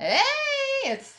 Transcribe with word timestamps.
Hey, 0.00 0.20
it's 0.84 1.16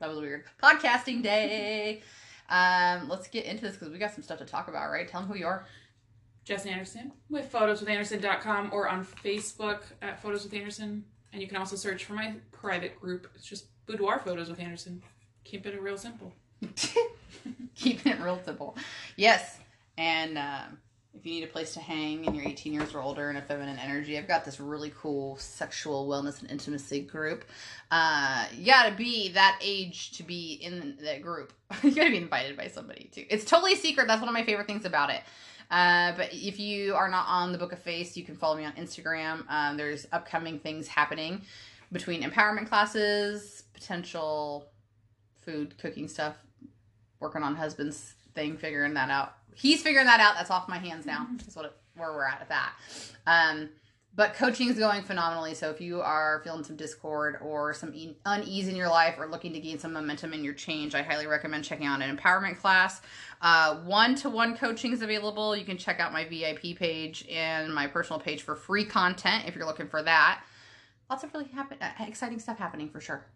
that 0.00 0.08
was 0.08 0.18
weird. 0.18 0.44
Podcasting 0.62 1.22
day. 1.22 2.00
Um, 2.48 3.06
let's 3.06 3.28
get 3.28 3.44
into 3.44 3.60
this 3.60 3.74
because 3.74 3.90
we 3.90 3.98
got 3.98 4.14
some 4.14 4.22
stuff 4.22 4.38
to 4.38 4.46
talk 4.46 4.68
about, 4.68 4.90
right? 4.90 5.06
Tell 5.06 5.20
them 5.20 5.28
who 5.28 5.36
you 5.36 5.46
are. 5.46 5.66
Jess 6.44 6.64
Anderson 6.64 7.12
with 7.28 7.52
photoswithanderson.com 7.52 8.70
or 8.72 8.88
on 8.88 9.04
Facebook 9.04 9.82
at 10.00 10.22
Photos 10.22 10.44
with 10.44 10.54
Anderson. 10.54 11.04
And 11.34 11.42
you 11.42 11.48
can 11.48 11.58
also 11.58 11.76
search 11.76 12.06
for 12.06 12.14
my 12.14 12.36
private 12.50 12.98
group. 12.98 13.30
It's 13.34 13.44
just 13.44 13.66
Boudoir 13.84 14.20
Photos 14.20 14.48
with 14.48 14.58
Anderson. 14.58 15.02
Keep 15.44 15.66
it 15.66 15.78
real 15.78 15.98
simple. 15.98 16.32
Keeping 17.74 18.12
it 18.12 18.20
real 18.20 18.40
simple. 18.42 18.74
Yes. 19.16 19.58
And 19.98 20.38
um, 20.38 20.78
if 21.16 21.24
you 21.24 21.32
need 21.32 21.44
a 21.44 21.48
place 21.48 21.72
to 21.74 21.80
hang 21.80 22.26
and 22.26 22.36
you're 22.36 22.46
18 22.46 22.72
years 22.72 22.94
or 22.94 23.00
older 23.00 23.28
and 23.28 23.38
a 23.38 23.42
feminine 23.42 23.78
energy, 23.78 24.18
I've 24.18 24.28
got 24.28 24.44
this 24.44 24.60
really 24.60 24.92
cool 24.98 25.36
sexual 25.38 26.06
wellness 26.06 26.40
and 26.40 26.50
intimacy 26.50 27.00
group. 27.00 27.44
Uh, 27.90 28.46
you 28.54 28.66
gotta 28.66 28.94
be 28.94 29.30
that 29.30 29.58
age 29.62 30.12
to 30.12 30.22
be 30.22 30.54
in 30.54 30.98
that 31.02 31.22
group. 31.22 31.52
you 31.82 31.94
gotta 31.94 32.10
be 32.10 32.18
invited 32.18 32.56
by 32.56 32.68
somebody 32.68 33.10
too. 33.12 33.24
It's 33.30 33.44
totally 33.44 33.76
secret. 33.76 34.06
That's 34.06 34.20
one 34.20 34.28
of 34.28 34.34
my 34.34 34.44
favorite 34.44 34.66
things 34.66 34.84
about 34.84 35.10
it. 35.10 35.22
Uh, 35.70 36.12
but 36.16 36.28
if 36.32 36.60
you 36.60 36.94
are 36.94 37.08
not 37.08 37.26
on 37.28 37.52
the 37.52 37.58
Book 37.58 37.72
of 37.72 37.78
Face, 37.78 38.16
you 38.16 38.24
can 38.24 38.36
follow 38.36 38.56
me 38.56 38.64
on 38.64 38.72
Instagram. 38.72 39.44
Um, 39.48 39.76
there's 39.76 40.06
upcoming 40.12 40.58
things 40.58 40.86
happening 40.86 41.42
between 41.92 42.22
empowerment 42.22 42.68
classes, 42.68 43.64
potential 43.74 44.66
food, 45.40 45.76
cooking 45.78 46.08
stuff, 46.08 46.36
working 47.20 47.42
on 47.42 47.56
husband's 47.56 48.14
thing, 48.34 48.56
figuring 48.56 48.94
that 48.94 49.10
out. 49.10 49.34
He's 49.56 49.82
figuring 49.82 50.06
that 50.06 50.20
out. 50.20 50.34
That's 50.36 50.50
off 50.50 50.68
my 50.68 50.78
hands 50.78 51.06
now. 51.06 51.26
That's 51.38 51.56
what 51.56 51.64
it, 51.66 51.76
where 51.96 52.12
we're 52.12 52.24
at 52.26 52.40
at 52.42 52.48
that. 52.50 52.72
Um, 53.26 53.70
but 54.14 54.32
coaching 54.32 54.68
is 54.70 54.78
going 54.78 55.02
phenomenally. 55.02 55.52
So 55.54 55.68
if 55.70 55.80
you 55.80 56.00
are 56.00 56.40
feeling 56.42 56.64
some 56.64 56.76
discord 56.76 57.36
or 57.42 57.74
some 57.74 57.92
e- 57.94 58.16
unease 58.24 58.66
in 58.68 58.74
your 58.74 58.88
life 58.88 59.16
or 59.18 59.26
looking 59.26 59.52
to 59.52 59.60
gain 59.60 59.78
some 59.78 59.92
momentum 59.92 60.32
in 60.32 60.42
your 60.42 60.54
change, 60.54 60.94
I 60.94 61.02
highly 61.02 61.26
recommend 61.26 61.64
checking 61.64 61.86
out 61.86 62.00
an 62.00 62.16
empowerment 62.16 62.58
class. 62.58 63.02
One 63.84 64.14
to 64.16 64.30
one 64.30 64.56
coaching 64.56 64.92
is 64.92 65.02
available. 65.02 65.54
You 65.54 65.66
can 65.66 65.76
check 65.76 66.00
out 66.00 66.14
my 66.14 66.24
VIP 66.24 66.78
page 66.78 67.26
and 67.30 67.74
my 67.74 67.86
personal 67.88 68.18
page 68.18 68.40
for 68.42 68.56
free 68.56 68.86
content 68.86 69.44
if 69.46 69.54
you're 69.54 69.66
looking 69.66 69.88
for 69.88 70.02
that. 70.02 70.42
Lots 71.10 71.22
of 71.22 71.32
really 71.34 71.48
happen- 71.48 71.78
uh, 71.82 71.90
exciting 72.00 72.38
stuff 72.38 72.58
happening 72.58 72.88
for 72.88 73.00
sure. 73.00 73.26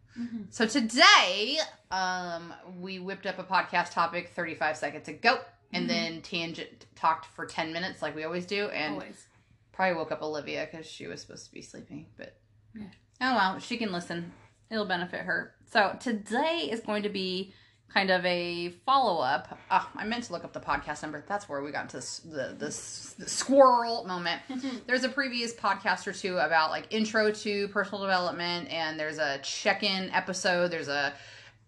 So 0.50 0.66
today, 0.66 1.58
um, 1.90 2.52
we 2.80 2.98
whipped 2.98 3.26
up 3.26 3.38
a 3.38 3.44
podcast 3.44 3.92
topic 3.92 4.30
35 4.34 4.76
seconds 4.76 5.08
ago, 5.08 5.38
and 5.72 5.88
mm-hmm. 5.88 6.12
then 6.12 6.22
tangent 6.22 6.86
talked 6.96 7.26
for 7.26 7.46
10 7.46 7.72
minutes 7.72 8.02
like 8.02 8.14
we 8.14 8.24
always 8.24 8.46
do, 8.46 8.66
and 8.68 8.94
Always. 8.94 9.26
probably 9.72 9.96
woke 9.96 10.12
up 10.12 10.22
Olivia 10.22 10.68
because 10.70 10.86
she 10.86 11.06
was 11.06 11.20
supposed 11.20 11.46
to 11.46 11.52
be 11.52 11.62
sleeping. 11.62 12.06
But 12.16 12.36
Yeah. 12.74 12.86
oh 13.20 13.34
well, 13.34 13.58
she 13.58 13.76
can 13.76 13.92
listen. 13.92 14.32
It'll 14.70 14.86
benefit 14.86 15.20
her. 15.20 15.54
So 15.70 15.96
today 16.00 16.68
is 16.70 16.80
going 16.80 17.02
to 17.04 17.08
be 17.08 17.52
kind 17.92 18.10
of 18.10 18.24
a 18.24 18.70
follow 18.86 19.20
up. 19.20 19.48
Oh, 19.52 19.56
ah, 19.70 19.90
I 19.96 20.04
meant 20.04 20.24
to 20.24 20.32
look 20.32 20.44
up 20.44 20.52
the 20.52 20.60
podcast 20.60 21.02
number. 21.02 21.24
That's 21.26 21.48
where 21.48 21.62
we 21.62 21.72
got 21.72 21.82
into 21.82 21.96
this, 21.96 22.18
the 22.20 22.54
this 22.56 23.14
the 23.18 23.28
squirrel 23.28 24.04
moment. 24.04 24.40
there's 24.86 25.04
a 25.04 25.08
previous 25.08 25.54
podcast 25.54 26.06
or 26.06 26.12
two 26.12 26.38
about 26.38 26.70
like 26.70 26.86
intro 26.90 27.32
to 27.32 27.68
personal 27.68 28.00
development, 28.02 28.72
and 28.72 28.98
there's 28.98 29.18
a 29.18 29.38
check 29.38 29.82
in 29.82 30.10
episode. 30.10 30.70
There's 30.70 30.88
a 30.88 31.12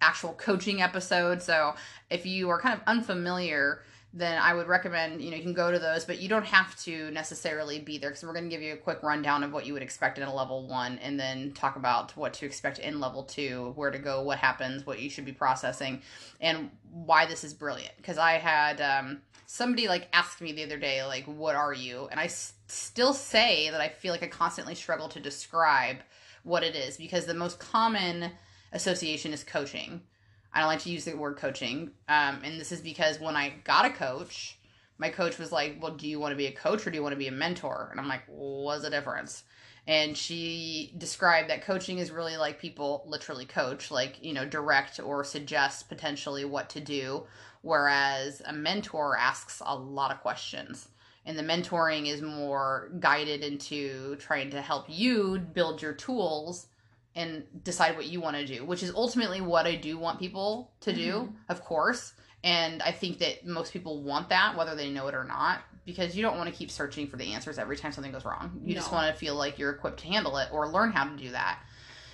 actual 0.01 0.33
coaching 0.35 0.83
episode. 0.83 1.43
So 1.43 1.75
if 2.11 2.27
you 2.27 2.51
are 2.51 2.61
kind 2.61 2.75
of 2.75 2.83
unfamiliar, 2.87 3.83
then 4.15 4.41
I 4.41 4.53
would 4.53 4.69
recommend 4.69 5.23
you 5.23 5.31
know 5.31 5.37
you 5.37 5.43
can 5.43 5.55
go 5.55 5.71
to 5.71 5.79
those, 5.79 6.05
but 6.05 6.21
you 6.21 6.29
don't 6.29 6.45
have 6.45 6.79
to 6.85 7.11
necessarily 7.11 7.79
be 7.79 7.99
there 7.99 8.11
because 8.11 8.23
we're 8.23 8.35
going 8.35 8.45
to 8.45 8.51
give 8.51 8.63
you 8.63 8.75
a 8.75 8.77
quick 8.77 9.03
rundown 9.03 9.43
of 9.43 9.53
what 9.53 9.67
you 9.67 9.73
would 9.73 9.83
expect 9.83 10.19
in 10.19 10.25
a 10.25 10.35
level 10.35 10.69
one, 10.69 10.99
and 10.99 11.19
then 11.19 11.53
talk 11.53 11.77
about 11.77 12.17
what 12.17 12.35
to 12.35 12.47
expect 12.47 12.79
in 12.79 13.01
level 13.01 13.23
two, 13.23 13.73
where 13.75 13.91
to 13.91 13.99
go, 13.99 14.23
what 14.23 14.39
happens, 14.39 14.85
what 14.87 15.01
you 15.01 15.09
should 15.09 15.25
be 15.25 15.33
processing, 15.33 16.03
and 16.41 16.71
why 16.91 17.27
this 17.27 17.45
is 17.45 17.55
brilliant. 17.55 17.97
Because 17.97 18.19
I 18.19 18.33
had 18.33 18.81
um, 18.81 19.23
somebody 19.47 19.89
like 19.89 20.09
ask 20.13 20.41
me 20.41 20.53
the 20.53 20.65
other 20.65 20.79
day 20.79 21.05
like, 21.05 21.25
"What 21.25 21.57
are 21.57 21.73
you?" 21.73 22.09
and 22.11 22.21
I 22.21 22.25
s- 22.25 22.53
still 22.67 23.15
say 23.15 23.71
that 23.71 23.81
I 23.81 23.89
feel 23.89 24.13
like 24.13 24.23
I 24.23 24.29
constantly 24.29 24.75
struggle 24.75 25.09
to 25.09 25.21
describe 25.21 25.99
what 26.43 26.63
it 26.63 26.75
is 26.75 26.97
because 26.97 27.25
the 27.25 27.35
most 27.35 27.59
common 27.59 28.31
association 28.73 29.33
is 29.33 29.45
coaching. 29.45 30.03
I 30.53 30.61
don't 30.61 30.69
like 30.69 30.81
to 30.81 30.91
use 30.91 31.05
the 31.05 31.15
word 31.15 31.37
coaching. 31.37 31.93
Um, 32.09 32.41
and 32.45 32.61
this 32.61 32.73
is 32.73 32.81
because 32.81 33.19
when 33.21 33.37
I 33.37 33.55
got 33.65 33.87
a 33.87 33.91
coach, 33.91 34.59
my 34.99 35.09
coach 35.09 35.39
was 35.39 35.53
like, 35.53 35.79
Well, 35.81 35.95
do 35.95 36.07
you 36.09 36.21
want 36.21 36.33
to 36.33 36.37
be 36.37 36.47
a 36.47 36.53
coach 36.53 36.87
or 36.87 36.91
do 36.91 36.97
you 36.97 37.03
want 37.03 37.13
to 37.13 37.19
be 37.19 37.29
a 37.29 37.33
mentor? 37.33 37.89
And 37.91 37.99
I'm 37.99 38.09
like, 38.09 38.23
What's 38.27 38.83
the 38.83 38.91
difference? 38.91 39.45
And 39.87 40.17
she 40.17 40.95
described 40.97 41.51
that 41.51 41.65
coaching 41.65 41.99
is 41.99 42.13
really 42.13 42.37
like 42.37 42.61
people 42.61 43.05
literally 43.07 43.47
coach, 43.47 43.91
like, 43.91 44.23
you 44.23 44.33
know, 44.33 44.45
direct 44.45 45.01
or 45.01 45.25
suggest 45.25 45.89
potentially 45.89 46.45
what 46.45 46.71
to 46.71 46.81
do. 46.81 47.25
Whereas 47.63 48.43
a 48.47 48.53
mentor 48.53 49.17
asks 49.17 49.61
a 49.65 49.75
lot 49.75 50.13
of 50.13 50.21
questions. 50.21 50.89
And 51.25 51.39
the 51.39 51.43
mentoring 51.43 52.09
is 52.09 52.21
more 52.21 52.91
guided 52.99 53.43
into 53.43 54.17
trying 54.17 54.51
to 54.51 54.61
help 54.61 54.87
you 54.89 55.39
build 55.39 55.83
your 55.83 55.93
tools 55.93 56.67
and 57.15 57.45
decide 57.63 57.97
what 57.97 58.07
you 58.07 58.21
want 58.21 58.37
to 58.37 58.47
do, 58.47 58.65
which 58.65 58.83
is 58.83 58.93
ultimately 58.95 59.41
what 59.41 59.67
I 59.67 59.75
do 59.75 59.99
want 59.99 60.19
people 60.19 60.73
to 60.81 60.93
do, 60.93 61.13
Mhm. 61.13 61.33
of 61.51 61.63
course. 61.65 62.15
And 62.45 62.83
I 62.83 62.91
think 62.93 63.19
that 63.19 63.47
most 63.47 63.73
people 63.73 64.03
want 64.03 64.31
that, 64.31 64.57
whether 64.57 64.75
they 64.75 64.91
know 64.91 65.07
it 65.09 65.15
or 65.15 65.25
not, 65.25 65.61
because 65.85 66.17
you 66.17 66.23
don't 66.23 66.37
want 66.39 66.49
to 66.51 66.55
keep 66.57 66.71
searching 66.71 67.07
for 67.07 67.17
the 67.17 67.33
answers 67.35 67.59
every 67.59 67.77
time 67.77 67.93
something 67.93 68.13
goes 68.13 68.25
wrong. 68.25 68.61
You 68.65 68.75
just 68.75 68.91
want 68.93 69.13
to 69.13 69.19
feel 69.19 69.35
like 69.35 69.59
you're 69.59 69.71
equipped 69.71 70.01
to 70.01 70.07
handle 70.07 70.39
it 70.39 70.49
or 70.53 70.69
learn 70.69 70.93
how 70.93 71.05
to 71.05 71.17
do 71.17 71.31
that. 71.33 71.59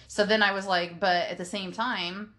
So 0.09 0.25
then 0.27 0.43
I 0.43 0.53
was 0.53 0.67
like, 0.67 0.99
but 0.99 1.29
at 1.29 1.39
the 1.39 1.45
same 1.45 1.71
time, 1.73 2.35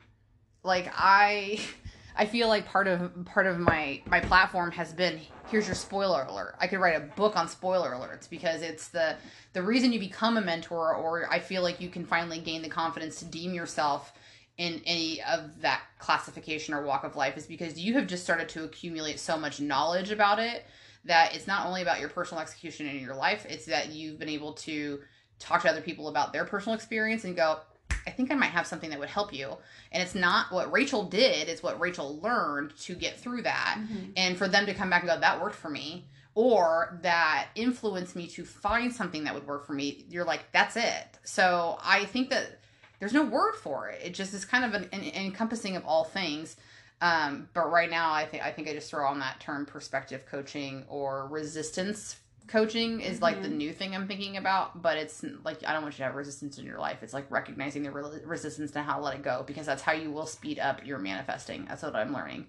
like 0.63 0.91
I 0.95 1.59
I 2.19 2.25
feel 2.25 2.49
like 2.49 2.65
part 2.65 2.87
of 2.87 3.13
part 3.23 3.47
of 3.47 3.59
my 3.59 4.01
my 4.05 4.19
platform 4.19 4.71
has 4.71 4.91
been 4.91 5.21
here's 5.49 5.67
your 5.67 5.75
spoiler 5.75 6.23
alert. 6.23 6.53
I 6.59 6.67
could 6.67 6.79
write 6.79 6.97
a 6.97 6.99
book 6.99 7.37
on 7.37 7.47
spoiler 7.47 7.91
alerts 7.91 8.29
because 8.29 8.61
it's 8.61 8.89
the 8.89 9.15
the 9.53 9.63
reason 9.63 9.93
you 9.93 10.01
become 10.01 10.35
a 10.35 10.41
mentor 10.41 10.93
or 10.93 11.31
I 11.31 11.39
feel 11.39 11.63
like 11.63 11.79
you 11.79 11.87
can 11.87 12.05
finally 12.05 12.39
gain 12.39 12.61
the 12.61 12.67
confidence 12.67 13.19
to 13.19 13.25
deem 13.25 13.53
yourself 13.53 14.11
in 14.57 14.81
any 14.85 15.21
of 15.23 15.61
that 15.61 15.81
classification 15.97 16.73
or 16.73 16.83
walk 16.83 17.05
of 17.05 17.15
life 17.15 17.37
is 17.37 17.45
because 17.45 17.79
you 17.79 17.93
have 17.93 18.05
just 18.05 18.25
started 18.25 18.49
to 18.49 18.65
accumulate 18.65 19.17
so 19.17 19.37
much 19.37 19.61
knowledge 19.61 20.11
about 20.11 20.39
it 20.39 20.65
that 21.05 21.33
it's 21.33 21.47
not 21.47 21.67
only 21.67 21.81
about 21.81 22.01
your 22.01 22.09
personal 22.09 22.41
execution 22.41 22.85
in 22.85 22.99
your 22.99 23.15
life, 23.15 23.45
it's 23.47 23.65
that 23.65 23.93
you've 23.93 24.19
been 24.19 24.27
able 24.27 24.51
to 24.51 24.99
talk 25.39 25.61
to 25.61 25.69
other 25.69 25.79
people 25.79 26.09
about 26.09 26.33
their 26.33 26.43
personal 26.43 26.75
experience 26.75 27.23
and 27.23 27.37
go, 27.37 27.59
I 28.07 28.11
think 28.11 28.31
I 28.31 28.35
might 28.35 28.51
have 28.51 28.67
something 28.67 28.89
that 28.89 28.99
would 28.99 29.09
help 29.09 29.33
you. 29.33 29.55
And 29.91 30.01
it's 30.01 30.15
not 30.15 30.51
what 30.51 30.71
Rachel 30.71 31.03
did, 31.03 31.47
it's 31.47 31.63
what 31.63 31.79
Rachel 31.79 32.19
learned 32.19 32.75
to 32.81 32.95
get 32.95 33.19
through 33.19 33.43
that. 33.43 33.77
Mhm. 33.79 34.13
And 34.17 34.37
for 34.37 34.47
them 34.47 34.65
to 34.65 34.73
come 34.73 34.89
back 34.89 35.03
and 35.03 35.09
go, 35.11 35.19
that 35.19 35.41
worked 35.41 35.55
for 35.55 35.69
me, 35.69 36.05
or 36.35 36.99
that 37.01 37.47
influenced 37.55 38.15
me 38.15 38.27
to 38.27 38.45
find 38.45 38.93
something 38.93 39.23
that 39.25 39.33
would 39.33 39.45
work 39.47 39.65
for 39.65 39.73
me, 39.73 40.05
you're 40.09 40.25
like, 40.25 40.51
that's 40.51 40.75
it. 40.75 41.17
So 41.23 41.79
I 41.83 42.05
think 42.05 42.29
that 42.29 42.59
there's 42.99 43.13
no 43.13 43.23
word 43.23 43.55
for 43.55 43.89
it. 43.89 44.01
It 44.03 44.13
just 44.13 44.33
is 44.33 44.45
kind 44.45 44.65
of 44.65 44.73
an, 44.73 44.89
an 44.91 45.03
encompassing 45.03 45.75
of 45.75 45.85
all 45.85 46.03
things. 46.03 46.55
Um, 47.01 47.47
but 47.53 47.71
right 47.71 47.89
now, 47.89 48.11
I 48.11 48.25
think 48.25 48.43
I 48.43 48.51
think 48.51 48.67
I 48.67 48.73
just 48.73 48.89
throw 48.89 49.07
on 49.07 49.19
that 49.19 49.39
term 49.39 49.65
perspective 49.65 50.25
coaching 50.25 50.83
or 50.89 51.27
resistance 51.27 52.17
coaching 52.49 52.99
is 53.01 53.21
like 53.21 53.41
the 53.41 53.47
Mhm. 53.47 53.53
new 53.57 53.73
thing 53.73 53.95
I'm 53.95 54.07
thinking 54.07 54.35
about. 54.37 54.81
But 54.81 54.97
it's 54.97 55.23
like 55.43 55.63
I 55.65 55.71
don't 55.73 55.81
want 55.83 55.93
you 55.95 55.99
to 55.99 56.03
have 56.03 56.15
resistance 56.15 56.57
in 56.57 56.65
your 56.65 56.79
life. 56.79 57.01
It's 57.03 57.13
like 57.13 57.29
recognizing 57.31 57.83
the 57.83 57.91
re- 57.91 58.21
resistance 58.25 58.75
and 58.75 58.85
how 58.85 58.97
to 58.97 59.01
let 59.01 59.15
it 59.15 59.21
go 59.23 59.43
because 59.47 59.65
that's 59.65 59.81
how 59.83 59.93
you 59.93 60.11
will 60.11 60.25
speed 60.25 60.59
up 60.59 60.85
your 60.85 60.97
manifesting. 60.99 61.65
That's 61.65 61.83
what 61.83 61.95
I'm 61.95 62.13
learning. 62.13 62.47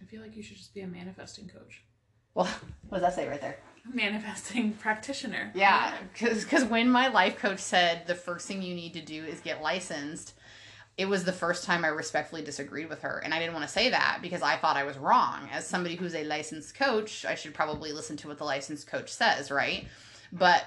I 0.00 0.04
feel 0.04 0.20
like 0.20 0.36
you 0.36 0.42
should 0.42 0.56
just 0.58 0.74
be 0.74 0.80
a 0.82 0.86
manifesting 0.86 1.48
coach, 1.48 1.82
Well, 2.34 2.46
what 2.88 2.98
does 2.98 3.02
that 3.02 3.14
say 3.14 3.28
right 3.28 3.40
there? 3.40 3.58
manifesting 3.84 4.72
practitioner. 4.86 5.50
Yeah, 5.54 5.92
because 6.12 6.64
when 6.64 6.88
my 6.90 7.08
life 7.08 7.36
coach 7.38 7.58
said 7.60 8.06
the 8.06 8.14
first 8.14 8.46
thing 8.46 8.62
you 8.62 8.74
need 8.74 8.92
to 8.94 9.00
do 9.02 9.24
is 9.24 9.40
get 9.40 9.60
licensed, 9.62 10.34
it 10.98 11.06
was 11.06 11.24
the 11.24 11.32
first 11.32 11.64
time 11.64 11.84
I 11.84 11.88
respectfully 11.88 12.42
disagreed 12.42 12.88
with 12.88 13.00
her. 13.00 13.20
And 13.24 13.32
I 13.32 13.38
didn't 13.38 13.54
want 13.54 13.66
to 13.66 13.72
say 13.72 13.90
that 13.90 14.18
because 14.20 14.42
I 14.42 14.56
thought 14.56 14.76
I 14.76 14.84
was 14.84 14.98
wrong. 14.98 15.48
As 15.50 15.66
somebody 15.66 15.96
who's 15.96 16.14
a 16.14 16.24
licensed 16.24 16.74
coach, 16.74 17.24
I 17.24 17.34
should 17.34 17.54
probably 17.54 17.92
listen 17.92 18.16
to 18.18 18.28
what 18.28 18.38
the 18.38 18.44
licensed 18.44 18.86
coach 18.86 19.10
says, 19.10 19.50
right? 19.50 19.86
But 20.32 20.64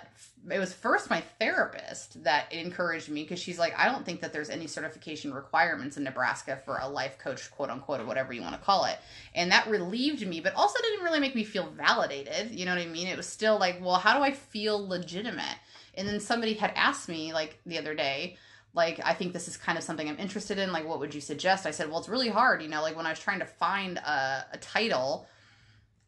it 0.51 0.59
was 0.59 0.73
first 0.73 1.09
my 1.09 1.21
therapist 1.39 2.23
that 2.23 2.51
encouraged 2.51 3.09
me 3.09 3.23
because 3.23 3.39
she's 3.39 3.57
like, 3.57 3.73
I 3.77 3.85
don't 3.85 4.05
think 4.05 4.21
that 4.21 4.31
there's 4.31 4.49
any 4.49 4.67
certification 4.67 5.33
requirements 5.33 5.97
in 5.97 6.03
Nebraska 6.03 6.59
for 6.65 6.77
a 6.77 6.87
life 6.87 7.17
coach, 7.17 7.49
quote 7.51 7.69
unquote, 7.69 7.99
or 7.99 8.05
whatever 8.05 8.33
you 8.33 8.41
want 8.41 8.53
to 8.53 8.61
call 8.61 8.85
it. 8.85 8.97
And 9.33 9.51
that 9.51 9.67
relieved 9.67 10.25
me, 10.25 10.39
but 10.39 10.53
also 10.55 10.79
didn't 10.81 11.03
really 11.03 11.19
make 11.19 11.35
me 11.35 11.43
feel 11.43 11.69
validated. 11.69 12.51
You 12.51 12.65
know 12.65 12.75
what 12.75 12.81
I 12.81 12.87
mean? 12.87 13.07
It 13.07 13.17
was 13.17 13.27
still 13.27 13.59
like, 13.59 13.79
well, 13.81 13.95
how 13.95 14.17
do 14.17 14.23
I 14.23 14.31
feel 14.31 14.87
legitimate? 14.87 15.57
And 15.95 16.07
then 16.07 16.19
somebody 16.19 16.53
had 16.53 16.73
asked 16.75 17.09
me, 17.09 17.33
like, 17.33 17.59
the 17.65 17.77
other 17.77 17.95
day, 17.95 18.37
like, 18.75 18.99
I 19.03 19.13
think 19.13 19.33
this 19.33 19.47
is 19.47 19.57
kind 19.57 19.77
of 19.77 19.83
something 19.83 20.07
I'm 20.07 20.19
interested 20.19 20.59
in. 20.59 20.71
Like, 20.71 20.87
what 20.87 20.99
would 20.99 21.15
you 21.15 21.21
suggest? 21.21 21.65
I 21.65 21.71
said, 21.71 21.89
well, 21.89 21.99
it's 21.99 22.09
really 22.09 22.29
hard. 22.29 22.61
You 22.61 22.67
know, 22.67 22.81
like 22.81 22.95
when 22.95 23.05
I 23.05 23.11
was 23.11 23.19
trying 23.19 23.39
to 23.39 23.45
find 23.45 23.97
a, 23.97 24.45
a 24.51 24.57
title, 24.57 25.27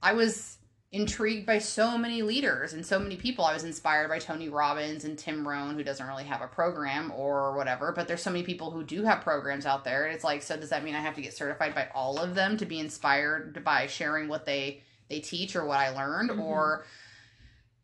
I 0.03 0.13
was 0.13 0.57
intrigued 0.91 1.45
by 1.45 1.59
so 1.59 1.97
many 1.97 2.21
leaders 2.21 2.73
and 2.73 2.85
so 2.85 2.99
many 2.99 3.15
people. 3.17 3.45
I 3.45 3.53
was 3.53 3.63
inspired 3.63 4.09
by 4.09 4.19
Tony 4.19 4.49
Robbins 4.49 5.05
and 5.05 5.17
Tim 5.17 5.47
Rohn, 5.47 5.75
who 5.75 5.83
doesn't 5.83 6.05
really 6.05 6.23
have 6.25 6.41
a 6.41 6.47
program 6.47 7.11
or 7.15 7.55
whatever, 7.55 7.91
but 7.91 8.07
there's 8.07 8.21
so 8.21 8.31
many 8.31 8.43
people 8.43 8.71
who 8.71 8.83
do 8.83 9.03
have 9.03 9.21
programs 9.21 9.65
out 9.65 9.83
there. 9.83 10.05
And 10.05 10.13
it's 10.13 10.23
like, 10.23 10.43
so 10.43 10.57
does 10.57 10.69
that 10.69 10.83
mean 10.83 10.95
I 10.95 10.99
have 11.01 11.15
to 11.15 11.21
get 11.21 11.33
certified 11.33 11.73
by 11.73 11.89
all 11.93 12.19
of 12.19 12.35
them 12.35 12.57
to 12.57 12.65
be 12.65 12.79
inspired 12.79 13.63
by 13.63 13.87
sharing 13.87 14.27
what 14.27 14.45
they 14.45 14.81
they 15.09 15.21
teach 15.21 15.55
or 15.55 15.65
what 15.65 15.79
I 15.79 15.89
learned, 15.89 16.31
Mhm. 16.31 16.39
or 16.41 16.85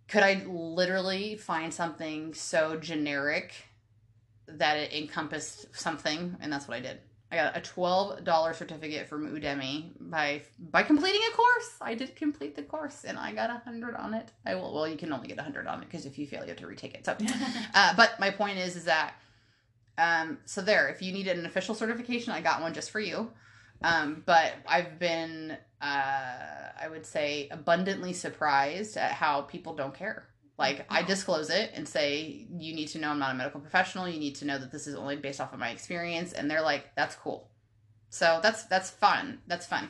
could 0.10 0.24
I 0.24 0.44
literally 0.46 1.38
find 1.38 1.74
something 1.74 2.34
so 2.34 2.76
generic 2.78 3.54
that 4.48 4.78
it 4.78 4.94
encompassed 4.94 5.68
something, 5.74 6.36
and 6.42 6.52
that's 6.52 6.68
what 6.68 6.78
I 6.78 6.80
did. 6.82 7.00
I 7.32 7.36
got 7.36 7.58
a 7.58 7.62
twelve 7.62 8.24
dollar 8.24 8.54
certificate 8.54 9.08
from 9.08 9.28
Udemy 9.28 9.92
by 10.00 10.44
by 10.60 10.84
completing 10.84 11.22
a 11.32 11.36
course. 11.36 11.72
I 11.82 11.96
did 11.96 12.16
complete 12.16 12.56
the 12.56 12.62
course, 12.62 13.06
and 13.06 13.18
I 13.18 13.34
got 13.34 13.50
a 13.50 13.62
hundred 13.66 13.96
on 13.96 14.14
it. 14.14 14.30
I 14.46 14.56
will. 14.56 14.74
Well, 14.74 14.88
you 14.88 14.98
can 14.98 15.12
only 15.12 15.28
get 15.28 15.40
a 15.40 15.44
hundred 15.44 15.66
on 15.66 15.82
it 15.82 15.90
because 15.90 16.06
if 16.06 16.20
you 16.20 16.28
fail, 16.28 16.42
you 16.42 16.50
have 16.50 16.58
to 16.58 16.68
retake 16.68 16.94
it. 16.94 17.06
So, 17.06 17.18
uh, 17.74 17.96
but 17.96 18.20
my 18.20 18.30
point 18.30 18.60
is, 18.60 18.76
is 18.76 18.86
that 18.86 19.16
um, 19.98 20.40
so 20.46 20.62
there. 20.62 20.90
If 20.90 21.02
you 21.02 21.12
needed 21.12 21.38
an 21.38 21.46
official 21.46 21.76
certification, 21.76 22.34
I 22.34 22.42
got 22.42 22.62
one 22.62 22.74
just 22.74 22.92
for 22.92 23.00
you. 23.00 23.32
Um, 23.84 24.24
but 24.26 24.54
I've 24.68 24.98
been, 24.98 25.58
uh, 25.82 25.86
I 26.82 26.88
would 26.90 27.06
say, 27.06 27.50
abundantly 27.52 28.14
surprised 28.14 28.96
at 28.96 29.12
how 29.12 29.42
people 29.42 29.76
don't 29.76 29.94
care. 29.94 30.26
Like 30.64 30.86
I 30.90 31.02
disclose 31.02 31.50
it 31.50 31.72
and 31.74 31.86
say, 31.86 32.48
you 32.58 32.74
need 32.74 32.88
to 32.88 32.98
know 32.98 33.10
I'm 33.10 33.20
not 33.20 33.36
a 33.36 33.38
medical 33.38 33.60
professional. 33.60 34.08
You 34.08 34.18
need 34.18 34.36
to 34.36 34.46
know 34.46 34.58
that 34.58 34.72
this 34.72 34.88
is 34.88 34.96
only 34.96 35.18
based 35.18 35.42
off 35.42 35.52
of 35.52 35.60
my 35.60 35.72
experience, 35.72 36.32
and 36.32 36.50
they're 36.50 36.62
like, 36.62 36.96
that's 36.96 37.16
cool. 37.16 37.50
So 38.10 38.40
that's 38.42 38.64
that's 38.68 38.90
fun. 38.90 39.40
That's 39.46 39.66
fun. 39.66 39.90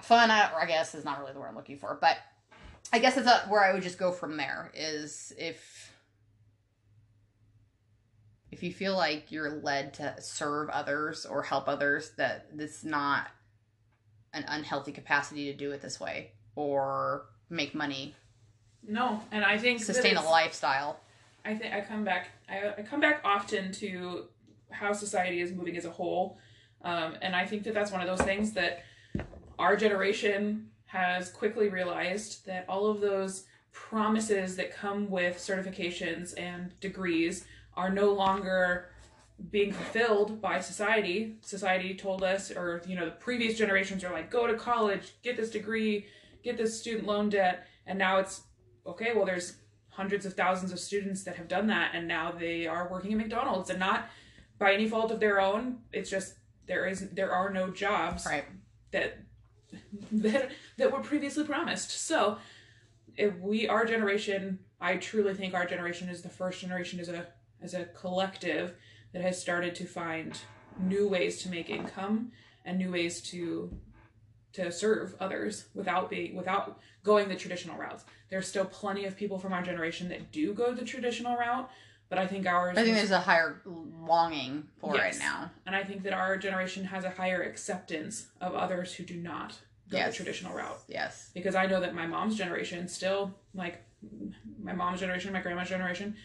Fun, 0.00 0.30
I, 0.30 0.50
I 0.58 0.64
guess, 0.64 0.94
is 0.94 1.04
not 1.04 1.20
really 1.20 1.34
the 1.34 1.38
word 1.38 1.48
I'm 1.48 1.54
looking 1.54 1.76
for, 1.76 1.98
but 2.00 2.16
I 2.94 2.98
guess 2.98 3.16
that's 3.16 3.26
a, 3.26 3.46
where 3.50 3.62
I 3.62 3.74
would 3.74 3.82
just 3.82 3.98
go 3.98 4.10
from 4.10 4.38
there. 4.38 4.72
Is 4.74 5.34
if 5.36 5.92
if 8.50 8.62
you 8.62 8.72
feel 8.72 8.96
like 8.96 9.30
you're 9.30 9.50
led 9.50 9.92
to 9.94 10.14
serve 10.18 10.70
others 10.70 11.26
or 11.26 11.42
help 11.42 11.68
others, 11.68 12.12
that 12.16 12.46
it's 12.56 12.84
not 12.84 13.26
an 14.32 14.46
unhealthy 14.48 14.92
capacity 14.92 15.52
to 15.52 15.58
do 15.58 15.72
it 15.72 15.82
this 15.82 16.00
way 16.00 16.30
or 16.56 17.26
make 17.50 17.74
money, 17.74 18.14
no, 18.86 19.22
and 19.30 19.44
I 19.44 19.58
think 19.58 19.82
sustain 19.82 20.16
a 20.16 20.22
lifestyle. 20.22 21.00
I 21.44 21.54
think 21.54 21.74
I 21.74 21.80
come 21.80 22.04
back. 22.04 22.28
I, 22.48 22.74
I 22.78 22.82
come 22.82 23.00
back 23.00 23.20
often 23.24 23.72
to 23.72 24.24
how 24.70 24.92
society 24.92 25.40
is 25.40 25.52
moving 25.52 25.76
as 25.76 25.84
a 25.84 25.90
whole, 25.90 26.38
um, 26.82 27.16
and 27.22 27.34
I 27.34 27.46
think 27.46 27.64
that 27.64 27.74
that's 27.74 27.92
one 27.92 28.00
of 28.00 28.06
those 28.06 28.24
things 28.24 28.52
that 28.52 28.84
our 29.58 29.76
generation 29.76 30.70
has 30.86 31.30
quickly 31.30 31.68
realized 31.68 32.46
that 32.46 32.64
all 32.68 32.86
of 32.86 33.00
those 33.00 33.44
promises 33.72 34.56
that 34.56 34.74
come 34.74 35.08
with 35.08 35.36
certifications 35.36 36.34
and 36.36 36.78
degrees 36.80 37.44
are 37.74 37.90
no 37.90 38.12
longer 38.12 38.90
being 39.50 39.72
fulfilled 39.72 40.40
by 40.40 40.60
society. 40.60 41.36
Society 41.42 41.94
told 41.94 42.22
us, 42.22 42.50
or 42.50 42.82
you 42.86 42.96
know, 42.96 43.06
the 43.06 43.12
previous 43.12 43.56
generations 43.56 44.04
are 44.04 44.12
like, 44.12 44.30
go 44.30 44.46
to 44.46 44.54
college, 44.54 45.14
get 45.22 45.36
this 45.36 45.50
degree, 45.50 46.06
get 46.42 46.56
this 46.56 46.78
student 46.78 47.06
loan 47.06 47.28
debt, 47.30 47.66
and 47.86 47.98
now 47.98 48.18
it's 48.18 48.42
okay. 48.86 49.12
Well, 49.14 49.26
there's 49.26 49.56
hundreds 49.90 50.24
of 50.24 50.34
thousands 50.34 50.72
of 50.72 50.78
students 50.78 51.24
that 51.24 51.36
have 51.36 51.48
done 51.48 51.66
that 51.66 51.90
and 51.94 52.06
now 52.06 52.32
they 52.32 52.66
are 52.66 52.88
working 52.90 53.12
at 53.12 53.18
McDonald's 53.18 53.70
and 53.70 53.78
not 53.78 54.08
by 54.58 54.72
any 54.72 54.88
fault 54.88 55.10
of 55.10 55.20
their 55.20 55.40
own 55.40 55.78
it's 55.92 56.08
just 56.08 56.34
there 56.66 56.86
is 56.86 57.10
there 57.10 57.32
are 57.32 57.50
no 57.50 57.70
jobs 57.70 58.24
Right. 58.24 58.44
that 58.92 59.18
that 60.12 60.52
that 60.78 60.92
were 60.92 61.00
previously 61.00 61.44
promised 61.44 61.90
so 62.06 62.38
if 63.16 63.36
we 63.40 63.68
our 63.68 63.84
generation 63.84 64.60
I 64.80 64.96
truly 64.96 65.34
think 65.34 65.54
our 65.54 65.66
generation 65.66 66.08
is 66.08 66.22
the 66.22 66.28
first 66.28 66.60
generation 66.60 67.00
as 67.00 67.08
a 67.08 67.26
as 67.60 67.74
a 67.74 67.86
collective 67.86 68.74
that 69.12 69.22
has 69.22 69.40
started 69.40 69.74
to 69.74 69.84
find 69.84 70.38
new 70.78 71.08
ways 71.08 71.42
to 71.42 71.50
make 71.50 71.68
income 71.68 72.30
and 72.64 72.78
new 72.78 72.92
ways 72.92 73.20
to 73.32 73.76
to 74.52 74.70
serve 74.72 75.14
others 75.20 75.66
without 75.74 76.08
being 76.08 76.36
without 76.36 76.78
going 77.02 77.28
the 77.28 77.36
traditional 77.36 77.76
routes. 77.76 78.04
There's 78.30 78.46
still 78.46 78.64
plenty 78.64 79.04
of 79.04 79.16
people 79.16 79.38
from 79.38 79.52
our 79.52 79.62
generation 79.62 80.08
that 80.08 80.30
do 80.32 80.54
go 80.54 80.72
the 80.72 80.84
traditional 80.84 81.36
route, 81.36 81.68
but 82.08 82.18
I 82.18 82.26
think 82.26 82.46
ours 82.46 82.76
I 82.78 82.82
think 82.84 82.94
was- 82.94 82.98
there's 83.08 83.10
a 83.10 83.20
higher 83.20 83.60
longing 83.64 84.68
for 84.80 84.96
Yes. 84.96 85.16
it 85.16 85.20
now. 85.20 85.50
and 85.66 85.74
I 85.76 85.82
think 85.84 86.02
that 86.04 86.12
our 86.12 86.36
generation 86.36 86.84
has 86.86 87.04
a 87.04 87.10
higher 87.10 87.42
acceptance 87.42 88.28
of 88.40 88.54
others 88.54 88.94
who 88.94 89.04
do 89.04 89.16
not 89.16 89.58
go 89.88 89.98
Yes. 89.98 90.10
the 90.16 90.16
traditional 90.24 90.54
route. 90.54 90.80
Yes. 90.88 91.30
Because 91.34 91.54
I 91.56 91.66
know 91.66 91.80
that 91.80 91.94
my 91.94 92.06
mom's 92.06 92.36
generation 92.36 92.86
still 92.88 93.34
like 93.52 93.82
my 94.62 94.72
mom's 94.72 95.00
generation, 95.00 95.32
my 95.32 95.42
grandma's 95.42 95.68
generation, 95.68 96.16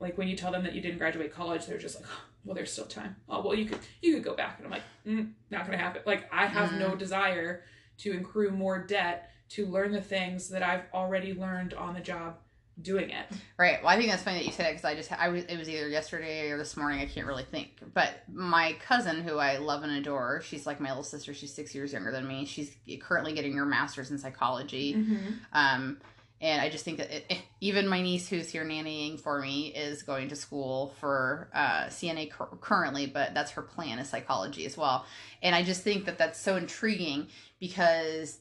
like 0.00 0.18
when 0.18 0.28
you 0.28 0.36
tell 0.36 0.52
them 0.52 0.62
that 0.64 0.74
you 0.74 0.80
didn't 0.82 0.98
graduate 0.98 1.32
college, 1.32 1.64
they're 1.66 1.78
just 1.78 1.94
like, 2.00 2.04
"Oh, 2.10 2.20
well, 2.44 2.54
there's 2.54 2.70
still 2.72 2.84
time. 2.86 3.16
Oh, 3.28 3.40
well, 3.42 3.54
you 3.54 3.64
could 3.66 3.78
you 4.02 4.14
could 4.14 4.24
go 4.24 4.34
back, 4.34 4.56
and 4.58 4.66
I'm 4.66 4.72
like, 4.72 4.82
mm, 5.06 5.32
not 5.50 5.64
gonna 5.64 5.78
happen. 5.78 6.02
Like 6.04 6.30
I 6.32 6.46
have 6.46 6.70
Mm. 6.70 6.78
no 6.80 6.96
desire 6.96 7.62
to 7.98 8.10
accrue 8.18 8.50
more 8.50 8.80
debt 8.84 9.30
to 9.50 9.66
learn 9.66 9.92
the 9.92 10.00
things 10.00 10.48
that 10.48 10.62
I've 10.62 10.84
already 10.92 11.34
learned 11.34 11.74
on 11.74 11.94
the 11.94 12.00
job 12.00 12.36
doing 12.80 13.10
it. 13.10 13.26
Right. 13.56 13.82
Well, 13.82 13.90
I 13.90 13.96
think 13.96 14.10
that's 14.10 14.22
funny 14.22 14.38
that 14.38 14.46
you 14.46 14.52
said 14.52 14.66
it 14.66 14.72
because 14.72 14.84
I 14.84 14.94
just 14.94 15.12
I 15.12 15.28
was 15.28 15.44
it 15.44 15.56
was 15.56 15.68
either 15.68 15.88
yesterday 15.88 16.50
or 16.50 16.58
this 16.58 16.76
morning. 16.76 17.00
I 17.00 17.06
can't 17.06 17.26
really 17.26 17.44
think. 17.44 17.80
But 17.92 18.10
my 18.32 18.76
cousin, 18.84 19.22
who 19.22 19.38
I 19.38 19.58
love 19.58 19.82
and 19.82 19.92
adore, 19.92 20.42
she's 20.42 20.66
like 20.66 20.80
my 20.80 20.88
little 20.88 21.04
sister. 21.04 21.34
She's 21.34 21.52
six 21.52 21.74
years 21.74 21.92
younger 21.92 22.10
than 22.10 22.26
me. 22.26 22.44
She's 22.44 22.76
currently 23.00 23.32
getting 23.32 23.56
her 23.56 23.66
master's 23.66 24.10
in 24.10 24.18
psychology. 24.18 24.94
Mm-hmm. 24.94 25.32
Um, 25.52 25.98
and 26.40 26.60
I 26.60 26.68
just 26.68 26.84
think 26.84 26.98
that 26.98 27.10
it, 27.10 27.42
even 27.60 27.88
my 27.88 28.02
niece, 28.02 28.28
who's 28.28 28.50
here 28.50 28.64
nannying 28.64 29.18
for 29.20 29.40
me, 29.40 29.68
is 29.68 30.02
going 30.02 30.28
to 30.28 30.36
school 30.36 30.94
for 31.00 31.48
uh, 31.54 31.84
CNA 31.84 32.32
cur- 32.32 32.48
currently, 32.60 33.06
but 33.06 33.32
that's 33.34 33.52
her 33.52 33.62
plan 33.62 33.98
is 33.98 34.08
psychology 34.08 34.66
as 34.66 34.76
well. 34.76 35.06
And 35.42 35.54
I 35.54 35.62
just 35.62 35.82
think 35.82 36.04
that 36.06 36.18
that's 36.18 36.38
so 36.38 36.56
intriguing 36.56 37.28
because 37.60 38.40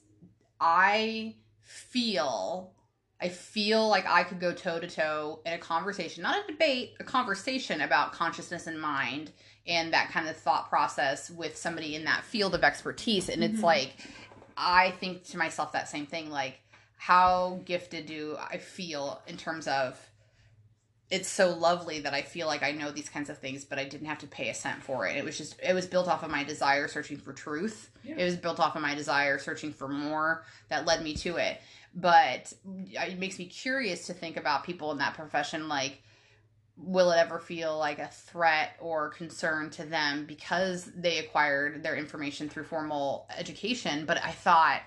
I 0.64 1.36
feel 1.62 2.72
I 3.22 3.30
feel 3.30 3.88
like 3.88 4.06
I 4.06 4.24
could 4.24 4.42
go 4.42 4.52
toe 4.54 4.80
to 4.80 4.88
toe 4.88 5.40
in 5.46 5.54
a 5.54 5.58
conversation, 5.58 6.24
not 6.24 6.44
a 6.44 6.52
debate, 6.52 6.96
a 7.00 7.06
conversation 7.06 7.80
about 7.80 8.12
consciousness 8.12 8.68
and 8.68 8.82
mind 8.82 9.32
and 9.66 9.94
that 9.94 10.12
kind 10.12 10.28
of 10.28 10.36
thought 10.36 10.68
process 10.68 11.30
with 11.30 11.56
somebody 11.56 11.96
in 11.96 12.04
that 12.04 12.26
field 12.26 12.54
of 12.54 12.66
expertise. 12.66 13.30
And 13.30 13.42
it's 13.42 13.62
Mhm. 13.62 13.64
like, 13.64 13.96
I 14.58 14.92
think 14.92 15.24
to 15.28 15.38
myself 15.38 15.72
that 15.72 15.88
same 15.88 16.06
thing, 16.06 16.30
like, 16.30 16.60
how 16.98 17.62
gifted 17.64 18.08
do 18.08 18.38
I 18.38 18.58
feel 18.58 19.22
in 19.26 19.38
terms 19.38 19.70
of 19.70 19.98
it's 21.14 21.30
so 21.30 21.52
lovely 21.52 22.00
that 22.00 22.16
I 22.16 22.24
feel 22.24 22.48
like 22.48 22.64
I 22.64 22.72
know 22.72 22.90
these 22.90 23.08
kinds 23.08 23.30
of 23.30 23.38
things, 23.38 23.64
but 23.64 23.78
I 23.78 23.84
didn't 23.84 24.08
have 24.08 24.18
to 24.20 24.28
pay 24.28 24.50
a 24.50 24.54
cent 24.56 24.82
for 24.82 25.06
it. 25.06 25.16
It 25.16 25.24
was 25.24 25.38
just, 25.38 25.60
it 25.62 25.74
was 25.74 25.86
built 25.86 26.08
off 26.08 26.24
of 26.24 26.32
my 26.32 26.44
desire 26.44 26.88
searching 26.88 27.18
for 27.18 27.34
truth. 27.34 27.92
Yeah. 28.04 28.16
It 28.18 28.24
was 28.26 28.36
built 28.36 28.60
off 28.60 28.76
of 28.76 28.82
my 28.82 28.96
desire 28.96 29.38
searching 29.38 29.74
for 29.74 29.88
more 29.88 30.44
that 30.70 30.88
led 30.88 31.04
me 31.04 31.14
to 31.18 31.36
it. 31.38 31.62
But 31.94 32.52
it 32.66 33.20
makes 33.20 33.38
me 33.38 33.46
curious 33.46 34.08
to 34.08 34.14
think 34.14 34.38
about 34.38 34.64
people 34.64 34.92
in 34.92 34.98
that 34.98 35.14
profession. 35.14 35.70
Like, 35.70 36.02
will 36.78 37.12
it 37.12 37.18
ever 37.18 37.38
feel 37.38 37.78
like 37.78 38.00
a 38.00 38.08
threat 38.08 38.72
or 38.80 39.10
concern 39.10 39.70
to 39.70 39.86
them 39.86 40.26
because 40.26 40.90
they 40.96 41.20
acquired 41.20 41.84
their 41.84 41.96
information 41.96 42.50
through 42.50 42.64
formal 42.64 43.28
education? 43.38 44.08
But 44.08 44.18
I 44.24 44.32
thought, 44.32 44.82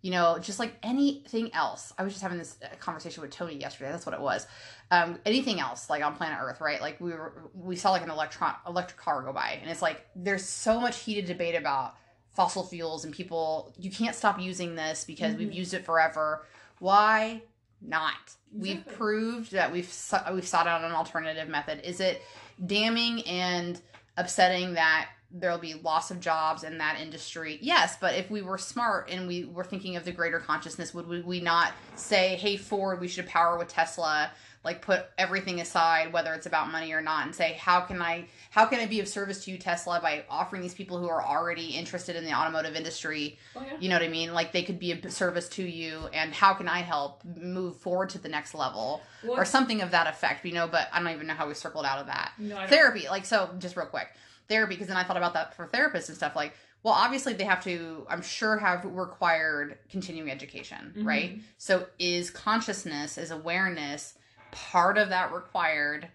you 0.00 0.10
know, 0.10 0.38
just 0.40 0.58
like 0.58 0.76
anything 0.82 1.54
else, 1.54 1.92
I 1.98 2.02
was 2.02 2.12
just 2.12 2.22
having 2.22 2.38
this 2.38 2.56
conversation 2.80 3.20
with 3.20 3.30
Tony 3.30 3.56
yesterday. 3.56 3.90
That's 3.90 4.06
what 4.06 4.14
it 4.14 4.20
was. 4.20 4.46
Um, 4.90 5.18
anything 5.26 5.60
else, 5.60 5.90
like 5.90 6.02
on 6.02 6.14
planet 6.14 6.38
Earth, 6.40 6.62
right? 6.62 6.80
Like 6.80 6.98
we 6.98 7.10
were, 7.10 7.50
we 7.54 7.76
saw 7.76 7.90
like 7.90 8.02
an 8.02 8.10
electron 8.10 8.54
electric 8.66 8.98
car 8.98 9.20
go 9.22 9.32
by, 9.34 9.58
and 9.60 9.70
it's 9.70 9.82
like 9.82 10.06
there's 10.16 10.44
so 10.44 10.80
much 10.80 10.98
heated 11.00 11.26
debate 11.26 11.54
about 11.54 11.94
fossil 12.30 12.64
fuels 12.64 13.04
and 13.04 13.12
people. 13.12 13.74
You 13.78 13.90
can't 13.90 14.14
stop 14.16 14.40
using 14.40 14.76
this 14.76 15.04
because 15.04 15.36
we've 15.36 15.48
Mhm. 15.50 15.54
used 15.54 15.74
it 15.74 15.84
forever. 15.84 16.46
Why 16.78 17.42
not? 17.82 18.14
We've 18.50 18.86
proved 18.86 19.52
that 19.52 19.70
we've 19.72 19.92
we've 20.32 20.46
sought 20.48 20.66
out 20.66 20.82
an 20.82 20.92
alternative 20.92 21.48
method. 21.48 21.80
Is 21.84 22.00
it 22.00 22.22
damning 22.64 23.26
and 23.28 23.78
upsetting 24.16 24.72
that 24.74 25.10
there'll 25.30 25.58
be 25.58 25.74
loss 25.74 26.10
of 26.10 26.18
jobs 26.18 26.64
in 26.64 26.78
that 26.78 26.98
industry? 26.98 27.58
Yes, 27.60 27.98
but 28.00 28.14
if 28.14 28.30
we 28.30 28.40
were 28.40 28.56
smart 28.56 29.10
and 29.10 29.28
we 29.28 29.44
were 29.44 29.64
thinking 29.64 29.96
of 29.96 30.06
the 30.06 30.12
greater 30.12 30.40
consciousness, 30.40 30.94
would 30.94 31.06
we, 31.06 31.20
we 31.20 31.40
not 31.40 31.74
say, 31.94 32.36
"Hey 32.36 32.56
Ford, 32.56 33.00
we 33.02 33.08
should 33.08 33.26
power 33.26 33.58
with 33.58 33.68
Tesla"? 33.68 34.30
Like 34.64 34.82
put 34.82 35.06
everything 35.16 35.60
aside, 35.60 36.12
whether 36.12 36.34
it's 36.34 36.46
about 36.46 36.70
money 36.70 36.92
or 36.92 37.00
not, 37.00 37.24
and 37.24 37.34
say, 37.34 37.52
"How 37.54 37.80
can 37.80 38.02
I 38.02 38.26
how 38.50 38.66
can 38.66 38.80
I 38.80 38.86
be 38.86 38.98
of 39.00 39.06
service 39.08 39.44
to 39.44 39.50
you, 39.52 39.56
Tesla, 39.58 40.00
by 40.00 40.24
offering 40.28 40.62
these 40.62 40.74
people 40.74 40.98
who 40.98 41.08
are 41.08 41.24
already 41.24 41.68
interested 41.68 42.16
in 42.16 42.24
the 42.24 42.34
automotive 42.34 42.74
industry 42.74 43.38
Oh 43.54 43.62
yeah. 43.64 43.76
you 43.78 43.88
know 43.88 43.94
what 43.94 44.02
I 44.02 44.08
mean? 44.08 44.34
Like 44.34 44.52
they 44.52 44.62
could 44.64 44.78
be 44.80 44.90
a 44.92 45.10
service 45.10 45.48
to 45.50 45.62
you, 45.62 46.08
and 46.12 46.34
how 46.34 46.54
can 46.54 46.68
I 46.68 46.80
help 46.80 47.24
move 47.24 47.76
forward 47.76 48.10
to 48.10 48.18
the 48.18 48.28
next 48.28 48.52
level 48.54 49.00
Well, 49.22 49.38
or 49.38 49.44
something 49.44 49.80
of 49.80 49.92
that 49.92 50.06
effect? 50.08 50.44
You 50.44 50.52
know, 50.52 50.66
but 50.66 50.88
I 50.92 50.98
don't 51.00 51.12
even 51.12 51.28
know 51.28 51.34
how 51.34 51.46
we 51.46 51.54
circled 51.54 51.84
out 51.86 52.00
of 52.00 52.06
that. 52.06 52.32
no, 52.38 52.66
Therapy, 52.66 53.06
like 53.08 53.26
so, 53.26 53.50
just 53.58 53.76
real 53.76 53.86
quick, 53.86 54.08
therapy, 54.48 54.74
because 54.74 54.88
then 54.88 54.96
I 54.96 55.04
thought 55.04 55.16
about 55.16 55.34
that 55.34 55.54
for 55.54 55.66
therapists 55.68 56.08
and 56.08 56.16
stuff. 56.16 56.34
Like, 56.34 56.52
well 56.84 56.94
obviously 56.94 57.32
they 57.32 57.42
have 57.42 57.62
to 57.64 58.06
i'm 58.08 58.22
sure 58.22 58.56
have 58.56 58.84
required 58.84 59.78
continuing 59.90 60.30
education 60.30 60.94
Mhm. 60.96 61.04
right 61.04 61.40
so 61.58 61.86
is 61.98 62.30
consciousness 62.30 63.18
is 63.18 63.32
awareness 63.32 64.14
part 64.52 64.98
of 64.98 65.08
that 65.10 65.32
required 65.32 66.08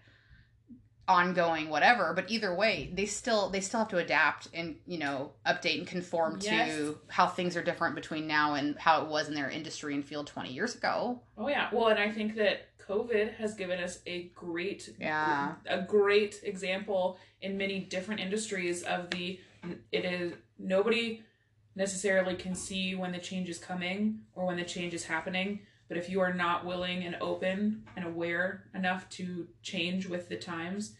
ongoing 1.06 1.68
whatever 1.68 2.14
but 2.14 2.30
either 2.30 2.54
way 2.54 2.90
they 2.94 3.04
still 3.04 3.50
they 3.50 3.60
still 3.60 3.80
have 3.80 3.88
to 3.88 3.98
adapt 3.98 4.48
and 4.54 4.76
you 4.86 4.96
know 4.96 5.32
update 5.46 5.76
and 5.78 5.86
conform 5.86 6.38
Yes. 6.40 6.70
to 6.74 6.98
how 7.08 7.26
things 7.26 7.58
are 7.58 7.62
different 7.62 7.94
between 7.94 8.26
now 8.26 8.54
and 8.54 8.78
how 8.78 9.02
it 9.02 9.08
was 9.08 9.28
in 9.28 9.34
their 9.34 9.50
industry 9.50 9.92
and 9.94 10.02
field 10.02 10.26
20 10.26 10.50
years 10.50 10.74
ago 10.74 11.20
Oh 11.36 11.46
yeah. 11.48 11.68
Well, 11.72 11.88
and 11.88 11.98
I 11.98 12.10
think 12.10 12.36
that 12.36 12.68
COVID 12.88 13.34
has 13.34 13.52
given 13.54 13.80
us 13.80 13.98
a 14.06 14.30
great 14.34 14.88
Yeah. 14.98 15.56
a 15.66 15.82
great 15.82 16.40
example 16.42 17.18
in 17.42 17.58
many 17.58 17.80
different 17.80 18.20
industries 18.22 18.82
of 18.82 19.10
the 19.10 19.38
it 19.92 20.06
is 20.06 20.32
nobody 20.58 21.22
necessarily 21.76 22.34
can 22.34 22.54
see 22.54 22.94
when 22.94 23.12
the 23.12 23.18
change 23.18 23.50
is 23.50 23.58
coming 23.58 24.20
or 24.34 24.46
when 24.46 24.56
the 24.56 24.64
change 24.64 24.94
is 24.94 25.04
happening 25.04 25.60
but 25.88 25.96
if 25.96 26.08
you 26.08 26.20
are 26.20 26.32
not 26.32 26.64
willing 26.64 27.04
and 27.04 27.16
open 27.20 27.82
and 27.96 28.04
aware 28.04 28.64
enough 28.74 29.08
to 29.10 29.46
change 29.62 30.06
with 30.06 30.28
the 30.28 30.36
times 30.36 30.96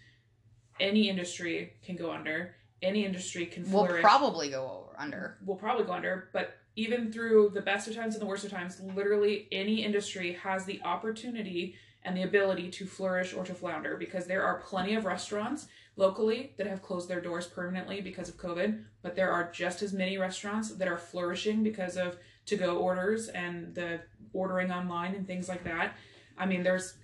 any 0.80 1.08
industry 1.08 1.74
can 1.84 1.96
go 1.96 2.10
under. 2.10 2.56
Any 2.82 3.04
industry 3.04 3.46
can 3.46 3.62
we'll 3.70 3.86
flourish. 3.86 4.02
probably 4.02 4.50
go 4.50 4.64
over 4.64 5.00
under. 5.00 5.38
Will 5.44 5.56
probably 5.56 5.84
go 5.84 5.92
under, 5.92 6.28
but 6.32 6.56
even 6.76 7.12
through 7.12 7.52
the 7.54 7.62
best 7.62 7.88
of 7.88 7.94
times 7.94 8.14
and 8.14 8.22
the 8.22 8.26
worst 8.26 8.44
of 8.44 8.50
times, 8.50 8.80
literally 8.94 9.48
any 9.52 9.84
industry 9.84 10.32
has 10.32 10.64
the 10.64 10.82
opportunity 10.82 11.76
and 12.02 12.16
the 12.16 12.22
ability 12.22 12.68
to 12.70 12.84
flourish 12.84 13.32
or 13.32 13.44
to 13.44 13.54
flounder 13.54 13.96
because 13.96 14.26
there 14.26 14.42
are 14.42 14.60
plenty 14.60 14.94
of 14.94 15.06
restaurants 15.06 15.68
locally 15.96 16.52
that 16.58 16.66
have 16.66 16.82
closed 16.82 17.08
their 17.08 17.20
doors 17.20 17.46
permanently 17.46 18.00
because 18.00 18.28
of 18.28 18.36
COVID, 18.36 18.82
but 19.00 19.14
there 19.14 19.30
are 19.30 19.50
just 19.52 19.80
as 19.80 19.92
many 19.92 20.18
restaurants 20.18 20.74
that 20.74 20.88
are 20.88 20.98
flourishing 20.98 21.62
because 21.62 21.96
of 21.96 22.18
to 22.46 22.56
go 22.56 22.76
orders 22.76 23.28
and 23.28 23.74
the 23.74 24.00
ordering 24.34 24.70
online 24.70 25.14
and 25.14 25.26
things 25.26 25.48
like 25.48 25.64
that. 25.64 25.96
I 26.36 26.46
mean, 26.46 26.62
there's 26.62 26.94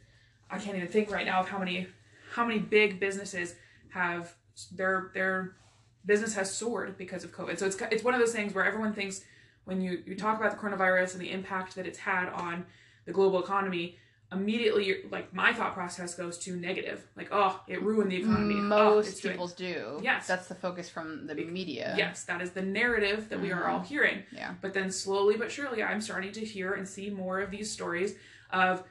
I 0.51 0.59
can't 0.59 0.77
even 0.77 0.89
think 0.89 1.11
right 1.11 1.25
now 1.25 1.41
of 1.41 1.49
how 1.49 1.59
many 1.59 1.87
how 2.33 2.45
many 2.45 2.59
big 2.59 3.01
businesses 3.01 3.55
have 3.91 4.35
their 4.73 5.11
their 5.15 5.57
business 6.05 6.35
has 6.35 6.53
soared 6.53 6.99
because 6.99 7.25
of 7.25 7.33
COVID. 7.33 7.59
So 7.59 7.67
it's 7.67 7.81
it's 7.91 8.05
one 8.05 8.15
of 8.15 8.21
those 8.21 8.33
things 8.33 8.55
where 8.55 8.65
everyone 8.65 8.93
thinks 8.93 9.25
when 9.65 9.81
you 9.81 10.03
you 10.07 10.17
talk 10.17 10.39
about 10.39 10.51
the 10.51 10.57
coronavirus 10.57 11.13
and 11.13 11.23
the 11.23 11.31
impact 11.31 11.75
that 11.77 11.87
it's 11.87 11.99
had 11.99 12.29
on 12.31 12.67
the 13.07 13.13
global 13.13 13.43
economy, 13.43 13.99
immediately 14.33 14.85
you're, 14.87 14.99
like 15.11 15.33
my 15.35 15.53
thought 15.53 15.75
process 15.75 16.15
goes 16.15 16.39
to 16.39 16.55
negative. 16.57 17.05
Like, 17.17 17.29
oh, 17.33 17.61
it 17.67 17.83
ruined 17.83 18.13
the 18.13 18.17
economy. 18.17 18.55
oh, 18.57 18.61
most 18.61 19.23
doing- 19.23 19.33
people's 19.35 19.53
do 19.55 19.99
Yes. 20.03 20.27
that's 20.27 20.47
the 20.47 20.55
focus 20.55 20.89
from 20.89 21.27
the 21.27 21.35
media 21.35 21.95
Yes, 21.99 22.25
that 22.25 22.41
is 22.41 22.53
the 22.53 22.63
narrative 22.63 23.29
that 23.29 23.41
we 23.41 23.51
are 23.53 23.67
all 23.69 23.81
hearing. 23.81 24.23
yeah 24.33 24.55
But 24.61 24.73
then 24.75 24.91
slowly 24.91 25.37
but 25.37 25.51
surely, 25.51 25.83
I'm 25.83 26.01
starting 26.01 26.33
to 26.33 26.45
hear 26.45 26.75
and 26.75 26.87
see 26.87 27.11
more 27.11 27.41
of 27.41 27.51
these 27.51 27.71
stories 27.71 28.15
of 28.53 28.85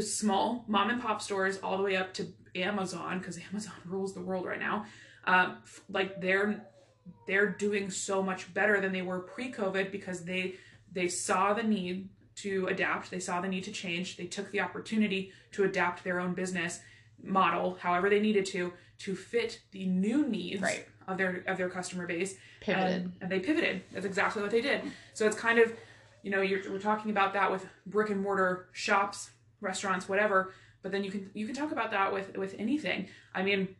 small 0.00 0.64
mom 0.68 0.90
and 0.90 1.00
pop 1.02 1.20
stores 1.22 1.58
all 1.62 1.76
the 1.76 1.82
way 1.82 1.96
up 1.96 2.12
to 2.14 2.26
Amazon 2.54 3.18
because 3.18 3.38
Amazon 3.50 3.74
rules 3.86 4.14
the 4.14 4.20
world 4.20 4.46
right 4.46 4.60
now. 4.60 4.84
Um, 5.24 5.58
like 5.88 6.20
they're 6.20 6.66
they're 7.26 7.48
doing 7.50 7.90
so 7.90 8.22
much 8.22 8.52
better 8.54 8.80
than 8.80 8.92
they 8.92 9.02
were 9.02 9.20
pre-COVID 9.20 9.90
because 9.90 10.24
they 10.24 10.54
they 10.92 11.08
saw 11.08 11.54
the 11.54 11.62
need 11.62 12.08
to 12.36 12.66
adapt. 12.68 13.10
They 13.10 13.20
saw 13.20 13.40
the 13.40 13.48
need 13.48 13.64
to 13.64 13.72
change. 13.72 14.16
They 14.16 14.26
took 14.26 14.50
the 14.50 14.60
opportunity 14.60 15.32
to 15.52 15.64
adapt 15.64 16.02
their 16.04 16.20
own 16.20 16.34
business 16.34 16.80
model, 17.22 17.78
however 17.80 18.08
they 18.10 18.20
needed 18.20 18.46
to, 18.46 18.72
to 19.00 19.14
fit 19.14 19.60
the 19.72 19.86
new 19.86 20.26
needs 20.26 20.62
Right. 20.62 20.86
of 21.06 21.18
their 21.18 21.44
of 21.46 21.56
their 21.56 21.68
customer 21.68 22.06
base 22.06 22.36
pivoted 22.60 23.02
and, 23.02 23.12
and 23.20 23.30
they 23.30 23.40
pivoted. 23.40 23.82
That's 23.92 24.06
exactly 24.06 24.42
what 24.42 24.50
they 24.50 24.60
did. 24.60 24.82
So 25.14 25.26
it's 25.26 25.36
kind 25.36 25.58
of, 25.58 25.72
you 26.22 26.30
know, 26.30 26.40
you're, 26.40 26.60
we're 26.70 26.78
talking 26.80 27.10
about 27.10 27.32
that 27.34 27.50
with 27.50 27.66
brick 27.86 28.10
and 28.10 28.20
mortar 28.20 28.68
shops, 28.72 29.30
restaurants, 29.60 30.08
whatever. 30.08 30.52
But 30.82 30.90
then 30.92 31.04
you 31.04 31.10
can 31.10 31.30
you 31.34 31.46
can 31.46 31.54
talk 31.54 31.70
about 31.72 31.90
that 31.92 32.12
with 32.12 32.36
with 32.36 32.54
anything. 32.58 33.08
I 33.34 33.42
mean, 33.42 33.76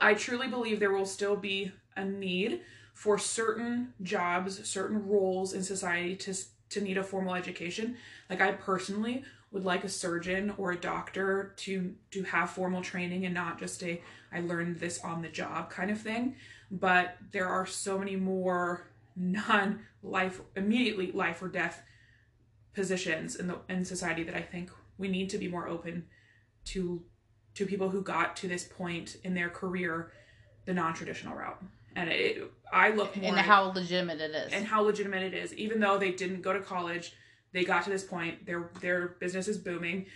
I 0.00 0.14
truly 0.14 0.46
believe 0.48 0.78
there 0.78 0.92
will 0.92 1.06
still 1.06 1.36
be 1.36 1.72
a 1.96 2.04
need 2.04 2.60
for 2.94 3.18
certain 3.18 3.92
jobs, 4.02 4.68
certain 4.68 5.06
roles 5.08 5.52
in 5.52 5.62
society 5.62 6.14
to 6.16 6.34
to 6.70 6.80
need 6.80 6.98
a 6.98 7.02
formal 7.02 7.34
education. 7.34 7.96
Like 8.28 8.40
I 8.40 8.52
personally 8.52 9.24
would 9.50 9.64
like 9.64 9.84
a 9.84 9.88
surgeon 9.88 10.52
or 10.58 10.72
a 10.72 10.76
doctor 10.76 11.54
to 11.56 11.94
to 12.10 12.22
have 12.24 12.50
formal 12.50 12.82
training 12.82 13.24
and 13.24 13.34
not 13.34 13.58
just 13.58 13.82
a 13.82 14.02
I 14.32 14.40
learned 14.40 14.78
this 14.78 15.00
on 15.02 15.22
the 15.22 15.28
job 15.28 15.70
kind 15.70 15.90
of 15.90 16.00
thing. 16.00 16.36
But 16.70 17.16
there 17.32 17.48
are 17.48 17.66
so 17.66 17.98
many 17.98 18.16
more 18.16 18.88
non 19.16 19.80
life 20.02 20.40
immediately 20.54 21.12
life 21.12 21.42
or 21.42 21.48
death 21.48 21.82
positions 22.74 23.36
in 23.36 23.48
the 23.48 23.58
in 23.68 23.84
society 23.84 24.22
that 24.24 24.36
I 24.36 24.42
think 24.42 24.70
we 24.98 25.08
need 25.08 25.30
to 25.30 25.38
be 25.38 25.48
more 25.48 25.68
open 25.68 26.06
to 26.66 27.02
to 27.54 27.66
people 27.66 27.88
who 27.88 28.02
got 28.02 28.36
to 28.36 28.48
this 28.48 28.64
point 28.64 29.16
in 29.24 29.34
their 29.34 29.48
career 29.48 30.12
the 30.66 30.74
non-traditional 30.74 31.34
route. 31.34 31.60
And 31.96 32.10
it 32.10 32.50
I 32.72 32.90
look 32.90 33.16
more 33.16 33.30
and 33.30 33.38
how 33.38 33.72
legitimate 33.72 34.20
it 34.20 34.30
is 34.32 34.52
and 34.52 34.66
how 34.66 34.82
legitimate 34.82 35.22
it 35.22 35.34
is. 35.34 35.54
Even 35.54 35.80
though 35.80 35.98
they 35.98 36.12
didn't 36.12 36.42
go 36.42 36.52
to 36.52 36.60
college, 36.60 37.14
they 37.52 37.64
got 37.64 37.84
to 37.84 37.90
this 37.90 38.04
point. 38.04 38.46
Their 38.46 38.70
their 38.80 39.08
business 39.20 39.48
is 39.48 39.58
booming. 39.58 40.06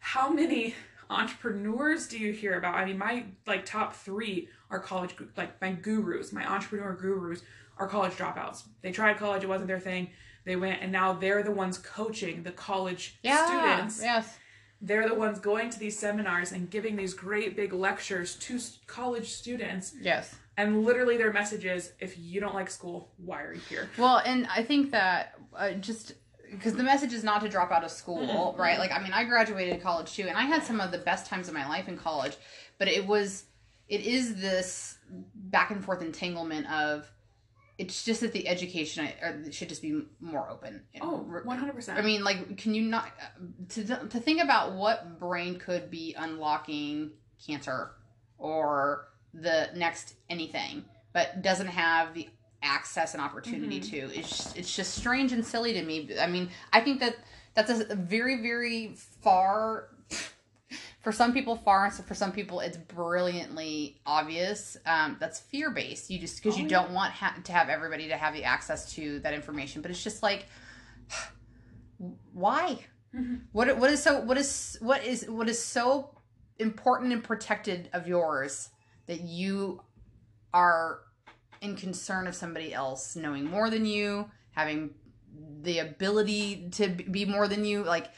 How 0.00 0.30
many 0.30 0.74
entrepreneurs 1.10 2.06
do 2.08 2.18
you 2.18 2.32
hear 2.32 2.58
about? 2.58 2.74
I 2.74 2.84
mean, 2.84 2.98
my 2.98 3.24
like 3.46 3.64
top 3.64 3.94
three 3.94 4.48
are 4.70 4.78
college 4.78 5.14
like 5.36 5.60
my 5.60 5.72
gurus, 5.72 6.32
my 6.32 6.50
entrepreneur 6.50 6.94
gurus 6.94 7.42
are 7.78 7.86
college 7.86 8.12
dropouts. 8.12 8.64
They 8.82 8.90
tried 8.92 9.18
college, 9.18 9.44
it 9.44 9.48
wasn't 9.48 9.68
their 9.68 9.80
thing. 9.80 10.10
They 10.44 10.56
went 10.56 10.82
and 10.82 10.90
now 10.90 11.12
they're 11.12 11.42
the 11.42 11.50
ones 11.50 11.76
coaching 11.76 12.42
the 12.42 12.52
college 12.52 13.18
yeah 13.22 13.46
students 13.46 14.00
yes 14.02 14.37
they're 14.80 15.08
the 15.08 15.14
ones 15.14 15.38
going 15.40 15.70
to 15.70 15.78
these 15.78 15.98
seminars 15.98 16.52
and 16.52 16.70
giving 16.70 16.94
these 16.96 17.12
great 17.14 17.56
big 17.56 17.72
lectures 17.72 18.36
to 18.36 18.58
college 18.86 19.30
students 19.32 19.94
yes 20.00 20.34
and 20.56 20.84
literally 20.84 21.16
their 21.16 21.32
message 21.32 21.64
is 21.64 21.92
if 22.00 22.18
you 22.18 22.40
don't 22.40 22.54
like 22.54 22.70
school 22.70 23.10
why 23.24 23.42
are 23.42 23.54
you 23.54 23.60
here 23.68 23.88
Well, 23.98 24.18
and 24.24 24.46
I 24.54 24.62
think 24.62 24.90
that 24.92 25.34
uh, 25.56 25.72
just 25.72 26.12
because 26.50 26.74
the 26.74 26.82
message 26.82 27.12
is 27.12 27.22
not 27.24 27.42
to 27.42 27.48
drop 27.48 27.70
out 27.70 27.84
of 27.84 27.90
school, 27.90 28.26
Mm-hmm. 28.26 28.60
right? 28.60 28.78
Like, 28.78 28.90
I 28.90 29.02
mean, 29.02 29.12
I 29.12 29.24
graduated 29.24 29.82
college 29.82 30.14
too, 30.14 30.22
and 30.28 30.36
I 30.36 30.44
had 30.44 30.62
some 30.62 30.80
of 30.80 30.90
the 30.90 30.96
best 30.98 31.26
times 31.26 31.46
of 31.48 31.52
my 31.52 31.68
life 31.68 31.88
in 31.88 31.98
college, 31.98 32.36
but 32.78 32.88
it 32.88 33.06
was, 33.06 33.44
it 33.88 34.00
is 34.00 34.40
this 34.40 34.96
back 35.34 35.70
and 35.70 35.84
forth 35.84 36.00
entanglement 36.00 36.66
of, 36.72 37.06
it's 37.78 38.04
just 38.04 38.20
that 38.20 38.32
the 38.32 38.48
education 38.48 39.06
I- 39.06 39.26
uh, 39.26 39.50
should 39.50 39.68
just 39.68 39.82
be 39.82 40.02
more 40.20 40.50
open. 40.50 40.82
oh 41.00 41.24
100% 41.46 41.96
I 41.96 42.02
mean, 42.02 42.24
like, 42.24 42.58
can 42.58 42.74
you 42.74 42.82
not 42.82 43.10
to 43.70 43.84
to 43.84 44.20
think 44.20 44.42
about 44.42 44.72
what 44.74 45.18
brain 45.18 45.58
could 45.58 45.90
be 45.90 46.14
unlocking 46.18 47.12
cancer 47.46 47.92
or 48.36 49.08
the 49.32 49.70
next 49.74 50.14
anything, 50.28 50.84
but 51.12 51.40
doesn't 51.42 51.68
have 51.68 52.14
the 52.14 52.28
access 52.62 53.14
and 53.14 53.22
opportunity 53.22 53.80
to? 53.80 53.96
It's 54.18 54.54
it's 54.56 54.74
just 54.74 54.94
strange 54.94 55.32
and 55.32 55.44
silly 55.46 55.72
to 55.74 55.82
me. 55.82 56.10
I 56.20 56.26
mean, 56.26 56.50
I 56.72 56.80
think 56.80 56.98
that 57.00 57.16
that's 57.54 57.70
a 57.70 57.94
very 57.94 58.42
very 58.42 58.94
far. 59.22 59.90
For 61.00 61.12
some 61.12 61.32
people, 61.32 61.54
far, 61.56 61.84
and 61.86 61.94
for 61.94 62.14
some 62.14 62.32
people, 62.32 62.58
it's 62.60 62.76
brilliantly 62.76 64.00
obvious. 64.04 64.76
Um, 64.84 65.16
that's 65.20 65.38
fear 65.38 65.70
based. 65.70 66.10
You 66.10 66.18
just 66.18 66.36
because 66.42 66.54
Oh, 66.56 66.58
you 66.58 66.64
yeah. 66.64 66.68
don't 66.70 66.90
want 66.92 67.12
ha- 67.12 67.36
to 67.42 67.52
have 67.52 67.68
everybody 67.68 68.08
to 68.08 68.16
have 68.16 68.34
the 68.34 68.44
access 68.44 68.92
to 68.94 69.20
that 69.20 69.32
information. 69.32 69.80
But 69.80 69.90
it's 69.92 70.02
just 70.02 70.22
like, 70.22 70.46
why 72.32 72.78
Mhm. 73.14 73.42
what 73.52 73.76
what 73.78 73.90
is 73.90 74.02
so 74.02 74.20
what 74.20 74.36
is 74.36 74.76
what 74.80 75.02
is 75.04 75.24
what 75.28 75.48
is 75.48 75.62
so 75.62 76.14
important 76.58 77.12
and 77.12 77.24
protected 77.24 77.88
of 77.92 78.06
yours 78.06 78.68
that 79.06 79.20
you 79.22 79.82
are 80.52 81.00
in 81.60 81.74
concern 81.76 82.26
of 82.26 82.34
somebody 82.34 82.72
else 82.74 83.16
knowing 83.16 83.44
more 83.44 83.70
than 83.70 83.86
you 83.86 84.30
having 84.50 84.90
the 85.62 85.78
ability 85.78 86.68
to 86.70 86.88
be 86.88 87.24
more 87.24 87.48
than 87.48 87.64
you 87.64 87.82
like 87.82 88.10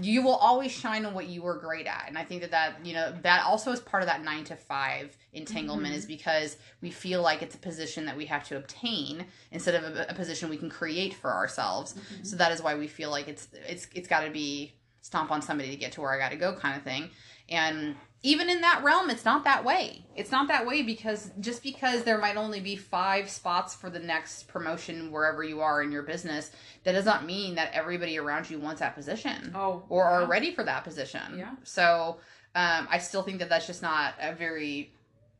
you 0.00 0.22
will 0.22 0.34
always 0.36 0.70
shine 0.72 1.04
on 1.06 1.14
what 1.14 1.26
you 1.26 1.42
were 1.42 1.56
great 1.58 1.86
at 1.86 2.04
and 2.08 2.16
i 2.16 2.24
think 2.24 2.40
that 2.40 2.50
that 2.50 2.84
you 2.84 2.92
know 2.94 3.12
that 3.22 3.44
also 3.44 3.72
is 3.72 3.80
part 3.80 4.02
of 4.02 4.08
that 4.08 4.22
nine 4.22 4.44
to 4.44 4.56
five 4.56 5.16
entanglement 5.32 5.92
Mhm. 5.94 5.98
is 5.98 6.06
because 6.06 6.56
we 6.80 6.90
feel 6.90 7.22
like 7.22 7.42
it's 7.42 7.54
a 7.54 7.58
position 7.58 8.06
that 8.06 8.16
we 8.16 8.26
have 8.26 8.46
to 8.48 8.56
obtain 8.56 9.26
instead 9.50 9.74
of 9.74 9.96
a, 9.96 10.06
a 10.08 10.14
position 10.14 10.48
we 10.48 10.56
can 10.56 10.70
create 10.70 11.14
for 11.14 11.32
ourselves 11.32 11.94
so 12.22 12.36
that 12.36 12.52
is 12.52 12.62
why 12.62 12.74
we 12.74 12.86
feel 12.86 13.10
like 13.10 13.28
it's 13.28 13.48
it's 13.68 13.86
it's 13.94 14.08
got 14.08 14.20
to 14.20 14.30
be 14.30 14.72
stomp 15.02 15.30
on 15.30 15.40
somebody 15.40 15.70
to 15.70 15.76
get 15.76 15.92
to 15.92 16.00
where 16.00 16.12
I 16.12 16.18
got 16.18 16.30
to 16.30 16.36
go 16.36 16.52
kind 16.54 16.76
of 16.76 16.82
thing. 16.82 17.10
And 17.48 17.94
even 18.26 18.50
in 18.50 18.60
that 18.62 18.82
realm, 18.82 19.08
it's 19.08 19.24
not 19.24 19.44
that 19.44 19.64
way. 19.64 20.04
It's 20.16 20.32
not 20.32 20.48
that 20.48 20.66
way 20.66 20.82
because 20.82 21.30
just 21.38 21.62
because 21.62 22.02
there 22.02 22.18
might 22.18 22.36
only 22.36 22.58
be 22.58 22.74
five 22.74 23.30
spots 23.30 23.72
for 23.72 23.88
the 23.88 24.00
next 24.00 24.48
promotion 24.48 25.12
wherever 25.12 25.44
you 25.44 25.60
are 25.60 25.80
in 25.80 25.92
your 25.92 26.02
business, 26.02 26.50
that 26.82 26.92
does 26.92 27.04
not 27.04 27.24
mean 27.24 27.54
that 27.54 27.70
everybody 27.72 28.18
around 28.18 28.50
you 28.50 28.58
wants 28.58 28.80
that 28.80 28.96
position 28.96 29.52
oh 29.54 29.84
or 29.88 30.02
are 30.02 30.26
ready 30.26 30.52
for 30.52 30.64
that 30.64 30.82
position. 30.82 31.38
Yeah. 31.38 31.52
So 31.62 32.18
um, 32.56 32.88
I 32.90 32.98
still 32.98 33.22
think 33.22 33.38
that 33.38 33.48
that's 33.48 33.68
just 33.68 33.80
not 33.80 34.14
a 34.20 34.34
very 34.34 34.92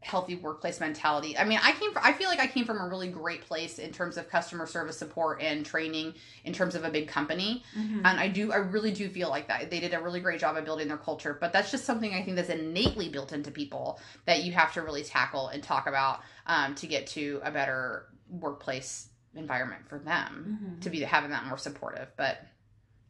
healthy 0.06 0.36
workplace 0.36 0.78
mentality. 0.78 1.36
I 1.36 1.44
mean, 1.44 1.58
I 1.60 1.72
came 1.72 1.92
from, 1.92 2.02
I 2.04 2.12
feel 2.12 2.28
like 2.28 2.38
I 2.38 2.46
came 2.46 2.64
from 2.64 2.80
a 2.80 2.88
really 2.88 3.08
great 3.08 3.42
place 3.42 3.78
in 3.80 3.92
terms 3.92 4.16
of 4.16 4.30
customer 4.30 4.64
service 4.66 4.96
support 4.96 5.42
and 5.42 5.66
training 5.66 6.14
in 6.44 6.52
terms 6.52 6.76
of 6.76 6.84
a 6.84 6.90
big 6.90 7.08
company. 7.08 7.64
Mm-hmm. 7.76 8.06
And 8.06 8.20
I 8.20 8.28
do 8.28 8.52
I 8.52 8.58
really 8.58 8.92
do 8.92 9.08
feel 9.08 9.28
like 9.28 9.48
that. 9.48 9.68
They 9.68 9.80
did 9.80 9.92
a 9.94 10.00
really 10.00 10.20
great 10.20 10.38
job 10.38 10.56
of 10.56 10.64
building 10.64 10.86
their 10.88 10.96
culture, 10.96 11.36
but 11.38 11.52
that's 11.52 11.72
just 11.72 11.84
something 11.84 12.14
I 12.14 12.22
think 12.22 12.36
that's 12.36 12.48
innately 12.48 13.08
built 13.08 13.32
into 13.32 13.50
people 13.50 13.98
that 14.26 14.44
you 14.44 14.52
have 14.52 14.72
to 14.74 14.82
really 14.82 15.02
tackle 15.02 15.48
and 15.48 15.62
talk 15.62 15.88
about 15.88 16.20
um, 16.46 16.76
to 16.76 16.86
get 16.86 17.08
to 17.08 17.40
a 17.42 17.50
better 17.50 18.06
workplace 18.30 19.08
environment 19.34 19.88
for 19.88 19.98
them 19.98 20.58
Mhm. 20.62 20.82
to 20.82 20.90
be 20.90 21.00
having 21.00 21.30
that 21.30 21.44
more 21.44 21.58
supportive. 21.58 22.08
But 22.16 22.38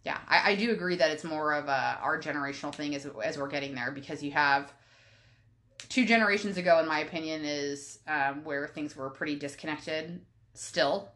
yeah, 0.02 0.18
I, 0.26 0.52
I 0.52 0.54
do 0.54 0.70
agree 0.70 0.96
that 0.96 1.10
it's 1.10 1.24
more 1.24 1.52
of 1.52 1.68
a 1.68 1.98
our 2.00 2.18
generational 2.20 2.74
thing 2.74 2.94
as 2.94 3.06
as 3.22 3.36
we're 3.36 3.48
getting 3.48 3.74
there 3.74 3.90
because 3.90 4.22
you 4.22 4.30
have 4.32 4.72
two 5.88 6.04
generations 6.04 6.56
ago, 6.56 6.78
in 6.78 6.86
my 6.86 7.00
opinion, 7.00 7.42
is 7.44 7.98
um, 8.06 8.44
where 8.44 8.66
things 8.66 8.96
were 8.96 9.10
pretty 9.10 9.36
disconnected 9.36 10.20
still. 10.54 11.10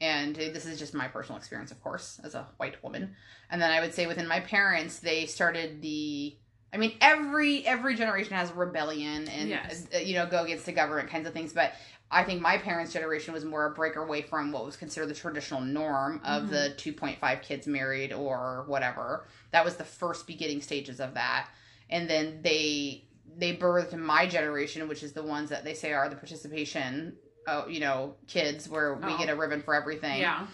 And 0.00 0.36
this 0.36 0.64
is 0.64 0.78
just 0.78 0.94
my 0.94 1.08
personal 1.08 1.38
experience, 1.38 1.72
of 1.72 1.82
course, 1.82 2.20
as 2.22 2.34
a 2.36 2.46
white 2.58 2.82
woman. 2.84 3.16
And 3.50 3.60
then 3.60 3.72
I 3.72 3.80
would 3.80 3.92
say 3.92 4.06
within 4.06 4.28
my 4.28 4.40
parents, 4.40 5.00
they 5.00 5.26
started 5.26 5.82
the. 5.82 6.36
I 6.72 6.76
mean, 6.76 6.92
every 7.00 7.66
every 7.66 7.94
generation 7.94 8.36
has 8.36 8.52
rebellion 8.52 9.26
and 9.28 9.48
Yes. 9.48 9.86
uh, 9.94 9.98
you 9.98 10.14
know 10.14 10.26
go 10.26 10.44
against 10.44 10.66
the 10.66 10.72
government 10.72 11.08
kinds 11.08 11.26
of 11.26 11.32
things. 11.32 11.52
But 11.52 11.72
I 12.10 12.22
think 12.24 12.40
my 12.42 12.58
parents' 12.58 12.92
generation 12.92 13.32
was 13.34 13.44
more 13.44 13.66
a 13.66 13.70
break 13.70 13.96
away 13.96 14.22
from 14.22 14.52
what 14.52 14.64
was 14.64 14.76
considered 14.76 15.08
the 15.08 15.14
traditional 15.14 15.60
norm 15.62 16.20
of 16.24 16.44
Mhm. 16.44 16.50
the 16.50 16.74
2.5 16.76 17.42
kids 17.42 17.66
married 17.66 18.12
or 18.12 18.64
whatever. 18.66 19.26
That 19.50 19.64
was 19.64 19.76
the 19.76 19.84
first 19.84 20.26
beginning 20.26 20.60
stages 20.60 21.00
of 21.00 21.14
that. 21.14 21.48
And 21.90 22.08
then 22.08 22.40
they 22.42 23.07
they 23.38 23.56
birthed 23.56 23.96
my 23.96 24.26
generation, 24.26 24.86
which 24.88 25.02
is 25.02 25.12
the 25.12 25.22
ones 25.22 25.48
that 25.50 25.64
they 25.64 25.72
say 25.74 25.92
are 25.92 26.08
the 26.08 26.16
participation, 26.16 27.14
uh, 27.46 27.64
you 27.68 27.80
know, 27.80 28.14
kids 28.26 28.68
where 28.68 28.94
we 28.94 29.12
Oh. 29.12 29.16
get 29.18 29.30
a 29.30 29.36
ribbon 29.36 29.62
for 29.62 29.74
everything. 29.74 30.20
Yeah. 30.20 30.46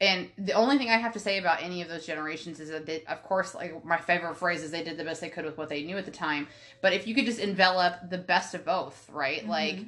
And 0.00 0.28
the 0.36 0.52
only 0.54 0.76
thing 0.76 0.90
I 0.90 0.96
have 0.98 1.12
to 1.12 1.20
say 1.20 1.38
about 1.38 1.62
any 1.62 1.80
of 1.80 1.88
those 1.88 2.04
generations 2.04 2.58
is 2.58 2.68
that, 2.70 2.84
they, 2.84 3.04
of 3.04 3.22
course, 3.22 3.54
like 3.54 3.84
my 3.84 3.96
favorite 3.96 4.34
phrase 4.36 4.62
is 4.64 4.72
they 4.72 4.82
did 4.82 4.96
the 4.98 5.04
best 5.04 5.20
they 5.20 5.28
could 5.30 5.44
with 5.44 5.56
what 5.56 5.68
they 5.68 5.84
knew 5.84 5.96
at 5.96 6.04
the 6.04 6.10
time. 6.10 6.48
But 6.82 6.92
if 6.92 7.06
you 7.06 7.14
could 7.14 7.24
just 7.24 7.38
envelop 7.38 8.10
the 8.10 8.18
best 8.18 8.54
of 8.54 8.64
both, 8.64 9.08
right? 9.10 9.44
Mhm. 9.44 9.48
Like 9.48 9.78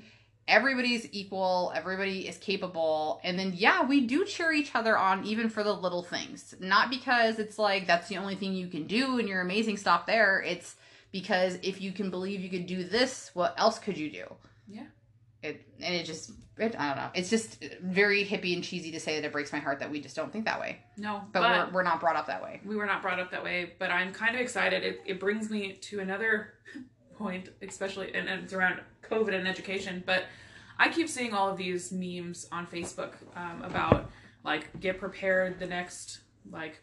everybody's 0.46 1.08
equal, 1.12 1.72
everybody 1.74 2.28
is 2.28 2.38
capable, 2.38 3.20
and 3.24 3.36
then 3.36 3.52
yeah, 3.56 3.82
we 3.84 4.00
do 4.06 4.24
cheer 4.24 4.52
each 4.52 4.74
other 4.76 4.96
on 4.96 5.24
even 5.24 5.48
for 5.50 5.64
the 5.64 5.72
little 5.72 6.04
things. 6.04 6.54
Not 6.60 6.88
because 6.88 7.40
it's 7.40 7.58
like 7.58 7.88
that's 7.88 8.08
the 8.08 8.16
only 8.18 8.36
thing 8.36 8.52
you 8.54 8.68
can 8.68 8.86
do 8.86 9.18
and 9.18 9.28
you're 9.28 9.40
amazing, 9.40 9.76
stop 9.76 10.06
there. 10.06 10.40
It's 10.40 10.76
because 11.20 11.58
if 11.62 11.80
you 11.80 11.92
can 11.92 12.10
believe 12.10 12.40
you 12.40 12.50
could 12.50 12.66
do 12.66 12.84
this, 12.84 13.30
what 13.32 13.54
else 13.56 13.78
could 13.78 13.96
you 13.96 14.10
do? 14.10 14.26
Yeah. 14.68 14.84
It 15.42 15.66
and 15.80 15.94
it 15.94 16.04
just 16.04 16.30
it, 16.58 16.78
I 16.78 16.88
don't 16.88 16.96
know. 16.96 17.08
It's 17.14 17.30
just 17.30 17.64
very 17.82 18.22
hippie 18.22 18.54
and 18.54 18.62
cheesy 18.62 18.90
to 18.92 19.00
say 19.00 19.16
that 19.16 19.26
it 19.26 19.32
breaks 19.32 19.50
my 19.50 19.58
heart 19.58 19.78
that 19.78 19.90
we 19.90 19.98
just 19.98 20.14
don't 20.14 20.30
think 20.30 20.44
that 20.44 20.60
way. 20.60 20.78
No, 20.98 21.22
But, 21.32 21.40
but, 21.40 21.68
we're, 21.68 21.74
we're 21.76 21.82
not 21.84 22.00
brought 22.00 22.16
up 22.16 22.26
that 22.26 22.42
way. 22.42 22.60
we 22.66 22.76
were 22.76 22.84
not 22.84 23.00
brought 23.00 23.18
up 23.18 23.30
that 23.30 23.42
way. 23.42 23.72
But 23.78 23.90
I'm 23.90 24.12
kind 24.12 24.34
of 24.34 24.42
excited. 24.42 24.82
It, 24.82 25.00
it 25.06 25.18
brings 25.18 25.48
me 25.48 25.72
to 25.72 26.00
another 26.00 26.52
point, 27.18 27.48
especially 27.62 28.14
and, 28.14 28.28
and 28.28 28.44
it's 28.44 28.52
around 28.52 28.80
COVID 29.10 29.34
and 29.34 29.48
education. 29.48 30.02
But 30.04 30.24
I 30.78 30.90
keep 30.90 31.08
seeing 31.08 31.32
all 31.32 31.48
of 31.48 31.56
these 31.56 31.92
memes 31.92 32.46
on 32.52 32.66
Facebook 32.66 33.12
um, 33.34 33.62
about 33.62 34.10
like 34.44 34.78
get 34.80 34.98
prepared. 34.98 35.58
The 35.58 35.66
next 35.66 36.20
like 36.50 36.82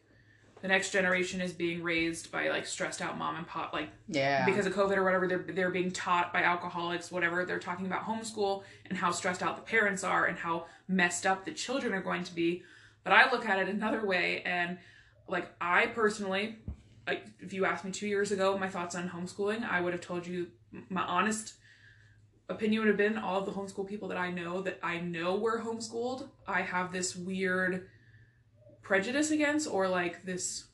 the 0.64 0.70
next 0.70 0.92
generation 0.92 1.42
is 1.42 1.52
being 1.52 1.84
raised 1.84 2.32
by 2.32 2.48
like 2.48 2.66
stressed 2.66 3.02
out 3.02 3.18
mom 3.18 3.36
and 3.36 3.46
pop 3.46 3.74
like 3.74 3.90
Yeah. 4.08 4.46
because 4.46 4.66
of 4.66 4.74
COVID 4.74 4.96
or 4.96 5.04
whatever, 5.04 5.28
they're 5.28 5.46
they're 5.50 5.70
being 5.70 5.92
taught 5.92 6.32
by 6.32 6.42
alcoholics, 6.42 7.12
whatever. 7.12 7.44
They're 7.46 7.60
talking 7.60 7.86
about 7.86 8.04
homeschool 8.06 8.64
and 8.88 8.98
how 8.98 9.12
stressed 9.12 9.44
out 9.44 9.58
the 9.58 9.62
parents 9.62 10.06
are 10.06 10.26
and 10.26 10.38
how 10.38 10.66
messed 10.88 11.26
up 11.26 11.44
the 11.44 11.52
children 11.52 11.94
are 11.94 12.02
going 12.02 12.24
to 12.24 12.34
be. 12.34 12.64
But 13.04 13.12
I 13.12 13.30
look 13.30 13.46
at 13.46 13.60
it 13.60 13.68
another 13.68 14.06
way, 14.06 14.42
and 14.46 14.78
like 15.28 15.52
I 15.60 15.88
personally, 15.88 16.60
like 17.06 17.26
if 17.42 17.52
you 17.52 17.66
asked 17.66 17.84
me 17.84 17.92
two 17.92 18.08
years 18.08 18.32
ago 18.32 18.58
my 18.58 18.70
thoughts 18.70 18.96
on 18.96 19.10
homeschooling, 19.10 19.70
I 19.70 19.82
would 19.82 19.92
have 19.92 20.02
told 20.02 20.26
you 20.26 20.48
my 20.90 21.02
honest 21.04 21.56
opinion 22.48 22.82
would 22.82 22.88
have 22.88 22.98
been 22.98 23.18
all 23.18 23.40
of 23.40 23.46
the 23.46 23.52
homeschool 23.52 23.86
people 23.88 24.08
that 24.08 24.18
I 24.18 24.32
know 24.32 24.62
that 24.62 24.80
I 24.82 25.00
know 25.00 25.36
were 25.36 25.60
homeschooled. 25.60 26.30
I 26.48 26.62
have 26.62 26.94
this 26.94 27.16
weird 27.18 27.90
prejudice 28.84 29.32
against, 29.32 29.68
or 29.68 29.88
like 29.88 30.24
this. 30.26 30.66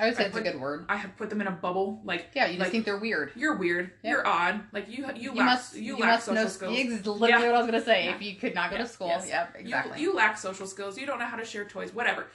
I 0.00 0.06
would 0.06 0.16
say 0.16 0.26
it's 0.26 0.36
a 0.36 0.40
good 0.40 0.60
word. 0.60 0.86
I 0.88 0.96
have 0.96 1.16
put 1.16 1.28
them 1.28 1.40
in 1.40 1.48
a 1.48 1.50
bubble, 1.50 2.00
like 2.04 2.26
Yeah, 2.32 2.44
you 2.46 2.52
just 2.52 2.60
like- 2.60 2.70
think 2.70 2.84
they're 2.84 2.98
weird. 2.98 3.32
you're 3.34 3.56
weird. 3.56 3.90
Yeah. 4.04 4.10
You're 4.12 4.26
odd. 4.26 4.60
Like 4.72 4.88
you, 4.88 5.04
you, 5.16 5.32
You 5.32 5.34
lack, 5.34 5.46
must 5.46 5.74
you, 5.74 5.82
you, 5.82 5.92
lack 5.96 6.10
must 6.14 6.26
social 6.26 6.42
know 6.44 6.48
skills. 6.48 6.78
It's 6.78 7.06
literally 7.06 7.30
Yeah. 7.44 7.46
what 7.50 7.56
I 7.56 7.58
was 7.58 7.66
gonna 7.66 7.84
say. 7.84 8.04
Yeah. 8.04 8.14
If 8.14 8.22
you 8.22 8.36
could 8.36 8.54
not 8.54 8.70
go 8.70 8.76
Yeah. 8.76 8.82
to 8.84 8.88
school, 8.88 9.08
Yes. 9.08 9.28
yep, 9.28 9.56
exactly. 9.58 10.00
You, 10.00 10.10
you 10.10 10.14
lack 10.14 10.38
social 10.38 10.68
skills. 10.68 10.96
You 10.96 11.04
don't 11.04 11.18
know 11.18 11.24
how 11.26 11.36
to 11.36 11.44
share 11.44 11.64
toys. 11.64 11.92
Whatever. 11.92 12.26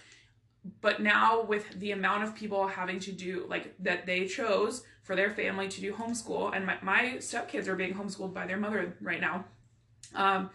But 0.82 1.02
now 1.02 1.42
with 1.42 1.80
the 1.80 1.92
amount 1.92 2.24
of 2.26 2.36
people 2.36 2.68
having 2.68 3.00
to 3.00 3.14
do 3.14 3.46
like 3.50 3.74
that 3.80 4.06
they 4.06 4.26
chose 4.28 4.84
for 5.04 5.16
their 5.16 5.30
family 5.32 5.70
to 5.70 5.80
do 5.82 5.94
homeschool, 5.94 6.54
and 6.54 6.66
my, 6.66 6.78
my 6.82 7.02
stepkids 7.20 7.68
are 7.68 7.76
being 7.76 7.94
homeschooled 7.94 8.34
by 8.34 8.46
their 8.46 8.58
mother 8.58 8.96
right 9.02 9.20
now. 9.22 9.46
Um, 10.16 10.50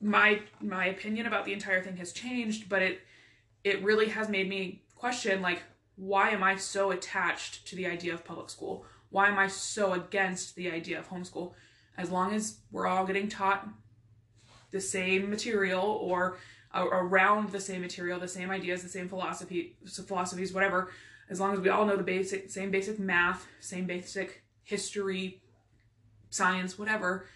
my 0.00 0.40
my 0.60 0.86
opinion 0.86 1.26
about 1.26 1.44
the 1.44 1.52
entire 1.52 1.82
thing 1.82 1.96
has 1.98 2.12
changed, 2.12 2.68
but 2.68 2.82
it 2.82 3.00
it 3.64 3.82
really 3.82 4.08
has 4.08 4.28
made 4.28 4.48
me 4.48 4.82
question 4.94 5.42
like 5.42 5.62
why 5.96 6.30
am 6.30 6.42
I 6.42 6.56
so 6.56 6.92
attached 6.92 7.66
to 7.68 7.76
the 7.76 7.86
idea 7.86 8.14
of 8.14 8.24
public 8.24 8.48
school? 8.48 8.86
Why 9.10 9.28
am 9.28 9.38
I 9.38 9.48
so 9.48 9.92
against 9.92 10.54
the 10.56 10.70
idea 10.70 10.98
of 10.98 11.10
homeschool? 11.10 11.52
As 11.98 12.10
long 12.10 12.32
as 12.32 12.60
we're 12.70 12.86
all 12.86 13.04
getting 13.04 13.28
taught 13.28 13.68
the 14.70 14.80
same 14.80 15.28
material 15.28 15.84
or 15.84 16.38
around 16.74 17.50
the 17.50 17.60
same 17.60 17.82
material, 17.82 18.18
the 18.18 18.28
same 18.28 18.50
ideas, 18.50 18.82
the 18.82 18.88
same 18.88 19.08
philosophy, 19.08 19.76
philosophies, 20.06 20.54
whatever. 20.54 20.90
As 21.28 21.38
long 21.38 21.52
as 21.52 21.60
we 21.60 21.68
all 21.68 21.84
know 21.84 21.96
the 21.96 22.02
basic, 22.02 22.48
same 22.50 22.70
basic 22.70 22.98
math, 22.98 23.46
same 23.60 23.84
basic 23.86 24.42
history, 24.62 25.42
science, 26.30 26.78
whatever. 26.78 27.26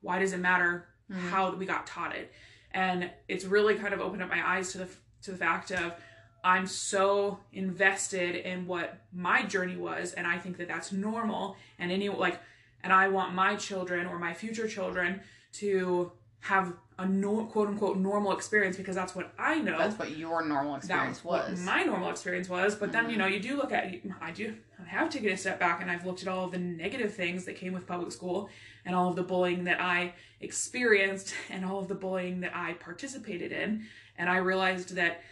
Why 0.00 0.18
does 0.18 0.32
it 0.32 0.38
matter 0.38 0.88
Mhm. 1.10 1.28
how 1.30 1.54
we 1.54 1.66
got 1.66 1.86
taught 1.86 2.16
it? 2.16 2.32
And 2.72 3.10
it's 3.28 3.44
really 3.44 3.76
kind 3.76 3.94
of 3.94 4.00
opened 4.00 4.22
up 4.22 4.30
my 4.30 4.56
eyes 4.56 4.72
to 4.72 4.78
the 4.78 4.88
to 5.22 5.32
the 5.32 5.36
fact 5.36 5.70
of 5.70 5.94
I'm 6.42 6.66
so 6.66 7.38
invested 7.52 8.34
in 8.34 8.66
what 8.66 8.98
my 9.12 9.42
journey 9.42 9.76
was, 9.76 10.14
and 10.14 10.26
I 10.26 10.38
think 10.38 10.56
that 10.56 10.68
that's 10.68 10.92
normal. 10.92 11.56
And 11.78 11.92
any 11.92 12.08
like, 12.08 12.40
and 12.82 12.92
I 12.92 13.08
want 13.08 13.34
my 13.34 13.56
children 13.56 14.06
or 14.06 14.18
my 14.18 14.32
future 14.32 14.66
children 14.66 15.20
to 15.54 16.12
have 16.40 16.72
a 16.98 17.06
no, 17.06 17.44
quote 17.46 17.68
unquote 17.68 17.96
normal 17.98 18.32
experience 18.32 18.76
because 18.76 18.94
that's 18.96 19.14
what 19.14 19.32
I 19.38 19.58
know. 19.60 19.78
That's 19.78 19.98
what 19.98 20.16
your 20.16 20.44
normal 20.44 20.76
experience 20.76 21.22
what 21.24 21.50
was. 21.50 21.60
my 21.60 21.82
normal 21.82 22.10
experience 22.10 22.48
was. 22.48 22.74
But 22.74 22.92
then, 22.92 23.08
you 23.10 23.16
Mhm. 23.16 23.18
know, 23.18 23.26
you 23.26 23.40
do 23.40 23.56
look 23.56 23.72
at, 23.72 23.94
I 24.20 24.30
do, 24.30 24.56
I 24.78 24.88
have 24.88 25.10
taken 25.10 25.30
a 25.30 25.36
step 25.36 25.58
back 25.58 25.80
and 25.82 25.90
I've 25.90 26.04
looked 26.06 26.22
at 26.22 26.28
all 26.28 26.44
of 26.46 26.50
the 26.52 26.58
negative 26.58 27.14
things 27.14 27.44
that 27.44 27.56
came 27.56 27.72
with 27.72 27.86
public 27.86 28.10
school 28.12 28.48
and 28.84 28.94
all 28.94 29.08
of 29.10 29.16
the 29.16 29.22
bullying 29.22 29.64
that 29.64 29.80
I 29.80 30.14
experienced 30.40 31.34
and 31.50 31.64
all 31.64 31.78
of 31.78 31.88
the 31.88 31.94
bullying 31.94 32.40
that 32.40 32.54
I 32.56 32.74
participated 32.74 33.52
in. 33.52 33.86
And 34.16 34.28
I 34.28 34.36
realized 34.38 34.94
that 34.96 35.22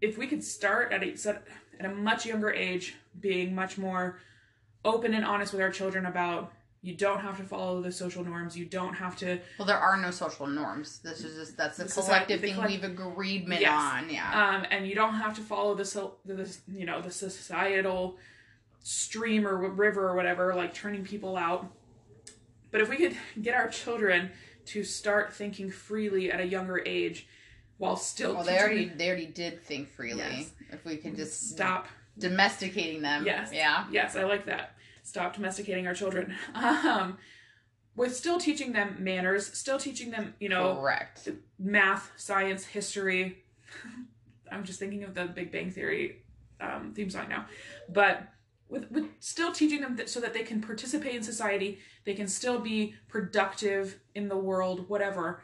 if 0.00 0.16
we 0.16 0.26
could 0.26 0.42
start 0.44 0.92
at 0.92 1.02
a, 1.02 1.42
at 1.78 1.84
a 1.86 1.94
much 1.94 2.24
younger 2.26 2.50
age, 2.50 2.94
being 3.18 3.54
much 3.54 3.76
more 3.76 4.18
open 4.84 5.12
and 5.14 5.24
honest 5.26 5.52
with 5.52 5.60
our 5.60 5.70
children 5.70 6.06
about 6.06 6.52
you 6.82 6.94
don't 6.96 7.20
have 7.20 7.36
to 7.36 7.44
follow 7.44 7.82
the 7.82 7.92
social 7.92 8.24
norms, 8.24 8.56
you 8.56 8.64
don't 8.64 8.94
have 8.94 9.16
to 9.18 9.38
well, 9.58 9.66
there 9.66 9.78
are 9.78 9.96
no 9.98 10.10
social 10.10 10.46
norms. 10.46 10.98
This 11.00 11.22
is 11.24 11.36
just 11.36 11.56
that's 11.56 11.78
a 11.78 11.86
collective 11.86 12.40
thing 12.40 12.54
collect- 12.54 12.70
we've 12.72 12.84
agreed 12.84 13.46
Yes. 13.48 13.70
on. 13.70 14.08
Yeah. 14.10 14.56
um, 14.56 14.66
and 14.70 14.86
you 14.86 14.94
don't 14.94 15.14
have 15.14 15.34
to 15.36 15.42
follow 15.42 15.74
the, 15.74 15.84
so- 15.84 16.16
the 16.24 16.50
you 16.72 16.86
know 16.86 17.02
the 17.02 17.10
societal 17.10 18.16
stream 18.82 19.46
or 19.46 19.56
river 19.68 20.08
or 20.08 20.16
whatever 20.16 20.54
like 20.54 20.72
turning 20.72 21.04
people 21.04 21.36
out 21.36 21.70
but 22.70 22.80
if 22.80 22.88
we 22.88 22.96
could 22.96 23.14
get 23.42 23.54
our 23.54 23.68
children 23.68 24.30
to 24.64 24.82
start 24.84 25.34
thinking 25.34 25.70
freely 25.70 26.30
at 26.32 26.40
a 26.40 26.46
younger 26.46 26.80
age 26.86 27.26
while 27.76 27.96
still 27.96 28.34
well, 28.36 28.44
they 28.44 28.58
already 28.58 28.86
they 28.86 29.08
already 29.08 29.26
did 29.26 29.62
think 29.64 29.88
freely. 29.90 30.18
Yes. 30.20 30.50
If 30.70 30.84
we 30.84 30.96
could 30.96 31.16
just 31.16 31.50
stop 31.50 31.88
domesticating 32.18 33.02
them. 33.02 33.24
Yes. 33.26 33.50
Yeah. 33.52 33.86
yes 33.90 34.16
i 34.16 34.24
like 34.24 34.46
that 34.46 34.74
stop 35.10 35.34
domesticating 35.34 35.88
our 35.88 35.94
children 35.94 36.32
um, 36.54 37.18
with 37.96 38.14
still 38.14 38.38
teaching 38.38 38.72
them 38.72 38.96
manners 39.00 39.46
still 39.58 39.78
teaching 39.78 40.10
them 40.12 40.34
you 40.38 40.48
know 40.48 40.76
Correct. 40.76 41.28
math, 41.58 42.12
science, 42.16 42.64
history. 42.64 43.44
I'm 44.52 44.64
just 44.64 44.78
thinking 44.78 45.04
of 45.04 45.14
the 45.14 45.26
Big 45.26 45.52
Bang 45.52 45.70
Theory 45.70 46.22
um, 46.60 46.92
theme 46.94 47.10
song 47.10 47.28
now, 47.28 47.46
but 47.88 48.28
with, 48.68 48.90
with 48.90 49.08
still 49.18 49.52
teaching 49.52 49.80
them 49.80 49.96
that 49.96 50.08
so 50.08 50.20
that 50.20 50.32
they 50.32 50.42
can 50.42 50.60
participate 50.60 51.14
in 51.14 51.22
society, 51.22 51.78
they 52.04 52.14
can 52.14 52.28
still 52.28 52.60
be 52.60 52.94
productive 53.08 54.00
in 54.14 54.28
the 54.28 54.36
world, 54.36 54.88
whatever. 54.88 55.42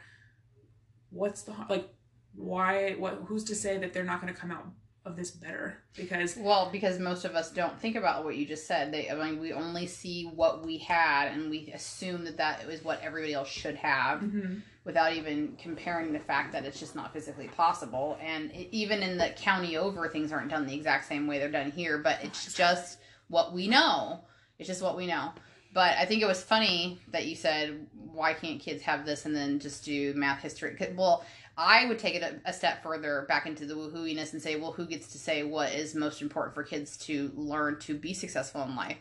What's 1.11 1.43
the 1.43 1.55
like? 1.69 1.89
Why? 2.35 2.93
What? 2.93 3.23
Who's 3.27 3.45
to 3.45 3.55
say 3.55 3.79
that 3.79 3.93
they're 3.93 4.05
not 4.05 4.21
going 4.21 4.33
to 4.33 4.39
come 4.39 4.51
out 4.51 4.67
of 5.07 5.17
this 5.17 5.31
better 5.31 5.79
because 5.97 6.37
Well, 6.37 6.69
because 6.71 6.99
most 6.99 7.25
of 7.25 7.35
us 7.37 7.51
don't 7.53 7.79
think 7.81 7.97
about 7.97 8.25
what 8.25 8.37
you 8.37 8.45
just 8.45 8.67
said. 8.67 8.93
They, 8.93 9.09
I 9.09 9.15
mean, 9.15 9.41
we 9.41 9.53
only 9.53 9.87
see 9.87 10.25
what 10.25 10.67
we 10.67 10.79
had, 10.79 11.29
and 11.33 11.49
we 11.49 11.71
assume 11.73 12.25
that 12.25 12.37
that 12.39 12.65
is 12.69 12.83
what 12.85 13.01
everybody 13.03 13.33
else 13.33 13.49
should 13.49 13.77
have, 13.77 14.21
Mhm. 14.21 14.63
without 14.85 15.13
even 15.15 15.57
comparing 15.57 16.13
the 16.13 16.19
fact 16.19 16.53
that 16.53 16.65
it's 16.65 16.81
just 16.81 16.95
not 16.97 17.13
physically 17.13 17.49
possible. 17.49 18.19
And 18.21 18.51
it, 18.51 18.69
even 18.73 19.03
in 19.03 19.17
the 19.17 19.29
county 19.31 19.77
over, 19.77 20.09
things 20.09 20.33
aren't 20.33 20.51
done 20.51 20.67
the 20.67 20.75
exact 20.75 21.07
same 21.07 21.27
way 21.27 21.39
they're 21.39 21.51
done 21.51 21.71
here. 21.71 21.99
But 21.99 22.23
it's 22.25 22.53
just 22.55 22.99
what 23.29 23.53
we 23.55 23.69
know. 23.69 24.25
It's 24.59 24.69
just 24.69 24.83
what 24.83 24.97
we 24.97 25.07
know. 25.07 25.33
But 25.73 25.97
I 25.99 26.05
think 26.07 26.23
it 26.23 26.27
was 26.27 26.43
funny 26.43 26.99
that 27.09 27.27
you 27.27 27.37
said, 27.37 27.87
"Why 27.93 28.33
can't 28.35 28.61
kids 28.61 28.83
have 28.85 29.05
this?" 29.05 29.25
and 29.27 29.37
then 29.37 29.61
just 29.61 29.85
do 29.85 30.15
math 30.15 30.41
history. 30.41 30.77
Well, 30.97 31.25
I 31.57 31.87
would 31.87 31.99
take 31.99 32.15
it 32.15 32.23
a, 32.23 32.51
a 32.51 32.53
step 32.53 32.83
further 32.83 33.25
back 33.29 33.47
into 33.47 33.65
the 33.65 33.75
woohooiness 33.75 34.33
and 34.33 34.43
say, 34.43 34.57
well, 34.57 34.73
who 34.73 34.87
gets 34.87 35.09
to 35.13 35.19
say 35.19 35.43
what 35.43 35.73
is 35.73 35.95
most 35.95 36.21
important 36.21 36.55
for 36.55 36.63
kids 36.63 36.97
to 36.99 37.33
learn 37.35 37.79
to 37.81 37.95
be 37.95 38.13
successful 38.13 38.63
in 38.63 38.77
life? 38.77 38.99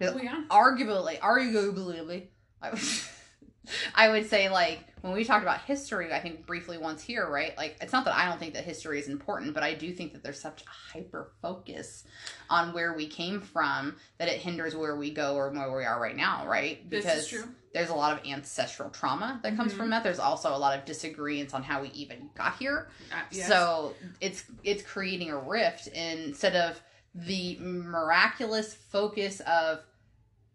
oh 0.00 0.18
yeah 0.20 0.42
Arguably, 0.50 1.20
arguably, 1.20 2.26
I 2.60 2.70
would, 2.70 2.80
I 3.94 4.08
would 4.08 4.28
say 4.28 4.48
like 4.48 4.80
when 5.02 5.12
we 5.12 5.24
talked 5.24 5.44
about 5.44 5.60
history, 5.60 6.12
I 6.12 6.18
think 6.18 6.44
briefly 6.44 6.76
once 6.76 7.02
here, 7.02 7.28
right? 7.28 7.56
Like 7.56 7.76
it's 7.80 7.92
not 7.92 8.04
that 8.06 8.16
I 8.16 8.28
don't 8.28 8.38
think 8.38 8.54
that 8.54 8.64
history 8.64 8.98
is 8.98 9.08
important, 9.08 9.54
but 9.54 9.62
I 9.62 9.74
do 9.74 9.92
think 9.92 10.12
that 10.12 10.24
there's 10.24 10.40
such 10.40 10.62
a 10.62 10.98
hyper 10.98 11.30
focus 11.40 12.02
on 12.50 12.72
where 12.72 12.94
we 12.94 13.06
came 13.06 13.40
from 13.40 13.96
that 14.18 14.26
it 14.26 14.40
hinders 14.40 14.74
where 14.74 14.96
we 14.96 15.12
go 15.12 15.36
or 15.36 15.50
where 15.50 15.76
we 15.76 15.84
are 15.84 16.00
right 16.00 16.16
now, 16.16 16.46
right? 16.48 16.88
this 16.90 17.04
is 17.04 17.28
true 17.28 17.48
there's 17.72 17.88
a 17.90 17.94
lot 17.94 18.18
of 18.18 18.26
ancestral 18.26 18.90
trauma 18.90 19.40
that 19.42 19.56
comes 19.56 19.72
Mhm. 19.72 19.76
from 19.76 19.90
that. 19.90 20.02
There's 20.02 20.18
also 20.18 20.54
a 20.54 20.58
lot 20.58 20.78
of 20.78 20.84
disagreements 20.84 21.54
on 21.54 21.62
how 21.62 21.80
we 21.82 21.88
even 21.88 22.30
got 22.34 22.56
here. 22.58 22.88
Uh, 23.10 23.16
yes. 23.30 23.48
So 23.48 23.94
it's 24.20 24.44
it's 24.62 24.82
creating 24.82 25.30
a 25.30 25.38
rift 25.38 25.86
instead 25.88 26.54
of 26.54 26.80
the 27.14 27.58
miraculous 27.60 28.74
focus 28.74 29.40
of 29.40 29.80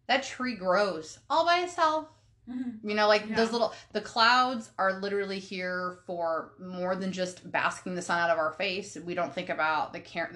that 0.08 0.24
tree 0.24 0.56
grows 0.56 1.20
all 1.30 1.46
by 1.46 1.60
itself. 1.60 2.08
Mhm. 2.50 2.80
You 2.84 2.96
know, 2.96 3.08
like 3.08 3.28
Yeah. 3.28 3.36
those 3.36 3.52
little 3.52 3.74
the 3.92 4.02
clouds 4.02 4.72
are 4.78 4.94
literally 5.00 5.40
here 5.40 6.00
for 6.06 6.54
more 6.60 6.96
than 6.96 7.12
just 7.12 7.52
basking 7.52 7.96
the 7.96 8.02
sun 8.02 8.20
out 8.20 8.30
of 8.30 8.38
our 8.38 8.54
face. 8.54 8.96
We 8.96 9.16
don't 9.16 9.34
think 9.34 9.50
about 9.50 9.92
the 9.92 10.00
care 10.00 10.30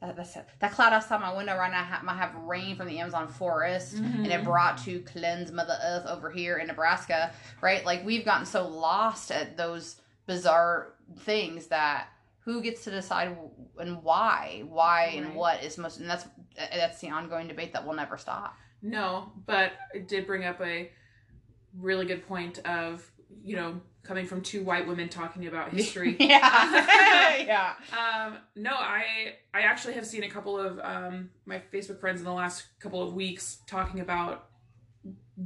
that 0.00 0.08
that, 0.08 0.16
that's 0.16 0.36
it. 0.36 0.46
that 0.60 0.72
cloud 0.72 0.92
outside 0.92 1.20
my 1.20 1.34
window 1.36 1.56
right 1.56 1.70
now 1.70 1.82
ha- 1.82 2.02
might 2.04 2.16
have 2.16 2.34
rain 2.34 2.76
from 2.76 2.86
the 2.86 2.98
Amazon 2.98 3.28
forest 3.28 3.94
and 3.96 4.26
it 4.26 4.40
Mhm. 4.40 4.44
brought 4.44 4.78
to 4.84 5.00
cleanse 5.00 5.50
Mother 5.52 5.78
Earth 5.82 6.06
over 6.06 6.30
here 6.30 6.58
in 6.58 6.66
Nebraska, 6.66 7.32
right? 7.60 7.84
Like 7.84 8.04
we've 8.04 8.24
gotten 8.24 8.46
so 8.46 8.66
lost 8.68 9.30
at 9.30 9.56
those 9.56 10.00
bizarre 10.26 10.92
things 11.20 11.68
that 11.68 12.08
who 12.40 12.62
gets 12.62 12.84
to 12.84 12.90
decide 12.90 13.36
and 13.78 14.02
why, 14.02 14.62
why 14.68 15.06
and 15.16 15.34
what 15.34 15.62
is 15.64 15.78
most, 15.78 15.98
and 15.98 16.08
that's 16.08 16.26
that's 16.56 17.00
the 17.00 17.08
ongoing 17.10 17.48
debate 17.48 17.72
that 17.72 17.84
will 17.86 17.94
never 17.94 18.16
stop. 18.16 18.54
No, 18.82 19.32
but 19.46 19.72
it 19.94 20.06
did 20.08 20.26
bring 20.26 20.44
up 20.44 20.60
a 20.60 20.90
really 21.76 22.06
good 22.06 22.26
point 22.28 22.58
of, 22.66 23.10
you 23.42 23.56
know, 23.56 23.80
coming 24.06 24.26
from 24.26 24.40
two 24.40 24.62
white 24.62 24.86
women 24.86 25.08
talking 25.08 25.46
about 25.46 25.70
history. 25.74 26.16
yeah, 26.18 27.36
yeah. 27.46 27.72
um, 28.26 28.38
no, 28.54 28.70
I 28.70 29.34
I 29.52 29.62
actually 29.62 29.94
have 29.94 30.06
seen 30.06 30.22
a 30.24 30.30
couple 30.30 30.58
of 30.58 30.78
um, 30.82 31.30
my 31.44 31.60
Facebook 31.72 32.00
friends 32.00 32.20
in 32.20 32.24
the 32.24 32.32
last 32.32 32.64
couple 32.80 33.02
of 33.02 33.12
weeks 33.14 33.58
talking 33.66 34.00
about 34.00 34.46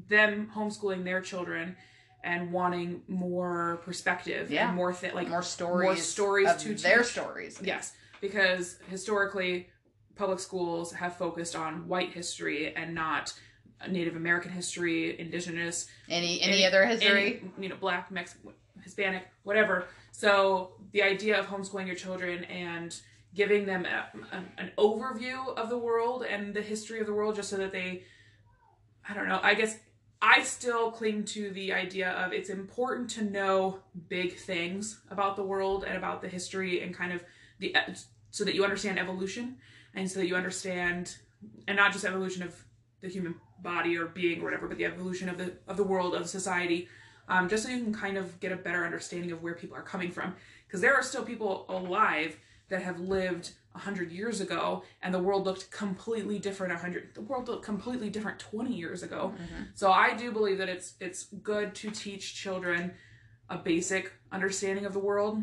them 0.09 0.51
homeschooling 0.55 1.05
their 1.05 1.20
children 1.20 1.77
and 2.23 2.53
wanting 2.53 3.03
more 3.09 3.81
perspective 3.85 4.51
Yeah. 4.51 4.68
and 4.68 4.77
more 4.77 4.92
th- 4.92 5.14
like 5.14 5.29
more 5.29 5.42
stories, 5.42 5.87
more 5.87 5.96
stories 5.96 6.51
of 6.51 6.59
to 6.59 6.75
their 6.75 6.99
teach. 6.99 7.07
stories. 7.12 7.61
Yes, 7.62 7.92
because 8.20 8.77
historically, 8.88 9.68
public 10.16 10.38
schools 10.38 10.92
have 10.92 11.16
focused 11.16 11.57
on 11.57 11.88
white 11.88 12.12
history 12.12 12.75
and 12.77 12.94
not 12.94 13.33
Native 13.88 14.16
American 14.16 14.51
history, 14.51 15.19
indigenous, 15.19 15.87
Any 16.09 16.40
any, 16.43 16.53
Any- 16.55 16.66
other 16.66 16.85
history? 16.87 17.40
any, 17.40 17.51
you 17.59 17.69
know, 17.69 17.77
black, 17.77 18.11
Mexican, 18.11 18.53
Hispanic, 18.83 19.27
whatever. 19.43 19.87
So 20.12 20.73
the 20.93 21.03
idea 21.03 21.38
of 21.38 21.47
homeschooling 21.47 21.87
your 21.87 21.97
children 21.97 22.45
and 22.45 22.95
giving 23.35 23.64
them 23.64 23.87
a, 23.87 24.09
a- 24.37 24.61
an 24.61 24.73
overview 24.77 25.55
of 25.57 25.71
the 25.71 25.79
world 25.79 26.25
and 26.25 26.53
the 26.55 26.62
history 26.62 27.01
of 27.01 27.07
the 27.07 27.14
world, 27.14 27.37
just 27.37 27.49
so 27.51 27.57
that 27.57 27.73
they, 27.73 28.03
I 29.09 29.14
don't 29.14 29.29
know. 29.29 29.40
I 29.43 29.55
guess 29.55 29.79
I 30.23 30.43
still 30.43 30.90
cling 30.90 31.25
to 31.27 31.51
the 31.53 31.73
idea 31.73 32.11
of 32.11 32.33
it's 32.33 32.51
important 32.51 33.09
to 33.11 33.25
know 33.25 33.81
big 34.09 34.37
things 34.37 35.01
about 35.11 35.37
the 35.37 35.43
world 35.43 35.85
and 35.85 35.97
about 35.97 36.21
the 36.21 36.29
history 36.29 36.83
and 36.83 36.95
kind 36.95 37.12
of 37.12 37.25
the 37.59 37.75
so 38.31 38.45
that 38.45 38.55
you 38.55 38.62
understand 38.64 38.99
evolution 38.99 39.57
and 39.95 40.11
so 40.11 40.21
that 40.21 40.27
you 40.27 40.37
understand 40.37 41.16
and 41.66 41.77
not 41.77 41.93
just 41.93 42.05
evolution 42.05 42.43
of 42.43 42.55
the 43.00 43.08
human 43.08 43.34
body 43.62 43.96
or 43.96 44.06
being 44.06 44.40
or 44.40 44.44
whatever, 44.44 44.68
but 44.68 44.78
the 44.78 44.84
evolution 44.84 45.28
of 45.28 45.38
the 45.38 45.52
of 45.68 45.76
the 45.76 45.84
world 45.84 46.14
of 46.14 46.28
society, 46.28 46.88
um, 47.28 47.48
just 47.48 47.64
so 47.64 47.68
you 47.70 47.82
can 47.82 47.94
kind 47.94 48.16
of 48.16 48.38
get 48.40 48.52
a 48.52 48.56
better 48.56 48.84
understanding 48.84 49.32
of 49.32 49.42
where 49.42 49.54
people 49.54 49.76
are 49.76 49.82
coming 49.82 50.10
from. 50.10 50.34
Because 50.66 50.80
there 50.80 50.94
are 50.94 51.02
still 51.02 51.24
people 51.24 51.64
alive 51.68 52.36
that 52.68 52.82
have 52.82 53.00
lived 53.00 53.52
hundred 53.74 54.10
years 54.10 54.40
ago, 54.40 54.82
and 55.00 55.14
the 55.14 55.18
world 55.18 55.44
looked 55.44 55.70
completely 55.70 56.38
different. 56.38 56.72
hundred, 56.76 57.14
the 57.14 57.20
world 57.20 57.48
looked 57.48 57.64
completely 57.64 58.10
different 58.10 58.38
twenty 58.38 58.74
years 58.74 59.02
ago. 59.02 59.32
Mhm. 59.36 59.68
So 59.74 59.92
I 59.92 60.14
do 60.14 60.32
believe 60.32 60.58
that 60.58 60.68
it's 60.68 60.94
it's 61.00 61.24
good 61.42 61.74
to 61.76 61.90
teach 61.90 62.34
children 62.34 62.94
a 63.48 63.58
basic 63.58 64.12
understanding 64.32 64.86
of 64.86 64.92
the 64.92 64.98
world, 64.98 65.42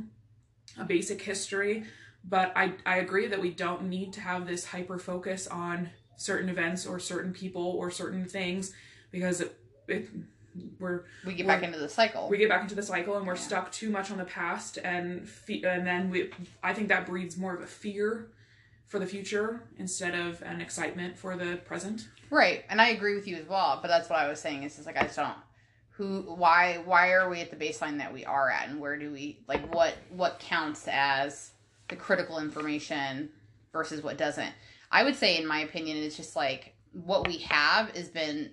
a 0.78 0.86
basic 0.86 1.22
history. 1.22 1.86
But 2.24 2.52
I, 2.56 2.74
I 2.86 2.98
agree 2.98 3.28
that 3.28 3.40
we 3.40 3.52
don't 3.52 3.84
need 3.84 4.12
to 4.14 4.22
have 4.22 4.46
this 4.46 4.66
hyper 4.66 4.98
focus 4.98 5.48
on 5.48 5.90
certain 6.18 6.50
events 6.50 6.86
or 6.86 7.00
certain 7.00 7.32
people 7.32 7.62
or 7.64 7.90
certain 7.92 8.26
things 8.26 8.74
because 9.12 9.40
it, 9.42 9.58
it 9.88 10.10
we're 10.80 11.04
We 11.26 11.36
get 11.36 11.46
Well, 11.46 11.56
back 11.56 11.64
into 11.64 11.78
the 11.78 11.88
cycle. 11.88 12.28
we 12.30 12.38
get 12.38 12.50
back 12.50 12.64
into 12.64 12.74
the 12.76 12.82
cycle 12.82 13.16
and 13.18 13.26
we're 13.28 13.36
Yeah. 13.36 13.40
stuck 13.42 13.72
too 13.72 13.90
much 13.92 14.10
on 14.12 14.18
the 14.18 14.26
past 14.26 14.80
and 14.84 15.28
fe- 15.30 15.62
and 15.64 15.86
then 15.86 16.10
we 16.10 16.32
I 16.64 16.74
think 16.74 16.88
that 16.90 17.06
breeds 17.06 17.38
more 17.38 17.54
of 17.56 17.62
a 17.62 17.68
fear 17.68 18.28
for 18.88 18.98
the 19.00 19.06
future 19.06 19.62
instead 19.78 20.16
of 20.16 20.42
an 20.42 20.60
excitement 20.60 21.18
for 21.18 21.36
the 21.38 21.58
present. 21.58 22.08
Right, 22.30 22.66
and 22.70 22.82
I 22.82 22.90
agree 22.90 23.16
with 23.16 23.28
you 23.28 23.36
as 23.38 23.46
well. 23.48 23.80
But 23.82 23.90
that's 23.90 24.10
what 24.10 24.18
I 24.20 24.28
was 24.28 24.40
saying. 24.40 24.64
Is 24.64 24.76
just 24.76 24.88
like 24.88 24.98
I 24.98 25.04
just 25.04 25.16
don't. 25.16 25.36
Who? 25.92 26.22
Why? 26.22 26.82
Why 26.86 27.12
are 27.12 27.30
we 27.30 27.42
at 27.42 27.50
the 27.52 27.56
baseline 27.56 27.98
that 28.00 28.12
we 28.14 28.26
are 28.26 28.50
at, 28.50 28.68
and 28.70 28.80
where 28.80 28.98
do 28.98 29.12
we 29.12 29.40
like 29.48 29.74
what? 29.74 29.94
What 30.10 30.40
counts 30.40 30.88
as 30.90 31.52
the 31.90 31.96
critical 31.96 32.40
information 32.40 33.30
versus 33.72 34.02
what 34.02 34.18
doesn't? 34.18 34.54
I 34.92 35.04
would 35.04 35.16
say, 35.16 35.38
in 35.38 35.46
my 35.48 35.60
opinion, 35.60 35.98
it's 35.98 36.16
just 36.18 36.36
like 36.36 36.74
what 36.94 37.28
we 37.28 37.38
have 37.40 37.90
has 37.96 38.10
been 38.10 38.52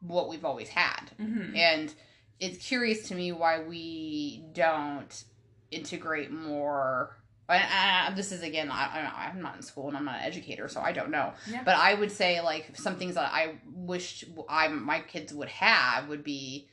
what 0.00 0.28
we've 0.28 0.44
always 0.44 0.68
had, 0.68 1.10
Mm-hmm. 1.20 1.56
and 1.56 1.94
it's 2.40 2.66
curious 2.66 3.08
to 3.08 3.14
me 3.14 3.32
why 3.32 3.60
we 3.62 4.44
don't 4.52 5.24
integrate 5.70 6.30
more. 6.30 7.16
And 7.48 8.12
uh, 8.12 8.16
this 8.16 8.32
is 8.32 8.42
again, 8.42 8.70
I, 8.70 8.84
I, 9.16 9.28
I'm 9.28 9.40
not 9.40 9.56
in 9.56 9.62
school 9.62 9.88
and 9.88 9.96
I'm 9.96 10.04
not 10.04 10.16
an 10.16 10.22
educator, 10.22 10.68
so 10.68 10.80
I 10.80 10.92
don't 10.92 11.10
know. 11.10 11.32
Yeah. 11.50 11.62
But 11.64 11.76
I 11.76 11.94
would 11.94 12.10
say 12.12 12.40
like 12.40 12.76
some 12.76 12.96
things 12.96 13.14
that 13.14 13.30
I 13.32 13.54
wished 13.72 14.24
I 14.48 14.68
my 14.68 15.00
kids 15.00 15.32
would 15.32 15.48
have 15.48 16.08
would 16.08 16.24
be, 16.24 16.68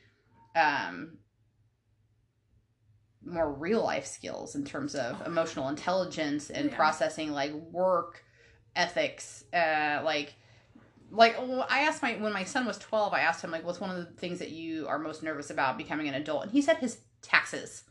um, 0.56 1.18
more 3.24 3.52
real 3.52 3.82
life 3.84 4.06
skills 4.06 4.54
in 4.56 4.64
terms 4.64 4.94
of 4.94 5.24
emotional 5.26 5.68
intelligence 5.68 6.50
and 6.50 6.70
Yeah. 6.70 6.76
processing 6.76 7.30
like 7.32 7.52
work 7.52 8.24
ethics, 8.76 9.44
uh, 9.52 10.00
like 10.04 10.34
like 11.10 11.36
I 11.68 11.80
asked 11.82 12.02
my 12.02 12.14
when 12.14 12.32
my 12.32 12.44
son 12.44 12.64
was 12.64 12.78
12 12.78 13.12
I 13.12 13.20
asked 13.20 13.44
him 13.44 13.50
like 13.50 13.66
what's 13.66 13.80
one 13.80 13.90
of 13.90 13.96
the 13.96 14.06
things 14.06 14.38
that 14.38 14.50
you 14.50 14.86
are 14.88 14.98
most 14.98 15.22
nervous 15.22 15.50
about 15.50 15.76
becoming 15.76 16.08
an 16.08 16.14
adult 16.14 16.44
and 16.44 16.52
he 16.52 16.62
said 16.62 16.78
his 16.78 16.98
taxes 17.20 17.84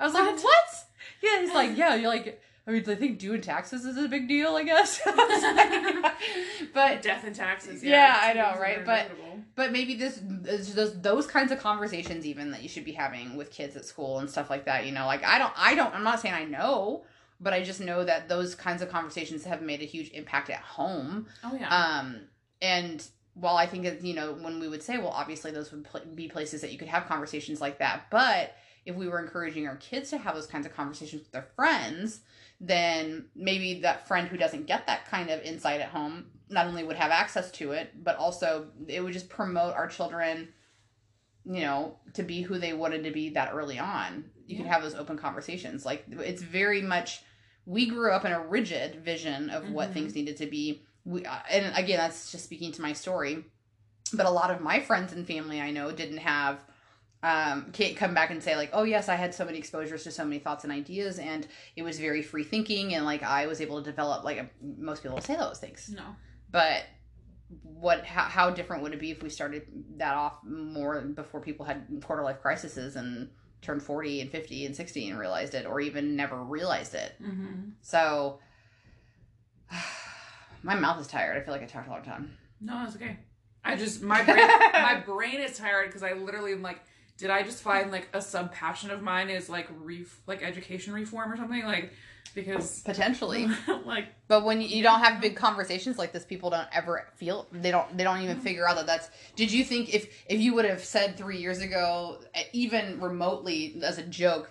I 0.00 0.04
was 0.04 0.14
like 0.14 0.24
What? 0.24 0.42
what 0.42 0.84
yeah 1.22 1.40
he's 1.40 1.52
like 1.52 1.76
yeah 1.76 1.94
you're 1.96 2.08
like 2.08 2.40
I 2.66 2.70
mean 2.70 2.82
I 2.88 2.94
think 2.94 3.18
doing 3.18 3.42
taxes 3.42 3.84
is 3.84 3.98
a 3.98 4.08
big 4.08 4.26
deal 4.26 4.56
I 4.56 4.64
guess 4.64 5.02
I 5.06 5.10
was 5.10 6.02
like, 6.02 6.14
but 6.74 7.02
death 7.02 7.24
and 7.24 7.34
taxes. 7.36 7.84
Yeah, 7.84 8.30
it's- 8.30 8.48
I 8.48 8.54
know, 8.54 8.58
right? 8.60 8.84
But- 8.86 9.10
but 9.54 9.70
maybe 9.70 9.94
this 9.96 10.22
is 10.46 10.74
those 10.74 10.98
those 11.02 11.26
kinds 11.26 11.52
of 11.52 11.58
conversations 11.58 12.24
even 12.24 12.52
that 12.52 12.62
you 12.62 12.70
should 12.70 12.86
be 12.86 12.92
having 12.92 13.36
with 13.36 13.50
kids 13.50 13.76
at 13.76 13.84
school 13.84 14.18
and 14.18 14.30
stuff 14.30 14.48
like 14.48 14.64
that 14.64 14.86
you 14.86 14.92
know 14.92 15.04
like 15.04 15.22
I 15.24 15.38
don't 15.38 15.52
I 15.56 15.74
don't 15.74 15.94
I'm 15.94 16.04
not 16.04 16.20
saying 16.20 16.34
I 16.34 16.44
know 16.44 17.04
but 17.42 17.52
I 17.52 17.62
just 17.62 17.80
know 17.80 18.04
that 18.04 18.28
those 18.28 18.54
kinds 18.54 18.80
of 18.82 18.88
conversations 18.88 19.44
have 19.44 19.60
made 19.62 19.82
a 19.82 19.84
huge 19.84 20.10
impact 20.12 20.48
at 20.50 20.60
home 20.60 21.26
oh 21.44 21.54
yeah, 21.58 21.68
um, 21.68 22.20
and 22.60 23.04
while 23.34 23.56
I 23.56 23.66
think 23.66 23.84
that, 23.84 24.04
you 24.04 24.14
know, 24.14 24.34
when 24.34 24.60
we 24.60 24.68
would 24.68 24.82
say, 24.82 24.98
well, 24.98 25.08
obviously 25.08 25.50
those 25.52 25.72
would 25.72 25.84
pl- 25.84 26.02
be 26.14 26.28
places 26.28 26.60
that 26.60 26.70
you 26.70 26.76
could 26.78 26.88
have 26.88 27.06
conversations 27.06 27.62
like 27.62 27.78
that. 27.78 28.08
But 28.10 28.54
if 28.84 28.94
we 28.94 29.08
were 29.08 29.18
encouraging 29.18 29.66
our 29.66 29.76
kids 29.76 30.10
to 30.10 30.18
have 30.18 30.34
those 30.34 30.46
kinds 30.46 30.66
of 30.66 30.74
conversations 30.76 31.22
with 31.22 31.32
their 31.32 31.46
friends, 31.56 32.20
then 32.60 33.24
maybe 33.34 33.80
that 33.80 34.06
friend 34.06 34.28
who 34.28 34.36
doesn't 34.36 34.66
get 34.66 34.86
that 34.86 35.06
kind 35.08 35.30
of 35.30 35.40
insight 35.42 35.80
at 35.80 35.88
home 35.88 36.26
not 36.50 36.66
only 36.66 36.84
would 36.84 36.96
have 36.96 37.10
access 37.10 37.50
to 37.52 37.72
it, 37.72 38.04
but 38.04 38.16
also 38.16 38.66
it 38.86 39.00
would 39.02 39.14
just 39.14 39.30
promote 39.30 39.74
our 39.74 39.88
children, 39.88 40.48
you 41.46 41.62
know, 41.62 41.96
to 42.12 42.22
be 42.22 42.42
who 42.42 42.58
they 42.58 42.74
wanted 42.74 43.02
to 43.04 43.10
be 43.10 43.30
that 43.30 43.52
early 43.54 43.78
on. 43.78 44.30
You 44.46 44.56
could 44.58 44.66
Yeah. 44.66 44.72
have 44.74 44.82
those 44.82 44.94
open 44.94 45.16
conversations. 45.16 45.86
Like 45.86 46.04
it's 46.10 46.42
very 46.42 46.82
much 46.82 47.22
we 47.66 47.86
grew 47.86 48.10
up 48.12 48.24
in 48.24 48.32
a 48.32 48.40
rigid 48.40 48.96
vision 49.04 49.50
of 49.50 49.70
what 49.70 49.90
Mhm. 49.90 49.94
things 49.94 50.14
needed 50.14 50.36
to 50.38 50.46
be. 50.46 50.82
We, 51.04 51.24
uh, 51.24 51.38
and 51.50 51.76
again, 51.76 51.98
that's 51.98 52.32
just 52.32 52.44
speaking 52.44 52.72
to 52.72 52.82
my 52.82 52.92
story. 52.92 53.44
But 54.12 54.26
a 54.26 54.30
lot 54.30 54.50
of 54.50 54.60
my 54.60 54.80
friends 54.80 55.12
and 55.12 55.26
family 55.26 55.60
I 55.60 55.70
know 55.70 55.90
didn't 55.92 56.18
have 56.18 56.64
um 57.24 57.70
can't 57.72 57.96
come 57.96 58.14
back 58.14 58.30
and 58.32 58.42
say 58.42 58.56
like 58.56 58.70
oh 58.72 58.82
yes 58.82 59.08
i 59.08 59.14
had 59.14 59.32
so 59.32 59.44
many 59.44 59.56
exposures 59.56 60.02
to 60.02 60.10
so 60.10 60.24
many 60.24 60.40
thoughts 60.40 60.64
and 60.64 60.72
ideas 60.72 61.20
and 61.20 61.46
it 61.76 61.84
was 61.84 61.96
very 62.00 62.20
free 62.20 62.42
thinking 62.42 62.94
and 62.94 63.04
like 63.04 63.22
i 63.22 63.46
was 63.46 63.60
able 63.60 63.80
to 63.80 63.88
develop 63.88 64.24
like 64.24 64.52
most 64.60 65.04
people 65.04 65.20
say 65.20 65.36
those 65.36 65.60
things 65.60 65.88
No. 65.94 66.02
but 66.50 66.82
what 67.62 68.04
how, 68.04 68.22
how 68.24 68.50
different 68.50 68.82
would 68.82 68.92
it 68.92 68.98
be 68.98 69.12
if 69.12 69.22
we 69.22 69.28
started 69.28 69.62
that 69.98 70.16
off 70.16 70.42
more 70.42 71.00
before 71.02 71.40
people 71.40 71.64
had 71.64 71.86
quarter 72.04 72.24
life 72.24 72.40
crises 72.42 72.96
and 72.96 73.30
turned 73.62 73.82
40 73.82 74.20
and 74.20 74.30
50 74.30 74.66
and 74.66 74.76
60 74.76 75.08
and 75.08 75.18
realized 75.18 75.54
it 75.54 75.64
or 75.66 75.80
even 75.80 76.14
never 76.16 76.36
realized 76.42 76.94
it 76.94 77.14
Mm-hmm. 77.22 77.70
so 77.80 78.40
my 80.62 80.74
mouth 80.74 81.00
is 81.00 81.06
tired 81.06 81.36
i 81.40 81.44
feel 81.44 81.52
like 81.54 81.62
i 81.62 81.66
talked 81.66 81.88
a 81.88 81.90
long 81.90 82.02
time 82.02 82.36
No, 82.60 82.84
it's 82.86 82.96
okay. 82.96 83.18
I 83.64 83.76
just 83.76 84.02
my 84.02 84.22
brain 84.22 84.36
my 84.72 85.00
brain 85.04 85.40
is 85.40 85.56
tired 85.56 85.86
because 85.86 86.02
I 86.02 86.12
literally 86.14 86.52
am 86.52 86.62
like, 86.62 86.80
did 87.16 87.30
I 87.30 87.42
just 87.44 87.62
find 87.62 87.92
like 87.92 88.08
a 88.12 88.20
sub 88.20 88.52
passion 88.52 88.90
of 88.90 89.02
mine 89.02 89.30
is 89.30 89.48
like 89.48 89.68
ref 89.84 90.20
like 90.26 90.42
education 90.42 90.92
reform 90.92 91.32
or 91.32 91.36
something 91.36 91.64
like 91.64 91.92
because 92.34 92.80
potentially. 92.80 93.46
like 93.84 94.06
but 94.28 94.44
when 94.44 94.60
you 94.60 94.82
don't 94.82 95.00
have 95.00 95.20
big 95.20 95.36
conversations 95.46 95.98
like 95.98 96.12
this 96.12 96.24
people 96.24 96.50
don't 96.50 96.68
ever 96.72 97.06
feel 97.16 97.46
they 97.52 97.70
don't 97.70 97.96
they 97.96 98.04
don't 98.04 98.20
even 98.22 98.40
figure 98.40 98.66
out 98.66 98.76
that 98.76 98.86
that's 98.86 99.10
did 99.36 99.52
you 99.52 99.64
think 99.64 99.94
if 99.94 100.24
if 100.28 100.40
you 100.40 100.54
would 100.54 100.64
have 100.64 100.82
said 100.82 101.16
three 101.16 101.38
years 101.38 101.60
ago 101.60 102.18
even 102.52 103.00
remotely 103.00 103.78
as 103.82 103.98
a 103.98 104.02
joke 104.02 104.50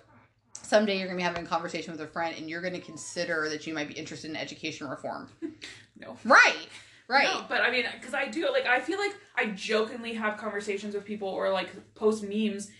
someday 0.52 0.98
you're 0.98 1.06
gonna 1.06 1.16
be 1.16 1.22
having 1.22 1.44
a 1.44 1.48
conversation 1.48 1.92
with 1.92 2.00
a 2.00 2.06
friend 2.06 2.36
and 2.38 2.48
you're 2.48 2.62
gonna 2.62 2.80
consider 2.80 3.48
that 3.48 3.66
you 3.66 3.74
might 3.74 3.88
be 3.88 3.94
interested 3.94 4.30
in 4.30 4.36
education 4.36 4.88
reform? 4.88 5.28
No. 5.98 6.16
right 6.24 6.66
right. 7.06 7.24
No, 7.24 7.44
but 7.48 7.60
I 7.60 7.70
mean, 7.70 7.84
because 7.94 8.14
I 8.14 8.26
do 8.28 8.48
like 8.50 8.66
I 8.66 8.80
feel 8.80 8.98
like 8.98 9.14
I 9.36 9.46
jokingly 9.46 10.14
have 10.14 10.36
conversations 10.36 10.94
with 10.94 11.04
people 11.04 11.28
or 11.28 11.50
like 11.50 11.70
post 11.94 12.24
memes, 12.24 12.70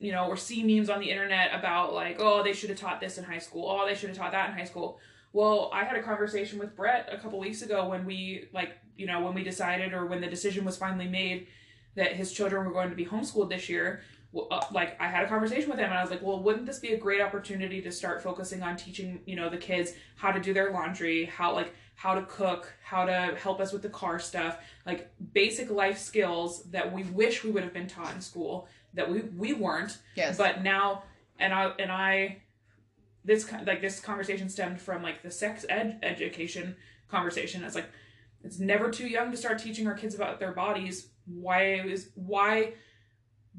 you 0.00 0.12
know, 0.12 0.26
or 0.26 0.36
see 0.36 0.62
memes 0.62 0.88
on 0.88 1.00
the 1.00 1.10
internet 1.10 1.50
about 1.52 1.92
like, 1.92 2.16
oh, 2.20 2.42
they 2.42 2.52
should 2.52 2.70
have 2.70 2.78
taught 2.78 3.00
this 3.00 3.18
in 3.18 3.24
high 3.24 3.38
school. 3.38 3.68
Oh, 3.68 3.86
they 3.86 3.94
should 3.94 4.10
have 4.10 4.18
taught 4.18 4.32
that 4.32 4.50
in 4.50 4.56
high 4.56 4.64
school. 4.64 5.00
Well, 5.32 5.70
I 5.72 5.84
had 5.84 5.96
a 5.96 6.02
conversation 6.02 6.58
with 6.58 6.74
Brett 6.76 7.08
a 7.12 7.18
couple 7.18 7.38
weeks 7.38 7.62
ago 7.62 7.88
when 7.88 8.04
we 8.06 8.48
like, 8.52 8.78
you 8.96 9.06
know, 9.06 9.20
when 9.20 9.34
we 9.34 9.42
decided 9.42 9.92
or 9.92 10.06
when 10.06 10.20
the 10.20 10.26
decision 10.26 10.64
was 10.64 10.76
finally 10.76 11.08
made 11.08 11.48
that 11.96 12.12
his 12.12 12.32
children 12.32 12.64
were 12.64 12.72
going 12.72 12.90
to 12.90 12.96
be 12.96 13.04
homeschooled 13.04 13.50
this 13.50 13.68
year. 13.68 14.02
Uh, 14.50 14.60
like 14.72 15.00
I 15.00 15.08
had 15.08 15.24
a 15.24 15.28
conversation 15.28 15.70
with 15.70 15.78
him 15.78 15.86
and 15.86 15.94
I 15.94 16.02
was 16.02 16.10
like, 16.10 16.22
well, 16.22 16.42
wouldn't 16.42 16.66
this 16.66 16.78
be 16.78 16.92
a 16.92 16.98
great 16.98 17.20
opportunity 17.20 17.80
to 17.82 17.90
start 17.90 18.22
focusing 18.22 18.62
on 18.62 18.76
teaching, 18.76 19.20
you 19.26 19.36
know, 19.36 19.50
the 19.50 19.56
kids 19.56 19.92
how 20.16 20.30
to 20.30 20.40
do 20.40 20.52
their 20.52 20.70
laundry, 20.70 21.24
how 21.24 21.54
like 21.54 21.74
how 21.94 22.14
to 22.14 22.22
cook, 22.22 22.72
how 22.84 23.04
to 23.04 23.36
help 23.42 23.58
us 23.58 23.72
with 23.72 23.82
the 23.82 23.88
car 23.88 24.20
stuff, 24.20 24.58
like 24.86 25.10
basic 25.32 25.68
life 25.70 25.98
skills 25.98 26.62
that 26.70 26.92
we 26.92 27.02
wish 27.04 27.42
we 27.42 27.50
would 27.50 27.64
have 27.64 27.72
been 27.72 27.88
taught 27.88 28.14
in 28.14 28.20
school 28.20 28.68
that 28.98 29.08
we 29.08 29.20
we 29.20 29.52
weren't. 29.54 29.96
yes 30.16 30.36
But 30.36 30.62
now, 30.62 31.04
and 31.38 31.54
I 31.54 31.72
and 31.78 31.90
I, 31.90 32.42
this 33.24 33.50
like 33.64 33.80
this 33.80 34.00
conversation 34.00 34.48
stemmed 34.48 34.80
from 34.80 35.02
like 35.02 35.22
the 35.22 35.30
sex 35.30 35.64
ed 35.68 36.00
education 36.02 36.76
conversation. 37.08 37.62
It's 37.62 37.76
like 37.76 37.88
it's 38.42 38.58
never 38.58 38.90
too 38.90 39.06
young 39.06 39.30
to 39.30 39.36
start 39.36 39.60
teaching 39.60 39.86
our 39.86 39.94
kids 39.94 40.14
about 40.16 40.40
their 40.40 40.52
bodies. 40.52 41.08
Why 41.26 41.74
is 41.74 42.10
why 42.16 42.74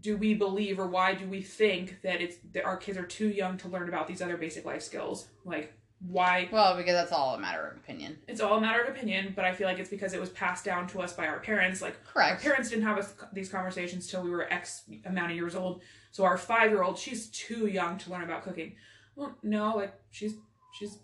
do 0.02 0.17
we 0.17 0.34
believe 0.34 0.78
or 0.78 0.88
why 0.88 1.13
do 1.13 1.25
we 1.25 1.41
think 1.41 2.02
that 2.02 2.21
it's 2.21 2.36
that 2.54 2.65
our 2.65 2.78
kids 2.78 2.97
are 2.97 3.06
too 3.06 3.30
young 3.30 3.58
to 3.60 3.69
learn 3.69 3.88
about 3.88 4.08
these 4.08 4.21
other 4.21 4.36
basic 4.36 4.65
life 4.65 4.82
skills? 4.82 5.30
Like 5.45 5.73
why 6.07 6.47
well 6.51 6.77
because 6.77 6.93
that's 6.93 7.12
all 7.12 7.35
a 7.35 7.39
matter 7.39 7.67
of 7.67 7.75
opinion 7.75 8.17
it's 8.25 8.39
all 8.39 8.57
a 8.57 8.62
matter 8.62 8.81
of 8.81 8.88
opinion, 8.88 9.33
but 9.35 9.43
I 9.43 9.53
feel 9.53 9.67
like 9.67 9.79
it's 9.79 9.89
because 9.89 10.13
it 10.13 10.19
was 10.19 10.29
passed 10.29 10.63
down 10.63 10.88
to 10.88 11.01
us 11.01 11.12
by 11.12 11.27
our 11.27 11.39
parents. 11.39 11.81
Like 11.81 12.01
Correct. 12.05 12.31
our 12.31 12.38
parents 12.51 12.69
didn't 12.69 12.85
have 12.85 12.97
us 12.97 13.13
these 13.33 13.49
conversations 13.49 14.07
till 14.07 14.23
we 14.23 14.29
were 14.29 14.51
X 14.51 14.83
amount 15.05 15.31
of 15.31 15.35
years 15.35 15.55
old. 15.55 15.81
So 16.12 16.23
our 16.23 16.38
five 16.38 16.71
year 16.71 16.83
old, 16.83 16.97
she's 16.97 17.27
too 17.27 17.67
young 17.67 17.97
to 17.97 18.12
learn 18.12 18.23
about 18.23 18.43
cooking. 18.43 18.75
Well, 19.15 19.35
no, 19.43 19.75
like 19.75 19.93
she's 20.09 20.35
she's 20.77 20.99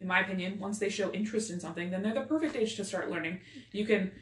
in 0.00 0.08
my 0.08 0.20
opinion, 0.20 0.58
once 0.58 0.78
they 0.78 0.88
show 0.90 1.10
interest 1.12 1.50
in 1.50 1.58
something, 1.60 1.90
then 1.90 2.02
they're 2.02 2.12
the 2.14 2.22
perfect 2.22 2.56
age 2.56 2.76
to 2.76 2.84
start 2.84 3.10
learning. 3.10 3.40
You 3.72 3.86
can 3.86 4.12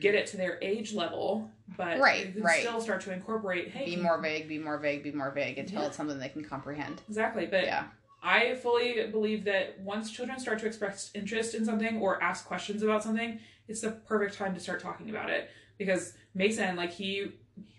get 0.00 0.14
it 0.14 0.26
to 0.28 0.36
their 0.36 0.58
age 0.62 0.92
level, 0.92 1.50
but 1.76 1.98
Right, 1.98 2.26
you 2.26 2.32
can 2.32 2.42
right. 2.42 2.60
still 2.60 2.80
start 2.82 3.00
to 3.02 3.12
incorporate. 3.12 3.70
Hey, 3.70 3.86
be 3.86 3.96
more 3.96 4.20
vague 4.20 4.46
be 4.48 4.58
more 4.58 4.78
vague 4.78 5.02
be 5.02 5.12
more 5.12 5.30
vague 5.30 5.58
until 5.58 5.80
Yeah. 5.82 5.86
it's 5.88 5.96
something 5.96 6.18
they 6.18 6.28
can 6.28 6.44
comprehend 6.44 7.00
exactly. 7.08 7.46
But 7.46 7.64
yeah 7.64 7.84
I 8.26 8.56
fully 8.56 9.06
believe 9.12 9.44
that 9.44 9.78
once 9.78 10.10
children 10.10 10.40
start 10.40 10.58
to 10.58 10.66
express 10.66 11.12
interest 11.14 11.54
in 11.54 11.64
something 11.64 11.98
or 11.98 12.20
ask 12.20 12.44
questions 12.44 12.82
about 12.82 13.04
something, 13.04 13.38
it's 13.68 13.82
the 13.82 13.92
perfect 13.92 14.34
time 14.34 14.52
to 14.54 14.58
start 14.60 14.80
talking 14.82 15.10
about 15.10 15.30
it. 15.30 15.48
Because 15.78 16.14
Mason, 16.34 16.74
like 16.74 16.90
he, 16.90 17.30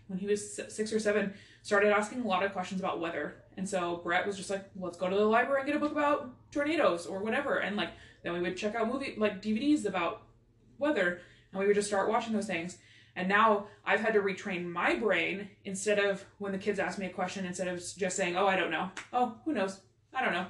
when 0.08 0.18
he 0.18 0.26
was 0.26 0.56
six 0.70 0.94
or 0.94 1.00
seven, 1.00 1.34
started 1.64 1.92
asking 1.92 2.22
a 2.22 2.28
lot 2.28 2.44
of 2.44 2.54
questions 2.54 2.80
about 2.80 3.02
weather. 3.02 3.36
And 3.58 3.68
so 3.68 4.00
Brett 4.06 4.26
was 4.26 4.38
just 4.38 4.50
like, 4.50 4.64
let's 4.80 4.98
go 4.98 5.10
to 5.10 5.16
the 5.18 5.26
library 5.26 5.64
and 5.64 5.68
get 5.68 5.76
a 5.76 5.80
book 5.80 5.92
about 5.92 6.30
tornadoes 6.50 7.06
or 7.08 7.20
whatever. 7.20 7.58
And 7.58 7.76
like, 7.76 7.90
then 8.24 8.32
we 8.32 8.40
would 8.40 8.56
check 8.56 8.74
out 8.74 8.88
movie, 8.88 9.16
like 9.18 9.42
DVDs 9.42 9.86
about 9.86 10.22
weather. 10.78 11.20
And 11.52 11.60
we 11.60 11.68
would 11.68 11.76
just 11.76 11.90
start 11.90 12.08
watching 12.08 12.32
those 12.32 12.48
things. 12.48 12.78
And 13.18 13.28
now 13.28 13.68
I've 13.84 14.00
had 14.00 14.14
to 14.14 14.22
retrain 14.22 14.64
my 14.64 14.96
brain 14.96 15.50
instead 15.66 16.00
of 16.00 16.24
when 16.38 16.54
the 16.54 16.58
kids 16.58 16.80
ask 16.80 16.98
me 16.98 17.08
a 17.08 17.10
question, 17.10 17.46
instead 17.46 17.68
of 17.68 17.84
just 17.98 18.16
saying, 18.16 18.38
oh, 18.38 18.48
I 18.48 18.56
don't 18.56 18.72
know. 18.72 18.92
Oh, 19.12 19.36
who 19.44 19.52
knows? 19.52 19.82
I 20.18 20.24
don't 20.24 20.34
know. 20.34 20.48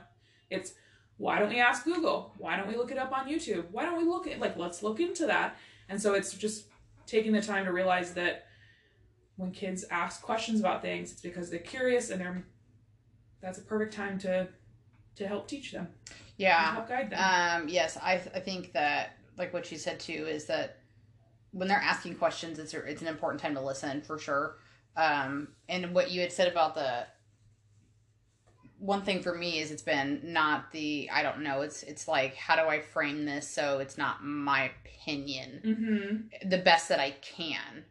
It's 0.50 0.74
why 1.18 1.40
don't 1.40 1.50
we 1.50 1.60
ask 1.60 1.84
Google? 1.84 2.34
Why 2.38 2.56
don't 2.56 2.68
we 2.68 2.76
look 2.76 2.92
it 2.92 2.98
up 2.98 3.12
on 3.12 3.28
YouTube? 3.28 3.66
Why 3.72 3.84
don't 3.84 3.98
we 3.98 4.04
look 4.04 4.28
at 4.28 4.40
like 4.40 4.56
let's 4.58 4.84
look 4.84 5.00
into 5.00 5.26
that? 5.28 5.58
And 5.90 6.02
so 6.02 6.14
it's 6.14 6.34
just 6.34 6.66
taking 7.06 7.32
the 7.32 7.42
time 7.42 7.66
to 7.66 7.72
realize 7.72 8.14
that 8.14 8.46
when 9.36 9.52
kids 9.52 9.86
ask 9.90 10.22
questions 10.22 10.60
about 10.60 10.82
things, 10.82 11.12
it's 11.12 11.22
because 11.22 11.50
they're 11.50 11.60
curious 11.60 12.10
and 12.10 12.22
they're 12.22 12.44
that's 13.42 13.58
a 13.58 13.62
perfect 13.62 13.94
time 13.94 14.18
to 14.20 14.48
to 15.16 15.28
help 15.28 15.48
teach 15.48 15.72
them. 15.72 15.88
yeah 16.38 16.74
help 16.74 16.88
guide 16.88 17.10
them. 17.10 17.64
Um, 17.64 17.70
yes, 17.70 17.98
I, 17.98 18.14
I 18.14 18.40
think 18.40 18.74
that 18.74 19.18
like 19.38 19.54
what 19.54 19.66
she 19.66 19.78
said 19.78 20.00
too 20.00 20.28
is 20.28 20.46
that 20.46 20.78
when 21.52 21.68
they're 21.68 21.78
asking 21.78 22.16
questions, 22.16 22.60
it's 22.60 22.74
a, 22.74 22.80
it's 22.80 23.02
an 23.02 23.08
important 23.08 23.42
time 23.42 23.56
to 23.56 23.62
listen 23.62 24.02
for 24.02 24.20
sure. 24.20 24.58
Um, 24.96 25.50
and 25.70 25.94
what 25.94 26.12
you 26.12 26.22
had 26.22 26.32
said 26.32 26.48
about 26.48 26.76
the 26.76 27.06
one 28.80 29.02
thing 29.02 29.22
for 29.22 29.34
me 29.36 29.60
is 29.60 29.72
it's 29.72 29.82
been 29.82 30.22
not 30.24 30.72
the 30.72 31.10
I 31.12 31.24
don't 31.24 31.42
know. 31.42 31.62
It's 31.62 31.84
it's 31.84 32.08
like 32.08 32.36
how 32.36 32.56
do 32.56 32.63
I 32.63 32.80
frame 32.82 33.26
this 33.26 33.48
so 33.48 33.80
it's 33.80 33.98
not 33.98 34.24
my 34.24 34.72
opinion 34.86 35.62
mm-hmm. 35.66 36.50
the 36.50 36.58
best 36.58 36.90
that 36.90 37.00
I 37.00 37.12
can. 37.22 37.86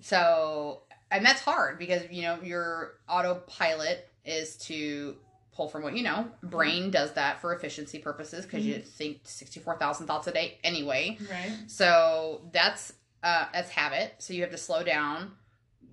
So, 0.00 0.82
and 1.10 1.24
that's 1.24 1.40
hard 1.40 1.78
because 1.78 2.02
you 2.10 2.22
know 2.22 2.38
your 2.42 2.94
autopilot 3.08 4.08
is 4.24 4.56
to 4.56 5.16
pull 5.52 5.68
from 5.68 5.82
what 5.82 5.96
you 5.96 6.02
know. 6.02 6.28
Brain 6.42 6.90
does 6.90 7.12
that 7.12 7.40
for 7.40 7.54
efficiency 7.54 7.98
purposes 7.98 8.44
because 8.44 8.66
you 8.66 8.78
think 8.78 9.20
sixty 9.24 9.60
four 9.60 9.78
thousand 9.78 10.06
thoughts 10.06 10.26
a 10.26 10.32
day 10.32 10.58
anyway. 10.64 11.18
Right. 11.30 11.52
So 11.68 12.42
that's 12.52 12.92
uh, 13.22 13.46
that's 13.52 13.70
habit. 13.70 14.14
So 14.18 14.34
you 14.34 14.42
have 14.42 14.50
to 14.50 14.58
slow 14.58 14.82
down 14.82 15.32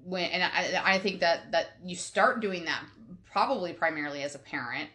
when, 0.03 0.25
and 0.31 0.43
I, 0.43 0.93
I 0.95 0.99
think 0.99 1.21
that 1.21 1.51
that 1.51 1.77
you 1.85 1.95
start 1.95 2.41
doing 2.41 2.65
that 2.65 2.83
probably 3.33 3.73
primarily 3.73 4.21
as 4.21 4.35
a 4.35 4.39
parent, 4.39 4.89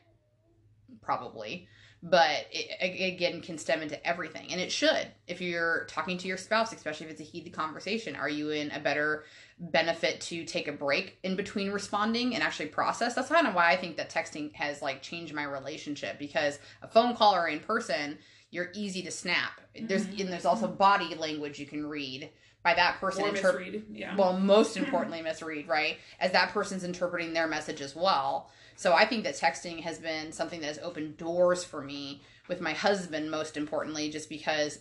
probably, 1.03 1.67
but 2.05 2.47
it, 2.53 3.15
again 3.15 3.41
can 3.41 3.59
stem 3.59 3.83
into 3.83 4.07
everything, 4.07 4.53
and 4.53 4.61
it 4.61 4.71
should. 4.71 5.09
If 5.27 5.41
you're 5.41 5.87
talking 5.87 6.17
to 6.19 6.29
your 6.29 6.37
spouse, 6.37 6.73
especially 6.73 7.07
if 7.07 7.13
it's 7.13 7.21
a 7.21 7.25
heated 7.25 7.53
conversation, 7.53 8.15
are 8.15 8.29
you 8.29 8.51
in 8.51 8.71
a 8.71 8.79
better 8.79 9.25
benefit 9.59 10.21
to 10.21 10.45
take 10.45 10.69
a 10.69 10.73
break 10.73 11.19
in 11.25 11.35
between 11.35 11.73
responding 11.73 12.35
and 12.35 12.45
actually 12.45 12.69
process? 12.69 13.17
That's 13.17 13.29
kind 13.29 13.49
of 13.49 13.55
why 13.55 13.73
I 13.73 13.77
think 13.77 13.97
that 13.97 14.09
texting 14.09 14.55
has 14.55 14.81
like 14.81 15.03
changed 15.03 15.35
my 15.35 15.43
relationship 15.43 16.21
because 16.21 16.61
a 16.81 16.87
phone 16.87 17.17
call 17.17 17.35
or 17.35 17.49
in 17.49 17.59
person 17.59 18.19
you're 18.51 18.71
easy 18.75 19.03
to 19.03 19.11
snap. 19.11 19.61
There's 19.79 20.07
Mhm. 20.07 20.21
and 20.21 20.33
there's 20.33 20.47
also 20.47 20.69
body 20.69 21.15
language 21.17 21.59
you 21.59 21.67
can 21.67 21.85
read 21.87 22.31
by 22.69 22.75
that 22.75 23.01
person. 23.01 23.25
Or 23.25 23.29
interp- 23.29 23.59
misread. 23.59 23.85
Yeah. 23.91 24.17
well, 24.17 24.39
most 24.39 24.77
importantly, 24.83 25.23
misread 25.23 25.69
right 25.69 25.99
as 26.21 26.33
that 26.33 26.51
person's 26.51 26.85
interpreting 26.85 27.33
their 27.33 27.47
message 27.47 27.81
as 27.81 27.97
well. 27.97 28.51
So 28.77 28.93
I 28.93 29.07
think 29.07 29.25
that 29.25 29.35
texting 29.35 29.81
has 29.83 29.99
been 29.99 30.33
something 30.33 30.61
that 30.61 30.67
has 30.67 30.79
opened 30.79 31.17
doors 31.17 31.65
for 31.65 31.83
me 31.83 32.23
with 32.47 32.61
my 32.61 32.73
husband. 32.73 33.31
Most 33.31 33.57
importantly, 33.57 34.11
just 34.11 34.29
because 34.29 34.81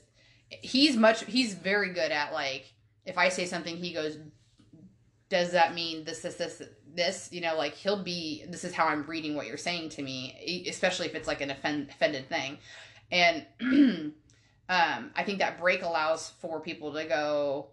he's 0.50 0.95
much 0.97 1.26
he's 1.26 1.54
very 1.54 1.93
good 1.93 2.12
at 2.12 2.34
like 2.34 2.73
if 3.06 3.17
I 3.17 3.30
say 3.30 3.45
something, 3.45 3.78
he 3.78 3.93
goes, 3.93 4.17
"Does 5.30 5.52
that 5.54 5.73
mean 5.73 6.04
this, 6.04 6.19
this, 6.19 6.36
this, 6.36 6.62
this?" 6.93 7.30
You 7.32 7.41
know, 7.41 7.56
like 7.56 7.73
he'll 7.73 8.04
be, 8.04 8.43
"This 8.50 8.65
is 8.65 8.73
how 8.73 8.88
I'm 8.88 9.06
reading 9.06 9.36
what 9.36 9.47
you're 9.47 9.56
saying 9.56 9.89
to 9.91 10.02
me," 10.02 10.65
especially 10.67 11.08
if 11.08 11.15
it's 11.15 11.28
like 11.28 11.39
an 11.39 11.50
offend, 11.50 11.89
offended 11.89 12.28
thing, 12.28 12.58
and 13.12 13.45
um, 14.69 15.12
I 15.15 15.23
think 15.23 15.39
that 15.39 15.58
break 15.58 15.84
allows 15.84 16.32
for 16.41 16.60
people 16.60 16.93
to 16.93 17.06
go, 17.06 17.69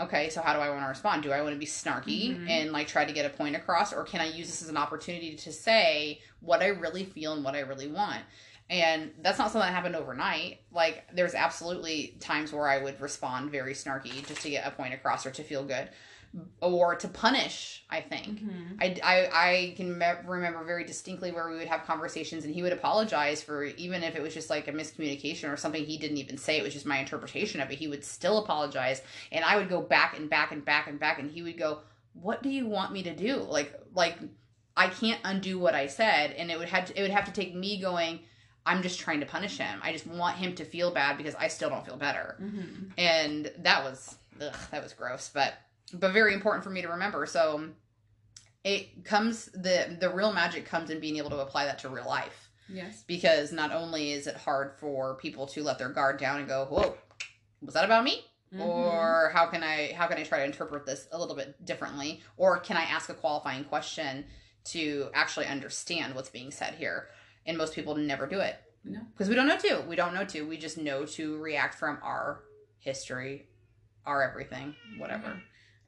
okay, 0.00 0.30
so 0.30 0.40
how 0.42 0.54
do 0.54 0.60
I 0.60 0.70
want 0.70 0.82
to 0.82 0.88
respond? 0.88 1.22
Do 1.22 1.32
I 1.32 1.42
want 1.42 1.54
to 1.54 1.58
be 1.58 1.66
snarky 1.66 2.36
Mhm. 2.36 2.48
and 2.48 2.72
like 2.72 2.88
try 2.88 3.04
to 3.04 3.12
get 3.12 3.26
a 3.26 3.30
point 3.30 3.56
across, 3.56 3.92
or 3.92 4.04
can 4.04 4.20
I 4.20 4.26
use 4.26 4.48
this 4.48 4.62
as 4.62 4.68
an 4.68 4.76
opportunity 4.76 5.36
to 5.36 5.52
say 5.52 6.20
what 6.40 6.62
I 6.62 6.68
really 6.68 7.04
feel 7.04 7.34
and 7.34 7.44
what 7.44 7.54
I 7.54 7.60
really 7.60 7.88
want? 7.88 8.22
And 8.70 9.12
that's 9.20 9.38
not 9.38 9.50
something 9.50 9.66
that 9.68 9.74
happened 9.74 9.96
overnight. 9.96 10.60
Like, 10.70 11.04
there's 11.12 11.34
absolutely 11.34 12.16
times 12.20 12.52
where 12.52 12.68
I 12.68 12.78
would 12.82 13.00
respond 13.00 13.50
very 13.50 13.74
snarky 13.74 14.26
just 14.26 14.40
to 14.42 14.50
get 14.50 14.66
a 14.66 14.70
point 14.70 14.94
across 14.94 15.26
or 15.26 15.30
to 15.32 15.42
feel 15.42 15.64
good 15.64 15.90
or 16.60 16.94
to 16.94 17.08
punish, 17.08 17.84
I 17.90 18.00
think. 18.00 18.40
Mhm. 18.42 18.76
I, 18.80 18.96
I, 19.02 19.30
I 19.50 19.74
can 19.76 19.98
me- 19.98 20.06
remember 20.26 20.64
very 20.64 20.84
distinctly 20.84 21.30
where 21.30 21.48
we 21.50 21.56
would 21.56 21.68
have 21.68 21.82
conversations 21.84 22.44
and 22.44 22.54
he 22.54 22.62
would 22.62 22.72
apologize 22.72 23.42
for 23.42 23.64
even 23.64 24.02
if 24.02 24.14
it 24.16 24.22
was 24.22 24.32
just 24.32 24.48
like 24.48 24.66
a 24.68 24.72
miscommunication 24.72 25.52
or 25.52 25.56
something 25.56 25.84
he 25.84 25.98
didn't 25.98 26.16
even 26.18 26.38
say, 26.38 26.56
it 26.58 26.62
was 26.62 26.72
just 26.72 26.86
my 26.86 26.98
interpretation 26.98 27.60
of 27.60 27.70
it. 27.70 27.78
He 27.78 27.88
would 27.88 28.04
still 28.04 28.38
apologize. 28.38 29.02
And 29.30 29.44
I 29.44 29.56
would 29.56 29.68
go 29.68 29.82
back 29.82 30.16
and 30.18 30.30
back 30.30 30.52
and 30.52 30.64
back 30.64 30.86
and 30.88 30.98
back 30.98 31.18
and 31.18 31.30
he 31.30 31.42
would 31.42 31.58
go, 31.58 31.80
What 32.14 32.42
do 32.42 32.48
you 32.48 32.66
want 32.66 32.92
me 32.92 33.02
to 33.02 33.14
do? 33.14 33.36
Like, 33.36 33.72
like, 33.94 34.18
I 34.76 34.88
can't 34.88 35.20
undo 35.24 35.58
what 35.58 35.74
I 35.74 35.86
said. 35.86 36.32
And 36.32 36.50
it 36.50 36.58
would 36.58 36.68
have 36.70 36.86
to, 36.86 36.98
it 36.98 37.02
would 37.02 37.10
have 37.10 37.26
to 37.26 37.32
take 37.32 37.54
me 37.54 37.78
going, 37.80 38.20
I'm 38.64 38.80
just 38.82 39.00
trying 39.00 39.20
to 39.20 39.26
punish 39.26 39.58
him. 39.58 39.80
I 39.82 39.92
just 39.92 40.06
want 40.06 40.36
him 40.36 40.54
to 40.54 40.64
feel 40.64 40.92
bad 40.92 41.18
because 41.18 41.34
I 41.34 41.48
still 41.48 41.68
don't 41.68 41.84
feel 41.84 41.96
better 41.96 42.36
Mhm. 42.40 42.92
and 42.96 43.52
that 43.58 43.82
was 43.84 44.14
ugh, 44.40 44.54
that 44.70 44.82
was 44.82 44.92
gross 44.94 45.30
but 45.34 45.52
but 45.94 46.12
very 46.12 46.34
important 46.34 46.64
for 46.64 46.70
me 46.70 46.82
to 46.82 46.88
remember. 46.88 47.26
So 47.26 47.70
it 48.64 49.04
comes 49.04 49.46
the 49.46 49.96
the 50.00 50.10
real 50.10 50.32
magic 50.32 50.64
comes 50.66 50.90
in 50.90 51.00
being 51.00 51.16
able 51.16 51.30
to 51.30 51.38
apply 51.40 51.64
that 51.66 51.78
to 51.80 51.88
real 51.88 52.06
life. 52.06 52.48
Yes. 52.68 53.02
because 53.06 53.52
not 53.52 53.70
only 53.70 54.12
is 54.12 54.26
it 54.26 54.36
hard 54.36 54.72
for 54.78 55.16
people 55.16 55.46
to 55.48 55.62
let 55.62 55.78
their 55.78 55.90
guard 55.90 56.18
down 56.18 56.38
and 56.38 56.48
go 56.48 56.64
whoa 56.70 56.96
was 57.60 57.74
that 57.74 57.84
about 57.84 58.04
me? 58.04 58.24
Mhm. 58.54 58.60
or 58.66 59.30
how 59.34 59.46
can 59.46 59.62
i 59.62 59.92
how 59.92 60.06
can 60.06 60.16
i 60.16 60.22
try 60.22 60.38
to 60.38 60.44
interpret 60.44 60.86
this 60.86 61.06
a 61.12 61.18
little 61.18 61.34
bit 61.36 61.62
differently? 61.66 62.22
Or 62.36 62.58
can 62.60 62.76
i 62.78 62.82
ask 62.84 63.08
a 63.10 63.14
qualifying 63.14 63.64
question 63.64 64.24
to 64.66 65.10
actually 65.12 65.46
understand 65.46 66.14
what's 66.14 66.30
being 66.30 66.50
said 66.50 66.74
here? 66.74 67.08
And 67.46 67.58
most 67.58 67.74
people 67.74 67.94
never 67.96 68.26
do 68.26 68.40
it. 68.40 68.56
No. 68.84 69.00
because 69.12 69.28
we 69.28 69.34
don't 69.34 69.46
know 69.48 69.58
to 69.58 69.80
we 69.88 69.96
don't 69.96 70.14
know 70.14 70.24
to 70.26 70.42
we 70.46 70.56
just 70.56 70.78
know 70.78 71.04
to 71.04 71.38
react 71.38 71.74
from 71.74 71.98
our 72.02 72.42
history 72.78 73.48
our 74.06 74.22
everything 74.28 74.74
whatever 74.98 75.40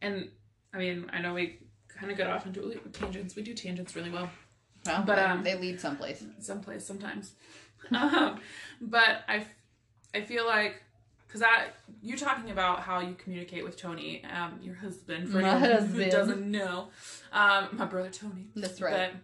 And 0.04 0.28
I 0.72 0.78
mean, 0.78 1.10
I 1.12 1.20
know 1.20 1.34
we 1.34 1.58
kind 1.88 2.10
of 2.12 2.18
got 2.18 2.28
off 2.28 2.46
into 2.46 2.78
tangents. 2.92 3.34
We 3.36 3.42
do 3.42 3.54
tangents 3.54 3.96
really 3.96 4.10
well. 4.10 4.28
well, 4.86 5.02
But, 5.06 5.16
they- 5.16 5.22
um, 5.22 5.42
they 5.42 5.54
lead 5.56 5.80
someplace 5.80 6.22
someplace 6.40 6.84
sometimes. 6.86 7.32
um, 7.90 8.40
but 8.80 9.24
I 9.28 10.20
feel 10.22 10.46
like 10.46 10.82
because 11.26 11.42
I 11.42 11.66
you 12.02 12.16
talking 12.16 12.50
about 12.50 12.80
how 12.80 13.00
you 13.00 13.14
communicate 13.14 13.64
with 13.64 13.76
Tony, 13.76 14.24
um, 14.24 14.58
your 14.62 14.74
husband, 14.76 15.28
for 15.28 15.38
My 15.38 15.48
anyone 15.50 15.70
who 15.70 15.76
husband. 15.76 16.10
doesn't 16.12 16.50
know, 16.50 16.88
um, 17.32 17.68
my 17.72 17.84
brother 17.86 18.10
Tony. 18.10 18.46
that's 18.54 18.80
right 18.80 19.12
But 19.12 19.20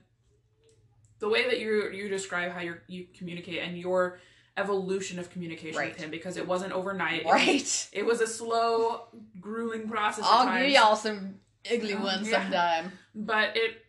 the 1.20 1.28
way 1.28 1.44
that 1.48 1.60
you 1.60 1.90
you 1.90 2.08
describe 2.08 2.50
how 2.52 2.60
you 2.60 2.76
you 2.88 3.06
communicate 3.16 3.62
and 3.62 3.78
your 3.78 4.18
evolution 4.60 5.18
of 5.18 5.30
communication 5.30 5.78
Right. 5.78 5.92
with 5.92 5.98
him 6.00 6.10
because 6.10 6.36
it 6.36 6.46
wasn't 6.46 6.72
overnight. 6.72 7.20
It 7.22 7.26
was- 7.26 7.32
right 7.34 7.88
It 7.92 8.04
was 8.06 8.20
a 8.20 8.26
slow, 8.26 9.08
grueling 9.40 9.88
process. 9.88 10.24
i'll 10.28 10.58
give 10.60 10.70
y'all 10.70 10.96
some 10.96 11.36
ugly 11.72 11.94
Oh, 11.94 12.02
ones 12.02 12.28
yeah. 12.28 12.42
sometime 12.42 12.92
but 13.14 13.56
it 13.56 13.84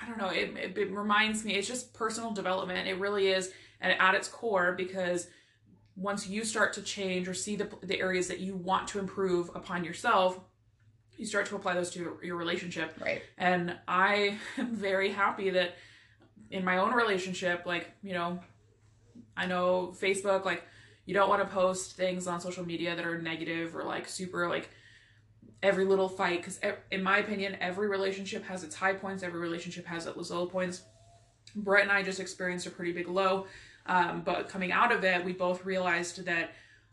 i 0.00 0.06
don't 0.08 0.18
know 0.18 0.28
it, 0.28 0.54
it, 0.56 0.76
it 0.78 0.90
reminds 0.92 1.44
me 1.44 1.54
it's 1.54 1.68
just 1.68 1.94
personal 1.94 2.30
development 2.32 2.88
it 2.88 2.98
really 2.98 3.28
is 3.28 3.52
and 3.80 3.92
at 3.98 4.14
its 4.14 4.28
core 4.28 4.72
because 4.72 5.26
once 5.96 6.26
you 6.26 6.44
start 6.44 6.72
to 6.74 6.82
change 6.82 7.26
or 7.28 7.34
see 7.34 7.56
the, 7.56 7.68
the 7.82 7.98
areas 8.00 8.28
that 8.28 8.40
you 8.40 8.54
want 8.54 8.88
to 8.88 8.98
improve 8.98 9.50
upon 9.54 9.84
yourself 9.84 10.38
you 11.16 11.24
start 11.26 11.44
to 11.46 11.56
apply 11.56 11.74
those 11.74 11.90
to 11.90 12.18
your 12.22 12.36
relationship 12.36 12.94
right 13.00 13.22
and 13.38 13.74
i 13.88 14.36
am 14.58 14.74
very 14.74 15.10
happy 15.10 15.50
that 15.50 15.74
in 16.50 16.64
my 16.64 16.78
own 16.78 16.92
relationship 16.92 17.64
like 17.66 17.90
you 18.02 18.12
know 18.12 18.38
i 19.40 19.46
know 19.46 19.92
facebook 20.00 20.44
like 20.44 20.62
you 21.06 21.14
don't 21.14 21.28
want 21.28 21.42
to 21.42 21.48
post 21.48 21.96
things 21.96 22.26
on 22.26 22.40
social 22.40 22.64
media 22.64 22.94
that 22.94 23.04
are 23.04 23.20
negative 23.20 23.74
or 23.74 23.82
like 23.84 24.08
super 24.08 24.48
like 24.48 24.68
every 25.62 25.84
little 25.84 26.08
fight 26.08 26.38
because 26.38 26.60
in 26.90 27.02
my 27.02 27.18
opinion 27.18 27.56
every 27.60 27.88
relationship 27.88 28.44
has 28.44 28.62
its 28.64 28.74
high 28.74 28.92
points 28.94 29.22
every 29.22 29.40
relationship 29.40 29.84
has 29.86 30.06
its 30.06 30.30
low 30.30 30.46
points 30.46 30.82
brett 31.56 31.82
and 31.82 31.92
i 31.92 32.02
just 32.02 32.20
experienced 32.20 32.66
a 32.66 32.70
pretty 32.70 32.92
big 32.92 33.08
low 33.08 33.46
um, 33.86 34.22
but 34.22 34.48
coming 34.48 34.72
out 34.72 34.92
of 34.92 35.02
it 35.04 35.24
we 35.24 35.32
both 35.32 35.64
realized 35.64 36.24
that 36.24 36.52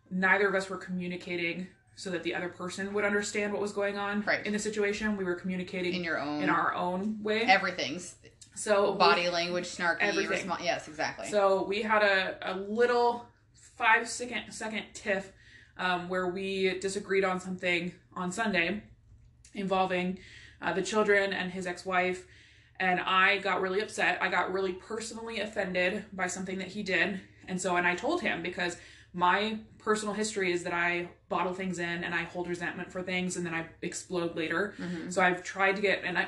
neither 0.10 0.48
of 0.48 0.56
us 0.56 0.70
were 0.70 0.78
communicating 0.78 1.68
so 1.96 2.10
that 2.12 2.24
the 2.24 2.34
other 2.36 2.50
person 2.50 2.94
would 2.94 3.04
understand 3.06 3.52
what 3.52 3.62
was 3.62 3.72
going 3.72 3.98
on 3.98 4.22
Right. 4.22 4.46
in 4.46 4.54
the 4.54 4.60
situation 4.60 5.18
we 5.18 5.24
were 5.24 5.36
communicating 5.36 5.94
in 5.94 6.04
your 6.04 6.20
own 6.20 6.42
in 6.44 6.50
our 6.50 6.74
own 6.74 7.22
way. 7.22 7.42
everything's 7.42 8.16
so 8.58 8.94
body 8.94 9.30
language 9.30 9.66
snarky 9.66 9.98
Everything. 10.02 10.48
respo- 10.50 10.64
yes 10.64 10.88
exactly 10.88 11.28
So 11.30 11.64
we 11.64 11.82
had 11.84 12.02
a, 12.04 12.38
a 12.42 12.54
little 12.58 13.26
five 13.54 14.08
second 14.10 14.52
second 14.52 14.84
tiff 14.94 15.32
um, 15.78 16.10
where 16.10 16.28
we 16.28 16.80
disagreed 16.80 17.24
on 17.24 17.40
something 17.40 17.94
on 18.16 18.32
Sunday 18.32 18.82
involving 19.54 20.20
uh, 20.62 20.74
the 20.74 20.82
children 20.82 21.34
and 21.34 21.52
his 21.52 21.68
ex 21.68 21.86
wife. 21.86 22.26
And 22.80 23.00
I 23.00 23.38
got 23.40 23.62
really 23.62 23.82
upset. 23.82 24.20
I 24.22 24.30
got 24.30 24.52
really 24.54 24.74
personally 24.74 25.40
offended 25.40 26.06
by 26.14 26.28
something 26.28 26.58
that 26.60 26.68
he 26.68 26.84
did. 26.84 27.20
And 27.48 27.60
so, 27.60 27.76
and 27.76 27.88
I 27.88 27.96
told 27.96 28.22
him 28.22 28.44
because 28.44 28.78
my 29.14 29.58
personal 29.80 30.14
history 30.14 30.52
is 30.52 30.64
that 30.64 30.74
I 30.74 31.08
bottle 31.30 31.54
things 31.54 31.80
in 31.80 32.04
and 32.04 32.14
I 32.14 32.24
hold 32.24 32.48
resentment 32.48 32.92
for 32.92 33.02
things 33.02 33.36
and 33.38 33.46
then 33.46 33.54
I 33.54 33.66
explode 33.82 34.36
later. 34.36 34.76
Mhm. 34.80 35.12
So 35.12 35.22
I've 35.22 35.44
tried 35.44 35.76
to 35.78 35.82
get, 35.82 36.04
and 36.04 36.18
I 36.18 36.28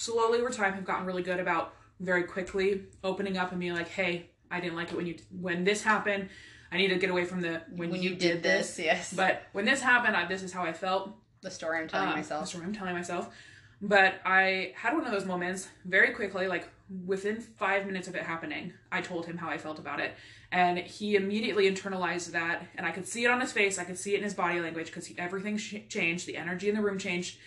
slowly 0.00 0.40
over 0.40 0.50
time 0.50 0.72
have 0.72 0.84
gotten 0.84 1.04
really 1.04 1.22
good 1.22 1.40
about 1.40 1.74
very 2.00 2.22
quickly 2.22 2.84
opening 3.04 3.36
up 3.36 3.50
and 3.50 3.60
being 3.60 3.74
like, 3.74 3.88
"Hey, 3.88 4.30
I 4.50 4.58
didn't 4.60 4.76
like 4.76 4.90
it 4.90 4.96
when 4.96 5.06
you 5.06 5.16
when 5.30 5.64
this 5.64 5.82
happened. 5.82 6.28
I 6.72 6.78
need 6.78 6.88
to 6.88 6.96
get 6.96 7.10
away 7.10 7.24
from 7.24 7.40
the 7.42 7.60
when, 7.70 7.90
when, 7.90 8.00
you, 8.02 8.14
did 8.14 8.42
this, 8.44 8.78
yes 8.78 9.12
But 9.12 9.42
when 9.52 9.64
this 9.64 9.80
happened, 9.82 10.16
I, 10.16 10.26
this 10.26 10.44
is 10.44 10.52
how 10.52 10.62
I 10.62 10.72
felt. 10.72 11.10
the 11.42 11.50
story 11.50 11.80
i'm 11.80 11.88
telling 11.88 12.08
Um, 12.10 12.14
myself 12.14 12.40
That's 12.42 12.54
what 12.54 12.64
I'm 12.64 12.72
telling 12.72 12.94
myself. 12.94 13.34
But 13.82 14.20
I 14.24 14.72
had 14.76 14.94
one 14.94 15.04
of 15.04 15.10
those 15.10 15.24
moments 15.24 15.68
very 15.84 16.12
quickly, 16.12 16.46
like 16.46 16.68
within 17.06 17.40
five 17.40 17.86
minutes 17.86 18.08
of 18.08 18.14
it 18.14 18.22
happening. 18.22 18.72
I 18.92 19.00
told 19.00 19.26
him 19.26 19.36
how 19.36 19.48
I 19.48 19.58
felt 19.58 19.78
about 19.78 20.00
it, 20.00 20.12
and 20.52 20.78
he 20.78 21.16
immediately 21.16 21.68
internalized 21.70 22.30
that. 22.32 22.62
And 22.76 22.86
I 22.86 22.92
could 22.92 23.06
see 23.08 23.24
it 23.24 23.30
on 23.30 23.40
his 23.40 23.52
face. 23.52 23.78
I 23.78 23.84
could 23.84 23.98
see 23.98 24.14
it 24.14 24.18
in 24.18 24.24
his 24.24 24.34
body 24.34 24.60
language 24.60 24.86
because 24.86 25.10
everything 25.18 25.56
sh- 25.58 25.86
changed. 25.88 26.26
The 26.26 26.36
energy 26.36 26.68
in 26.68 26.74
the 26.76 26.82
room 26.82 26.98
changed. 26.98 27.38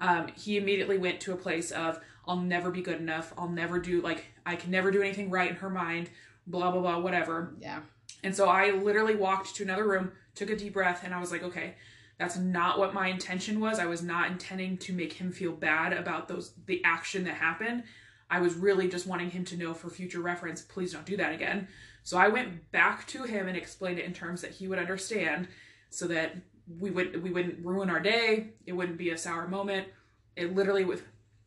Um, 0.00 0.28
he 0.36 0.56
immediately 0.56 0.98
went 0.98 1.20
to 1.20 1.32
a 1.32 1.36
place 1.36 1.70
of 1.70 2.00
I'll 2.26 2.36
never 2.36 2.70
be 2.70 2.82
good 2.82 3.00
enough. 3.00 3.32
I'll 3.38 3.48
never 3.48 3.78
do 3.78 4.00
like 4.00 4.26
I 4.44 4.56
can 4.56 4.70
never 4.70 4.90
do 4.90 5.02
anything 5.02 5.30
right 5.30 5.50
in 5.50 5.56
her 5.56 5.70
mind. 5.70 6.10
Blah 6.46 6.70
blah 6.70 6.80
blah. 6.80 6.98
Whatever. 6.98 7.54
yeah 7.60 7.80
And 8.22 8.34
so 8.34 8.48
I 8.48 8.70
literally 8.70 9.14
walked 9.14 9.54
to 9.56 9.62
another 9.62 9.84
room, 9.84 10.12
took 10.34 10.50
a 10.50 10.56
deep 10.56 10.74
breath, 10.74 11.02
and 11.04 11.14
I 11.14 11.20
was 11.20 11.30
like, 11.30 11.42
okay, 11.42 11.74
that's 12.18 12.36
not 12.36 12.78
what 12.78 12.94
my 12.94 13.08
intention 13.08 13.60
was. 13.60 13.78
I 13.78 13.86
was 13.86 14.02
not 14.02 14.30
intending 14.30 14.78
to 14.78 14.92
make 14.92 15.14
him 15.14 15.32
feel 15.32 15.52
bad 15.52 15.92
about 15.92 16.28
those 16.28 16.52
the 16.66 16.82
action 16.84 17.24
that 17.24 17.34
happened. 17.34 17.84
I 18.28 18.40
was 18.40 18.54
really 18.54 18.88
just 18.88 19.06
wanting 19.06 19.30
him 19.30 19.44
to 19.46 19.56
know 19.56 19.72
for 19.72 19.88
future 19.88 20.20
reference, 20.20 20.60
please 20.60 20.92
don't 20.92 21.06
do 21.06 21.16
that 21.16 21.32
again. 21.32 21.68
So 22.02 22.18
I 22.18 22.28
went 22.28 22.70
back 22.72 23.06
to 23.08 23.24
him 23.24 23.48
and 23.48 23.56
explained 23.56 23.98
it 23.98 24.04
in 24.04 24.12
terms 24.12 24.40
that 24.42 24.52
he 24.52 24.66
would 24.68 24.78
understand 24.78 25.48
so 25.90 26.06
that 26.08 26.36
we 26.78 26.90
would 26.90 27.22
we 27.22 27.30
wouldn't 27.30 27.64
ruin 27.64 27.90
our 27.90 28.00
day. 28.00 28.50
It 28.66 28.72
wouldn't 28.72 28.98
be 28.98 29.10
a 29.10 29.18
sour 29.18 29.46
moment. 29.46 29.88
It 30.34 30.54
literally 30.54 30.84
with 30.84 31.04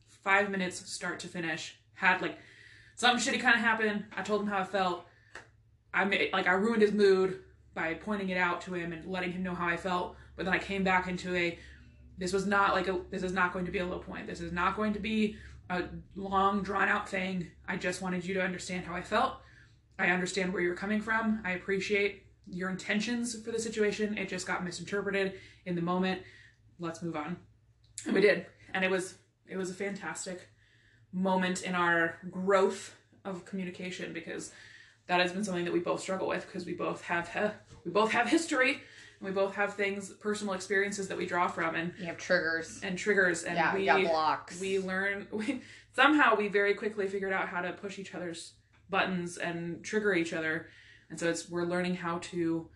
five 0.07 0.49
minutes 0.49 0.89
start 0.91 1.19
to 1.19 1.27
finish 1.27 1.77
had 1.93 2.21
like 2.21 2.37
something 2.95 3.33
shitty 3.33 3.41
kind 3.41 3.55
of 3.55 3.61
happened. 3.61 4.05
I 4.15 4.21
told 4.21 4.41
him 4.41 4.47
how 4.47 4.59
I 4.59 4.63
felt. 4.63 5.05
I 5.93 6.05
made 6.05 6.31
like 6.31 6.47
I 6.47 6.53
ruined 6.53 6.81
his 6.81 6.91
mood 6.91 7.39
by 7.73 7.93
pointing 7.93 8.29
it 8.29 8.37
out 8.37 8.61
to 8.61 8.73
him 8.73 8.93
and 8.93 9.05
letting 9.05 9.31
him 9.31 9.43
know 9.43 9.55
how 9.55 9.67
I 9.67 9.77
felt. 9.77 10.15
But 10.35 10.45
then 10.45 10.53
I 10.53 10.59
came 10.59 10.83
back 10.83 11.07
into 11.07 11.35
a 11.35 11.59
this 12.17 12.33
was 12.33 12.45
not 12.45 12.73
like 12.73 12.87
a 12.87 12.99
this 13.09 13.23
is 13.23 13.33
not 13.33 13.53
going 13.53 13.65
to 13.65 13.71
be 13.71 13.79
a 13.79 13.85
low 13.85 13.99
point. 13.99 14.27
This 14.27 14.41
is 14.41 14.51
not 14.51 14.75
going 14.75 14.93
to 14.93 14.99
be 14.99 15.35
a 15.69 15.83
long 16.15 16.63
drawn 16.63 16.87
out 16.87 17.07
thing. 17.07 17.51
I 17.67 17.75
just 17.75 18.01
wanted 18.01 18.25
you 18.25 18.33
to 18.35 18.41
understand 18.41 18.85
how 18.85 18.95
I 18.95 19.01
felt. 19.01 19.35
I 19.97 20.07
understand 20.07 20.53
where 20.53 20.61
you're 20.61 20.75
coming 20.75 21.01
from. 21.01 21.41
I 21.43 21.51
appreciate 21.51 22.25
your 22.51 22.69
intentions 22.69 23.41
for 23.43 23.51
the 23.51 23.59
situation. 23.59 24.17
It 24.17 24.29
just 24.29 24.47
got 24.47 24.63
misinterpreted 24.63 25.33
in 25.65 25.75
the 25.75 25.81
moment. 25.81 26.21
Let's 26.79 27.01
move 27.01 27.15
on. 27.15 27.37
And 28.05 28.13
we 28.13 28.21
did. 28.21 28.45
And 28.73 28.83
it 28.83 28.91
was 28.91 29.15
it 29.47 29.57
was 29.57 29.69
a 29.69 29.73
fantastic 29.73 30.47
moment 31.11 31.63
in 31.63 31.75
our 31.75 32.17
growth 32.29 32.95
of 33.25 33.45
communication 33.45 34.13
because 34.13 34.51
that 35.07 35.19
has 35.19 35.31
been 35.31 35.43
something 35.43 35.65
that 35.65 35.73
we 35.73 35.79
both 35.79 35.99
struggle 35.99 36.27
with 36.27 36.45
because 36.45 36.65
we 36.65 36.73
both 36.73 37.01
have 37.03 37.55
we 37.83 37.91
both 37.91 38.11
have 38.11 38.27
history 38.27 38.73
and 38.73 39.27
we 39.27 39.31
both 39.31 39.55
have 39.55 39.73
things 39.73 40.11
personal 40.11 40.53
experiences 40.53 41.07
that 41.07 41.17
we 41.17 41.25
draw 41.25 41.47
from 41.47 41.75
and 41.75 41.93
you 41.99 42.05
have 42.05 42.17
triggers 42.17 42.79
and 42.83 42.97
triggers 42.97 43.43
and 43.43 43.55
yeah 43.55 43.73
we 43.73 43.79
we 43.79 43.85
got 43.85 44.01
blocks 44.03 44.61
we 44.61 44.79
learn 44.79 45.27
we, 45.31 45.61
somehow 45.93 46.35
we 46.35 46.47
very 46.47 46.73
quickly 46.75 47.07
figured 47.07 47.33
out 47.33 47.49
how 47.49 47.61
to 47.61 47.73
push 47.73 47.97
each 47.97 48.13
other's 48.13 48.53
buttons 48.89 49.37
and 49.37 49.83
trigger 49.83 50.13
each 50.13 50.33
other 50.33 50.67
and 51.09 51.19
so 51.19 51.29
it's 51.29 51.49
we're 51.49 51.65
learning 51.65 51.95
how 51.95 52.19
to 52.19 52.69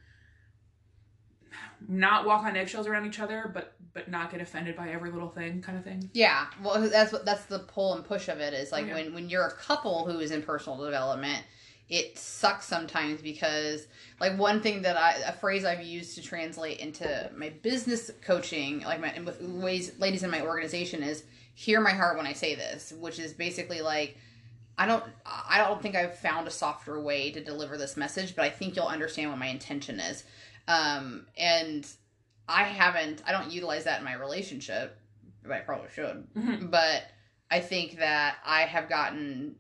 not 1.87 2.25
walk 2.25 2.43
on 2.43 2.55
eggshells 2.55 2.87
around 2.87 3.05
each 3.05 3.19
other, 3.19 3.49
but 3.53 3.75
but 3.93 4.09
not 4.09 4.31
get 4.31 4.41
offended 4.41 4.75
by 4.75 4.89
every 4.89 5.11
little 5.11 5.29
thing, 5.29 5.61
kind 5.61 5.77
of 5.77 5.83
thing. 5.83 6.09
Yeah, 6.13 6.47
well, 6.63 6.81
that's 6.89 7.11
what 7.11 7.25
that's 7.25 7.45
the 7.45 7.59
pull 7.59 7.93
and 7.93 8.03
push 8.03 8.27
of 8.27 8.39
it. 8.39 8.53
Is 8.53 8.71
like 8.71 8.87
yeah. 8.87 8.95
when 8.95 9.13
when 9.13 9.29
you're 9.29 9.45
a 9.45 9.51
couple 9.51 10.05
who 10.05 10.19
is 10.19 10.31
in 10.31 10.41
personal 10.41 10.83
development, 10.83 11.43
it 11.89 12.17
sucks 12.17 12.65
sometimes 12.65 13.21
because 13.21 13.87
like 14.19 14.37
one 14.37 14.61
thing 14.61 14.81
that 14.83 14.97
I 14.97 15.13
a 15.27 15.33
phrase 15.33 15.65
I've 15.65 15.83
used 15.83 16.15
to 16.15 16.21
translate 16.23 16.79
into 16.79 17.29
my 17.35 17.49
business 17.49 18.11
coaching, 18.21 18.81
like 18.81 18.99
my 18.99 19.19
with 19.21 19.41
ways 19.41 19.99
ladies 19.99 20.23
in 20.23 20.31
my 20.31 20.41
organization 20.41 21.03
is 21.03 21.23
hear 21.53 21.79
my 21.81 21.91
heart 21.91 22.17
when 22.17 22.25
I 22.25 22.33
say 22.33 22.55
this, 22.55 22.93
which 22.99 23.19
is 23.19 23.33
basically 23.33 23.81
like. 23.81 24.17
I 24.77 24.85
don't 24.87 25.03
I 25.25 25.59
don't 25.59 25.81
think 25.81 25.95
I've 25.95 26.17
found 26.17 26.47
a 26.47 26.51
softer 26.51 26.99
way 26.99 27.31
to 27.31 27.43
deliver 27.43 27.77
this 27.77 27.95
message, 27.97 28.35
but 28.35 28.43
I 28.45 28.49
think 28.49 28.75
you'll 28.75 28.87
understand 28.87 29.29
what 29.29 29.37
my 29.39 29.47
intention 29.47 29.99
is. 29.99 30.23
Um, 30.67 31.27
and 31.37 31.87
I 32.47 32.63
haven't 32.63 33.21
I 33.27 33.31
don't 33.31 33.51
utilize 33.51 33.83
that 33.83 33.99
in 33.99 34.05
my 34.05 34.13
relationship, 34.15 34.97
but 35.43 35.51
I 35.51 35.59
probably 35.59 35.89
should 35.93 36.27
Mhm. 36.35 36.71
but 36.71 37.03
I 37.51 37.59
think 37.59 37.97
that 37.99 38.37
I 38.45 38.61
have 38.61 38.89
gotten 38.89 39.55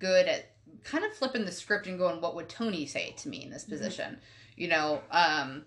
good 0.00 0.26
at 0.26 0.50
kind 0.82 1.04
of 1.04 1.12
flipping 1.14 1.44
the 1.44 1.52
script 1.52 1.86
and 1.86 1.96
going, 1.98 2.20
what 2.20 2.34
would 2.34 2.48
Tony 2.48 2.86
say 2.86 3.12
to 3.18 3.28
me 3.28 3.44
in 3.44 3.50
this 3.50 3.64
position? 3.64 4.18
You 4.56 4.68
know, 4.68 5.02
um, 5.12 5.64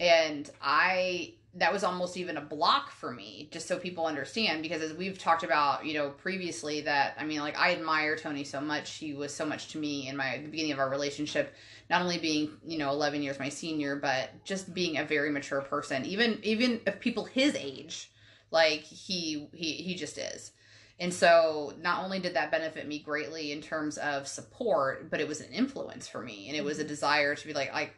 and 0.00 0.50
I 0.60 1.34
that 1.58 1.72
was 1.72 1.82
almost 1.82 2.16
even 2.16 2.36
a 2.36 2.40
block 2.40 2.90
for 2.90 3.10
me, 3.12 3.48
just 3.50 3.66
so 3.66 3.78
people 3.78 4.06
understand, 4.06 4.62
because 4.62 4.80
as 4.80 4.92
we've 4.92 5.18
talked 5.18 5.42
about, 5.42 5.84
you 5.84 5.94
know, 5.94 6.10
previously, 6.10 6.82
that 6.82 7.16
I 7.18 7.24
mean, 7.24 7.40
like 7.40 7.58
I 7.58 7.72
admire 7.72 8.16
Tony 8.16 8.44
so 8.44 8.60
much. 8.60 8.94
He 8.94 9.14
was 9.14 9.34
so 9.34 9.44
much 9.44 9.68
to 9.68 9.78
me 9.78 10.08
in 10.08 10.16
my 10.16 10.38
the 10.38 10.48
beginning 10.48 10.72
of 10.72 10.78
our 10.78 10.88
relationship. 10.88 11.54
Not 11.90 12.02
only 12.02 12.18
being, 12.18 12.50
you 12.66 12.78
know, 12.78 12.90
eleven 12.90 13.22
years 13.22 13.38
my 13.38 13.48
senior, 13.48 13.96
but 13.96 14.44
just 14.44 14.72
being 14.72 14.98
a 14.98 15.04
very 15.04 15.30
mature 15.30 15.60
person. 15.60 16.04
Even 16.04 16.38
even 16.42 16.80
if 16.86 17.00
people 17.00 17.24
his 17.24 17.54
age, 17.54 18.10
like 18.50 18.82
he 18.82 19.48
he 19.52 19.72
he 19.72 19.94
just 19.94 20.18
is. 20.18 20.52
And 21.00 21.14
so 21.14 21.74
not 21.80 22.02
only 22.04 22.18
did 22.18 22.34
that 22.34 22.50
benefit 22.50 22.88
me 22.88 22.98
greatly 22.98 23.52
in 23.52 23.60
terms 23.60 23.98
of 23.98 24.26
support, 24.26 25.10
but 25.10 25.20
it 25.20 25.28
was 25.28 25.40
an 25.40 25.52
influence 25.52 26.08
for 26.08 26.20
me 26.20 26.48
and 26.48 26.56
it 26.56 26.64
was 26.64 26.78
a 26.78 26.82
mm-hmm. 26.82 26.88
desire 26.88 27.34
to 27.34 27.46
be 27.46 27.52
like 27.52 27.72
like 27.72 27.94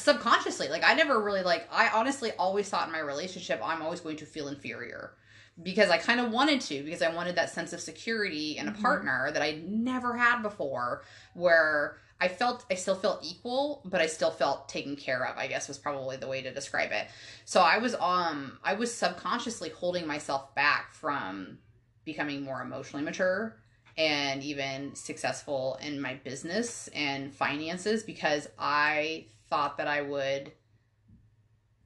subconsciously 0.00 0.68
like 0.68 0.82
I 0.84 0.94
never 0.94 1.20
really 1.22 1.42
like 1.42 1.68
I 1.72 1.88
honestly 1.88 2.32
always 2.38 2.68
thought 2.68 2.86
in 2.86 2.92
my 2.92 3.00
relationship 3.00 3.60
I'm 3.62 3.82
always 3.82 4.00
going 4.00 4.16
to 4.18 4.26
feel 4.26 4.48
inferior 4.48 5.14
because 5.62 5.90
I 5.90 5.98
kind 5.98 6.20
of 6.20 6.30
wanted 6.30 6.60
to 6.62 6.82
because 6.82 7.02
I 7.02 7.14
wanted 7.14 7.36
that 7.36 7.50
sense 7.50 7.72
of 7.72 7.80
security 7.80 8.58
and 8.58 8.68
a 8.68 8.72
Mhm. 8.72 8.82
partner 8.82 9.30
that 9.32 9.42
I 9.42 9.62
never 9.66 10.16
had 10.16 10.42
before 10.42 11.02
where 11.34 11.98
I 12.20 12.28
felt 12.28 12.64
I 12.70 12.74
still 12.74 12.94
felt 12.94 13.24
equal 13.24 13.82
but 13.84 14.00
I 14.00 14.06
still 14.06 14.30
felt 14.30 14.68
taken 14.68 14.96
care 14.96 15.24
of 15.24 15.36
I 15.36 15.46
guess 15.46 15.68
was 15.68 15.78
probably 15.78 16.16
the 16.16 16.28
way 16.28 16.42
to 16.42 16.52
describe 16.52 16.92
it. 16.92 17.06
So 17.44 17.60
I 17.60 17.78
was 17.78 17.94
um 17.96 18.58
I 18.64 18.74
was 18.74 18.94
subconsciously 18.94 19.70
holding 19.70 20.06
myself 20.06 20.54
back 20.54 20.92
from 20.92 21.58
becoming 22.04 22.42
more 22.42 22.62
emotionally 22.62 23.04
mature 23.04 23.56
and 23.98 24.42
even 24.42 24.94
successful 24.94 25.78
in 25.82 26.00
my 26.00 26.14
business 26.14 26.88
and 26.94 27.34
finances 27.34 28.02
because 28.02 28.48
I 28.58 29.26
thought 29.50 29.76
that 29.78 29.88
I 29.88 30.00
would 30.00 30.52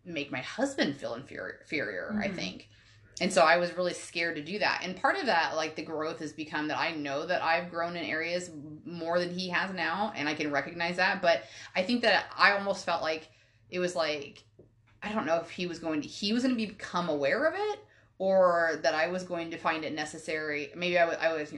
make 0.05 0.31
my 0.31 0.41
husband 0.41 0.97
feel 0.97 1.15
inferior, 1.15 1.59
inferior 1.63 2.19
I 2.23 2.29
Mhm. 2.29 2.35
think. 2.35 2.69
And 3.21 3.33
so 3.33 3.43
I 3.43 3.57
was 3.59 3.73
really 3.77 3.95
scared 3.95 4.35
to 4.37 4.43
do 4.43 4.59
that. 4.59 4.81
And 4.83 5.01
part 5.01 5.17
of 5.17 5.27
that, 5.27 5.55
like 5.55 5.77
the 5.77 5.83
growth 5.83 6.19
has 6.19 6.33
become 6.33 6.69
that 6.69 6.79
I 6.79 6.91
know 6.93 7.25
that 7.27 7.43
I've 7.43 7.71
grown 7.71 7.97
in 7.97 8.05
areas 8.05 8.51
more 8.85 9.21
than 9.21 9.31
he 9.33 9.49
has 9.51 9.73
now, 9.73 10.13
and 10.17 10.29
I 10.29 10.35
can 10.35 10.51
recognize 10.51 10.97
that. 10.97 11.23
But 11.23 11.45
I 11.77 11.85
think 11.85 12.03
that 12.03 12.27
I 12.37 12.53
almost 12.53 12.85
felt 12.85 13.03
like 13.03 13.31
it 13.71 13.79
was 13.79 13.95
like, 13.95 14.43
I 15.03 15.13
don't 15.13 15.27
know 15.27 15.37
if 15.37 15.51
he 15.51 15.67
was 15.67 15.79
going 15.79 16.03
to, 16.03 16.09
he 16.09 16.33
was 16.33 16.43
going 16.43 16.57
to 16.57 16.67
become 16.67 17.09
aware 17.09 17.45
of 17.45 17.55
it 17.57 17.79
or 18.19 18.81
that 18.83 18.95
I 18.95 19.07
was 19.07 19.23
going 19.23 19.51
to 19.53 19.59
find 19.59 19.85
it 19.85 19.95
necessary. 19.95 20.73
Maybe 20.75 20.99
I 20.99 21.05
was, 21.05 21.17
I 21.21 21.33
was, 21.33 21.53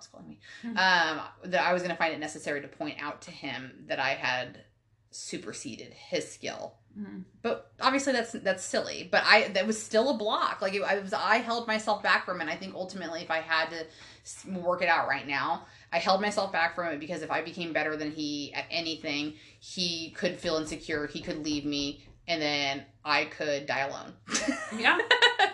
was 0.00 0.06
calling 0.08 0.28
me, 0.28 0.38
Hmm. 0.62 0.76
um, 0.76 1.20
that 1.44 1.66
I 1.66 1.72
was 1.72 1.82
going 1.82 1.92
to 1.92 1.96
find 1.96 2.12
it 2.12 2.20
necessary 2.20 2.60
to 2.60 2.68
point 2.68 3.00
out 3.00 3.22
to 3.22 3.30
him 3.30 3.84
that 3.86 3.98
I 3.98 4.10
had 4.10 4.64
superseded 5.10 5.92
his 5.92 6.30
skill 6.30 6.74
Mhm. 6.98 7.22
but 7.40 7.70
obviously 7.80 8.12
that's 8.12 8.32
that's 8.32 8.64
silly 8.64 9.08
but 9.12 9.22
i 9.24 9.46
that 9.54 9.64
was 9.64 9.80
still 9.80 10.10
a 10.10 10.14
block 10.18 10.60
like 10.60 10.74
it, 10.74 10.82
i 10.82 10.98
was 10.98 11.12
i 11.12 11.36
held 11.36 11.68
myself 11.68 12.02
back 12.02 12.24
from 12.24 12.38
it 12.38 12.42
and 12.42 12.50
i 12.50 12.56
think 12.56 12.74
ultimately 12.74 13.22
if 13.22 13.30
i 13.30 13.38
had 13.38 13.68
to 13.70 14.50
work 14.58 14.82
it 14.82 14.88
out 14.88 15.06
right 15.06 15.28
now 15.28 15.66
i 15.92 15.98
held 15.98 16.20
myself 16.20 16.50
back 16.50 16.74
from 16.74 16.88
it 16.92 16.98
because 16.98 17.22
if 17.22 17.30
i 17.30 17.40
became 17.42 17.72
better 17.72 17.94
than 17.96 18.10
he 18.10 18.52
at 18.54 18.64
anything 18.72 19.34
he 19.60 20.10
could 20.10 20.36
feel 20.36 20.56
insecure 20.56 21.06
he 21.06 21.20
could 21.20 21.44
leave 21.44 21.64
me 21.64 22.04
and 22.26 22.42
then 22.42 22.82
i 23.04 23.24
could 23.26 23.66
die 23.66 23.80
alone 23.86 24.12
Yeah. 24.76 24.98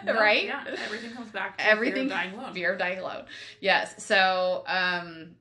No, 0.04 0.14
right 0.14 0.44
Yeah. 0.44 0.64
Everything 0.84 1.10
comes 1.12 1.30
back 1.30 1.58
to 1.58 1.66
Everything- 1.66 2.08
fear 2.08 2.16
of 2.16 2.22
dying 2.22 2.34
alone. 2.34 2.54
fear 2.54 2.72
of 2.72 2.78
dying 2.78 2.98
alone 2.98 3.24
yes 3.60 4.02
so 4.02 4.64
um 4.66 5.34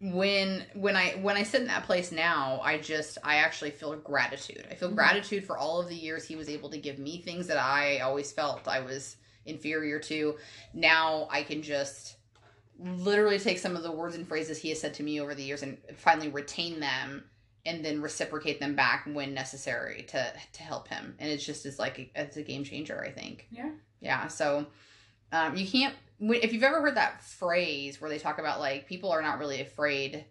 when 0.00 0.64
when 0.74 0.96
i 0.96 1.10
when 1.20 1.36
i 1.36 1.42
sit 1.42 1.60
in 1.60 1.66
that 1.66 1.84
place 1.84 2.10
now 2.10 2.58
i 2.64 2.78
just 2.78 3.18
i 3.22 3.36
actually 3.36 3.70
feel 3.70 3.94
gratitude 3.96 4.66
i 4.70 4.74
feel 4.74 4.90
Mhm. 4.90 4.94
gratitude 4.94 5.44
for 5.44 5.58
all 5.58 5.78
of 5.80 5.88
the 5.88 5.94
years 5.94 6.24
he 6.24 6.36
was 6.36 6.48
able 6.48 6.70
to 6.70 6.78
give 6.78 6.98
me 6.98 7.20
things 7.20 7.46
that 7.48 7.58
i 7.58 7.98
always 7.98 8.32
felt 8.32 8.66
i 8.66 8.80
was 8.80 9.16
inferior 9.44 9.98
to 9.98 10.36
now 10.72 11.28
i 11.30 11.42
can 11.42 11.60
just 11.62 12.16
literally 12.78 13.38
take 13.38 13.58
some 13.58 13.76
of 13.76 13.82
the 13.82 13.92
words 13.92 14.14
and 14.14 14.26
phrases 14.26 14.56
he 14.56 14.70
has 14.70 14.80
said 14.80 14.94
to 14.94 15.02
me 15.02 15.20
over 15.20 15.34
the 15.34 15.42
years 15.42 15.62
and 15.62 15.76
finally 15.96 16.28
retain 16.28 16.80
them 16.80 17.22
and 17.66 17.84
then 17.84 18.00
reciprocate 18.00 18.58
them 18.58 18.74
back 18.74 19.06
when 19.12 19.34
necessary 19.34 20.02
to 20.08 20.32
to 20.54 20.62
help 20.62 20.88
him 20.88 21.14
and 21.18 21.30
it's 21.30 21.44
just 21.44 21.66
is 21.66 21.78
like 21.78 22.10
it's 22.14 22.38
a 22.38 22.42
game 22.42 22.64
changer 22.64 23.04
i 23.06 23.10
think 23.10 23.46
Yeah. 23.50 23.70
yeah 24.00 24.28
so 24.28 24.66
um, 25.32 25.56
you 25.56 25.66
can't 25.68 25.94
if 26.20 26.52
you've 26.52 26.62
ever 26.62 26.80
heard 26.80 26.96
that 26.96 27.22
phrase 27.22 28.00
where 28.00 28.10
they 28.10 28.18
talk 28.18 28.38
about 28.38 28.60
like 28.60 28.86
people 28.86 29.10
are 29.10 29.22
not 29.22 29.38
really 29.38 29.60
afraid 29.60 30.24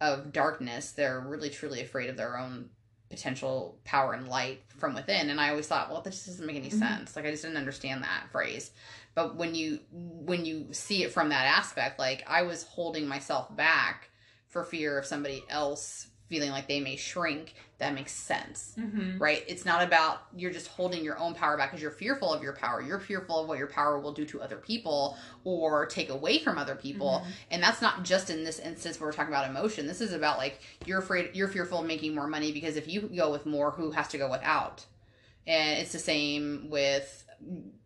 of 0.00 0.32
darkness 0.32 0.92
they're 0.92 1.20
really 1.20 1.50
truly 1.50 1.80
afraid 1.80 2.10
of 2.10 2.16
their 2.16 2.38
own 2.38 2.68
potential 3.10 3.78
power 3.84 4.12
and 4.12 4.28
light 4.28 4.60
from 4.76 4.94
within 4.94 5.30
and 5.30 5.40
i 5.40 5.50
always 5.50 5.66
thought 5.68 5.90
well 5.90 6.02
this 6.02 6.26
doesn't 6.26 6.46
make 6.46 6.56
any 6.56 6.68
Mhm. 6.70 6.78
sense 6.78 7.16
like 7.16 7.24
i 7.24 7.30
just 7.30 7.42
didn't 7.42 7.56
understand 7.56 8.02
that 8.02 8.28
phrase 8.32 8.72
but 9.14 9.36
when 9.36 9.54
you 9.54 9.80
when 9.92 10.44
you 10.44 10.72
see 10.72 11.04
it 11.04 11.12
from 11.12 11.28
that 11.28 11.46
aspect 11.46 11.98
like 11.98 12.24
i 12.26 12.42
was 12.42 12.64
holding 12.64 13.06
myself 13.06 13.54
back 13.56 14.10
for 14.48 14.64
fear 14.64 14.98
of 14.98 15.06
somebody 15.06 15.44
else 15.48 16.08
feeling 16.28 16.50
like 16.50 16.66
they 16.66 16.80
may 16.80 16.96
shrink 16.96 17.54
that 17.78 17.92
makes 17.94 18.12
sense 18.12 18.72
Mm-hmm. 18.78 19.18
right? 19.18 19.44
It's 19.46 19.64
not 19.64 19.82
about 19.82 20.22
you're 20.34 20.50
just 20.52 20.68
holding 20.68 21.04
your 21.04 21.18
own 21.18 21.34
power 21.34 21.56
back 21.56 21.70
because 21.70 21.82
you're 21.82 21.90
fearful 21.90 22.32
of 22.32 22.42
your 22.42 22.54
power. 22.54 22.80
You're 22.82 22.98
fearful 23.00 23.40
of 23.40 23.48
what 23.48 23.58
your 23.58 23.66
power 23.66 23.98
will 23.98 24.12
do 24.12 24.24
to 24.26 24.40
other 24.42 24.56
people 24.56 25.16
or 25.44 25.86
take 25.86 26.08
away 26.10 26.38
from 26.38 26.58
other 26.58 26.74
people. 26.74 27.22
Mhm. 27.24 27.30
And 27.50 27.62
that's 27.62 27.82
not 27.82 28.02
just 28.02 28.30
in 28.30 28.42
this 28.44 28.58
instance 28.58 28.98
where 28.98 29.08
we're 29.08 29.12
talking 29.12 29.32
about 29.32 29.48
emotion. 29.50 29.86
This 29.86 30.00
is 30.00 30.12
about 30.12 30.38
like 30.38 30.60
you're 30.86 30.98
afraid, 30.98 31.30
you're 31.34 31.48
fearful 31.48 31.80
of 31.80 31.86
making 31.86 32.14
more 32.14 32.26
money 32.26 32.52
because 32.52 32.76
if 32.76 32.88
you 32.88 33.02
go 33.02 33.30
with 33.30 33.46
more, 33.46 33.70
who 33.72 33.90
has 33.92 34.08
to 34.08 34.18
go 34.18 34.30
without? 34.30 34.84
And 35.46 35.78
it's 35.78 35.92
the 35.92 35.98
same 35.98 36.68
with 36.70 37.26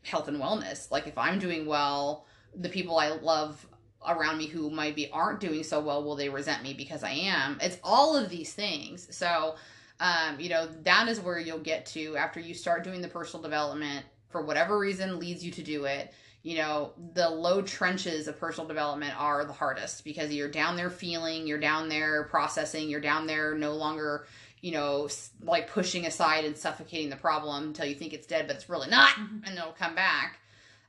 health 0.03 0.29
and 0.29 0.39
wellness. 0.41 0.91
Like 0.91 1.07
if 1.07 1.19
I'm 1.19 1.39
doing 1.39 1.67
well, 1.67 2.25
the 2.55 2.69
people 2.69 2.99
I 2.99 3.09
love 3.11 3.67
around 4.07 4.39
me 4.39 4.47
who 4.47 4.71
might 4.71 4.95
be 4.97 5.11
aren't 5.11 5.41
doing 5.41 5.63
so 5.65 5.81
well 5.81 6.03
will 6.05 6.17
they 6.17 6.29
resent 6.29 6.63
me 6.63 6.73
because 6.73 7.03
I 7.03 7.11
am. 7.11 7.59
It's 7.61 7.79
all 7.83 8.17
of 8.17 8.29
these 8.29 8.53
things. 8.53 9.09
So 9.17 9.57
um, 10.01 10.39
you 10.39 10.49
know, 10.49 10.67
that 10.85 11.09
is 11.09 11.21
where 11.21 11.39
you'll 11.39 11.59
get 11.59 11.87
to 11.87 12.17
after 12.17 12.39
you 12.41 12.55
start 12.55 12.85
doing 12.85 13.01
the 13.01 13.09
personal 13.09 13.43
development 13.43 14.07
for 14.29 14.43
whatever 14.43 14.79
reason 14.79 15.19
leads 15.19 15.45
you 15.45 15.51
to 15.53 15.63
do 15.63 15.87
it. 15.87 16.13
You 16.43 16.59
know, 16.59 16.93
the 17.15 17.29
low 17.29 17.63
trenches 17.63 18.29
of 18.29 18.39
personal 18.39 18.69
development 18.69 19.21
are 19.21 19.45
the 19.45 19.53
hardest 19.53 20.05
because 20.05 20.33
you're 20.33 20.51
down 20.51 20.77
there 20.77 20.91
feeling, 20.91 21.47
you're 21.47 21.59
down 21.59 21.89
there 21.89 22.25
processing, 22.25 22.89
you're 22.89 23.01
down 23.01 23.27
there 23.27 23.57
no 23.57 23.73
longer, 23.75 24.27
you 24.61 24.71
know, 24.71 25.09
like 25.43 25.69
pushing 25.69 26.07
aside 26.07 26.45
and 26.45 26.57
suffocating 26.57 27.11
the 27.11 27.17
problem 27.17 27.65
until 27.65 27.87
you 27.87 27.97
think 27.97 28.13
it's 28.13 28.27
dead, 28.27 28.47
but 28.47 28.55
it's 28.55 28.69
really 28.69 28.89
not, 28.89 29.09
Mhm. 29.11 29.43
and 29.47 29.59
it'll 29.59 29.73
come 29.73 29.97
back. 29.97 30.39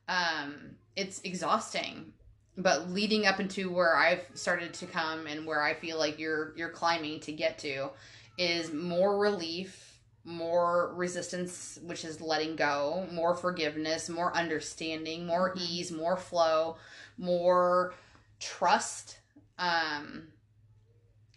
Um, 0.07 0.75
it's 0.95 1.19
exhausting 1.23 2.13
but 2.57 2.89
leading 2.89 3.25
up 3.25 3.39
into 3.39 3.71
where 3.71 3.95
I've 3.95 4.25
started 4.33 4.73
to 4.75 4.85
come 4.85 5.27
and 5.27 5.45
where 5.45 5.61
I 5.61 5.73
feel 5.73 5.97
like 5.97 6.19
you're 6.19 6.53
you're 6.57 6.69
climbing 6.69 7.19
to 7.21 7.31
get 7.31 7.57
to 7.59 7.89
is 8.37 8.73
more 8.73 9.17
relief, 9.17 9.99
more 10.23 10.93
resistance, 10.95 11.79
which 11.83 12.05
is 12.05 12.21
letting 12.21 12.55
go, 12.55 13.07
more 13.11 13.35
forgiveness, 13.35 14.09
more 14.09 14.35
understanding, 14.35 15.25
more 15.25 15.53
Mhm. 15.53 15.61
ease, 15.61 15.91
more 15.91 16.17
flow, 16.17 16.77
more 17.17 17.93
trust, 18.39 19.19
um, 19.57 20.31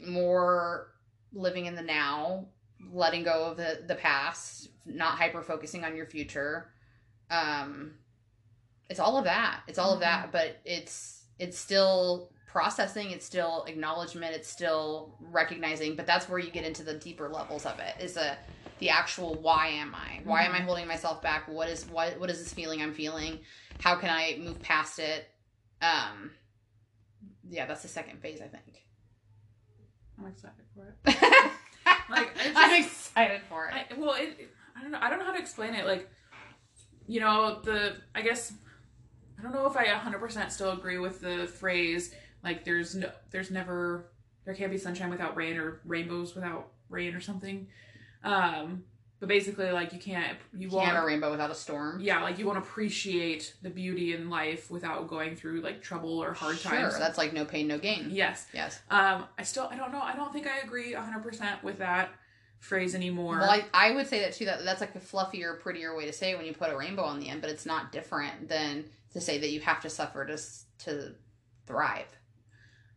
more 0.01 0.93
living 1.33 1.67
in 1.67 1.75
the 1.75 1.83
now, 1.83 2.47
letting 2.91 3.23
go 3.23 3.45
of 3.45 3.57
the 3.57 3.85
the 3.87 3.95
past, 3.95 4.69
not 4.85 5.19
hyper 5.19 5.43
focusing 5.43 5.85
on 5.85 5.97
your 5.97 6.07
future. 6.07 6.73
Um, 7.31 7.99
it's 8.93 9.01
all 9.01 9.17
of 9.17 9.25
that. 9.25 9.61
It's 9.67 9.79
all 9.79 9.95
of 9.95 10.01
that, 10.01 10.31
but 10.33 10.59
it's 10.67 11.25
it's 11.39 11.59
still 11.59 12.31
processing 12.47 13.11
it's 13.13 13.25
still 13.25 13.65
acknowledgement 13.67 14.35
it's 14.35 14.47
still 14.47 15.17
recognizing 15.31 15.97
but 15.97 16.07
that's 16.07 16.29
where 16.29 16.39
you 16.39 16.51
get 16.51 16.67
into 16.67 16.83
the 16.83 16.93
deeper 16.93 17.27
levels 17.31 17.65
of 17.65 17.79
it 17.79 17.95
is 17.99 18.19
a 18.19 18.37
the 18.79 18.91
actual 18.91 19.35
why 19.41 19.69
am 19.69 19.95
i 19.95 20.21
why 20.25 20.43
am 20.45 20.53
i 20.53 20.59
holding 20.61 20.87
myself 20.87 21.23
back 21.23 21.49
what 21.49 21.67
is 21.71 21.87
what 21.87 22.21
what 22.21 22.29
is 22.29 22.39
this 22.39 22.53
feeling 22.53 22.83
i'm 22.83 22.93
feeling 22.93 23.39
how 23.81 23.95
can 23.97 24.11
i 24.11 24.39
move 24.39 24.61
past 24.61 24.99
it 24.99 25.25
um 25.81 26.31
yeah 27.49 27.65
that's 27.65 27.81
the 27.81 27.89
second 27.89 28.21
phase 28.21 28.43
i 28.43 28.47
think 28.49 28.83
I'm 30.19 30.27
excited 30.27 30.67
for 30.77 30.95
it. 31.07 31.17
Like, 32.11 32.37
I 32.39 32.53
i'm 32.55 32.83
excited 32.85 33.41
for 33.49 33.69
it 33.69 33.75
I, 33.75 33.87
well, 33.99 34.15
it- 34.19 34.51
I 34.77 34.83
don't 34.83 34.91
know. 34.91 34.99
I 35.01 35.09
don't 35.09 35.19
know 35.21 35.25
how 35.25 35.33
to 35.33 35.39
explain 35.39 35.75
it. 35.75 35.87
Like, 35.87 36.09
you 37.07 37.21
know, 37.21 37.61
the 37.63 37.97
I 38.15 38.21
guess 38.23 38.53
I 39.43 39.45
don't 39.45 39.55
know 39.55 39.67
if 39.67 39.77
I 39.77 39.87
100% 39.87 40.51
still 40.51 40.71
agree 40.71 40.99
with 40.99 41.21
the 41.21 41.47
phrase 41.47 42.15
like 42.45 42.65
there's 42.65 42.95
no 42.95 43.11
there's 43.31 43.51
never 43.51 44.07
there 44.45 44.55
can't 44.55 44.71
be 44.71 44.79
sunshine 44.79 45.11
without 45.11 45.37
rain 45.37 45.57
or 45.57 45.81
rainbows 45.85 46.35
without 46.35 46.69
rain 46.89 47.15
or 47.15 47.21
something. 47.21 47.67
Um, 48.25 48.85
but 49.19 49.29
basically, 49.29 49.71
like 49.71 49.93
you 49.93 49.99
can't 50.01 50.39
you 50.53 50.63
you 50.63 50.69
won't 50.69 50.85
can't 50.85 50.97
have 50.97 51.05
a 51.05 51.07
rainbow 51.07 51.31
without 51.31 51.51
a 51.51 51.55
storm 51.55 52.01
yeah 52.01 52.23
like 52.23 52.39
you 52.39 52.47
won't 52.47 52.59
appreciate 52.59 53.55
the 53.63 53.71
beauty 53.71 54.15
in 54.15 54.29
life 54.29 54.69
without 54.69 55.07
going 55.07 55.37
through 55.37 55.61
like 55.61 55.81
trouble 55.81 56.21
or 56.21 56.33
hard 56.33 56.59
sure 56.59 56.73
times. 56.73 56.99
that's 56.99 57.19
like 57.19 57.33
no 57.33 57.45
pain 57.45 57.69
no 57.69 57.79
gain 57.79 58.09
yes. 58.11 58.47
yes 58.53 58.81
Um, 58.91 59.25
I 59.39 59.45
still 59.45 59.69
I 59.71 59.77
don't 59.77 59.93
know. 59.93 60.03
I 60.03 60.17
don't 60.17 60.33
think 60.33 60.49
I 60.49 60.59
agree 60.65 60.93
100% 60.95 61.63
with 61.63 61.79
that 61.79 62.11
phrase 62.59 62.95
anymore. 62.95 63.39
Well, 63.39 63.51
I, 63.51 63.65
I 63.73 63.91
would 63.93 64.07
say 64.07 64.21
that 64.21 64.35
too. 64.35 64.45
That 64.45 64.65
that's 64.65 64.81
like 64.81 64.95
a 64.95 65.01
fluffier, 65.01 65.59
prettier 65.61 65.97
way 65.97 66.07
to 66.07 66.13
say 66.13 66.33
it 66.33 66.37
when 66.37 66.47
you 66.47 66.53
put 66.53 66.71
a 66.71 66.77
rainbow 66.77 67.03
on 67.03 67.21
the 67.21 67.29
end, 67.29 67.41
but 67.41 67.51
it's 67.51 67.67
not 67.67 67.93
different 67.93 68.49
than 68.49 68.85
to 69.13 69.21
say 69.21 69.39
that 69.39 69.51
you 69.51 69.61
have 69.61 69.81
to 69.83 69.91
suffer 69.91 70.25
to 70.27 70.39
to 70.85 71.15
thrive. 71.67 72.07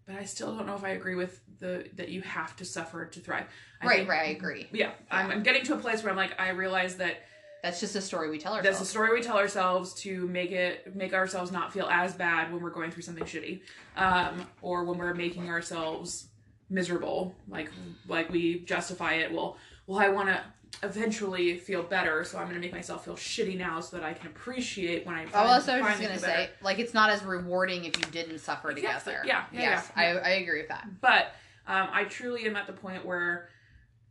but 0.08 0.16
I 0.16 0.26
still 0.26 0.56
don't 0.56 0.66
know 0.68 0.76
if 0.76 0.84
I 0.84 0.90
agree 0.90 1.16
with 1.16 1.42
the 1.60 1.88
that 1.96 2.10
you 2.10 2.22
have 2.22 2.56
to 2.58 2.66
suffer 2.66 3.06
to 3.06 3.20
thrive. 3.20 3.46
I 3.82 3.86
right, 3.88 3.96
think- 3.98 4.10
right. 4.10 4.28
I 4.28 4.32
agree. 4.32 4.68
Yeah, 4.72 4.92
I'm, 5.12 5.30
I'm 5.32 5.44
getting 5.44 5.64
to 5.66 5.74
a 5.74 5.78
place 5.78 6.04
where 6.04 6.12
I'm 6.12 6.18
like, 6.18 6.40
I 6.40 6.50
realize 6.50 6.98
that 6.98 7.18
That's 7.64 7.80
just 7.80 7.96
a 7.96 8.02
story 8.02 8.30
we 8.30 8.38
tell 8.38 8.54
ourselves. 8.54 8.78
that's 8.80 8.88
a 8.90 8.92
story 8.92 9.12
we 9.14 9.22
tell 9.24 9.38
ourselves 9.38 9.94
to 10.04 10.28
make 10.28 10.52
it 10.52 10.96
make 10.96 11.14
ourselves 11.14 11.52
not 11.52 11.74
feel 11.74 11.88
as 11.92 12.14
bad 12.14 12.52
when 12.52 12.62
we're 12.62 12.70
going 12.80 12.92
through 12.92 13.04
something 13.04 13.24
shitty, 13.26 13.62
um, 13.98 14.46
or 14.62 14.84
when 14.86 14.98
we're 15.00 15.14
making 15.16 15.50
ourselves 15.50 16.28
miserable. 16.70 17.36
Like 17.48 17.70
like 18.08 18.30
we 18.30 18.60
justify 18.60 19.14
it. 19.16 19.32
Well, 19.32 19.58
well, 19.88 20.00
I 20.00 20.10
want 20.10 20.30
to 20.30 20.42
eventually 20.84 21.58
feel 21.58 21.84
better, 21.84 22.24
so 22.24 22.38
I'm 22.38 22.46
going 22.46 22.56
to 22.56 22.62
make 22.62 22.74
myself 22.74 23.06
feel 23.06 23.16
shitty 23.16 23.58
now 23.58 23.80
so 23.80 23.98
that 23.98 24.06
I 24.06 24.14
can 24.14 24.28
appreciate 24.28 25.06
when 25.06 25.16
I. 25.16 25.24
Oh, 25.24 25.28
finally- 25.28 25.54
also, 25.54 25.72
I 25.74 25.80
was 25.82 25.90
just 25.90 26.02
gonna 26.02 26.20
say, 26.20 26.50
like, 26.62 26.80
it's 26.80 26.94
not 26.94 27.10
as 27.10 27.24
rewarding 27.24 27.86
if 27.86 27.98
you 27.98 28.06
didn't 28.12 28.40
suffer 28.40 28.72
to 28.74 28.78
Exactly. 28.78 29.14
get 29.14 29.24
there. 29.24 29.26
Yeah, 29.26 29.46
yeah, 29.54 29.62
yes, 29.62 29.92
yeah, 29.96 30.02
I, 30.02 30.06
I 30.18 30.30
agree 30.32 30.60
with 30.60 30.70
that. 30.70 30.88
But 31.02 31.34
um, 31.68 31.90
I 31.92 32.04
truly 32.06 32.46
am 32.46 32.56
at 32.56 32.68
the 32.68 32.74
point 32.74 33.06
where, 33.06 33.50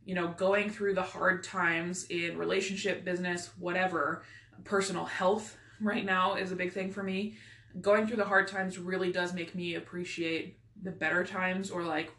you 0.05 0.15
know, 0.15 0.29
going 0.29 0.69
through 0.69 0.95
the 0.95 1.03
hard 1.03 1.43
times 1.43 2.05
in 2.09 2.37
relationship, 2.37 3.05
business, 3.05 3.51
whatever, 3.59 4.23
personal 4.63 5.05
health 5.05 5.57
right 5.81 6.05
now 6.05 6.35
is 6.35 6.51
a 6.51 6.55
big 6.55 6.71
thing 6.73 6.91
for 6.91 7.03
me. 7.03 7.37
Going 7.81 8.07
through 8.07 8.17
the 8.17 8.25
hard 8.25 8.47
times 8.47 8.77
really 8.77 9.11
does 9.11 9.33
make 9.33 9.53
me 9.53 9.75
appreciate 9.75 10.57
the 10.81 10.91
better 10.91 11.23
times 11.25 11.71
or 11.71 11.83
like 11.83 12.11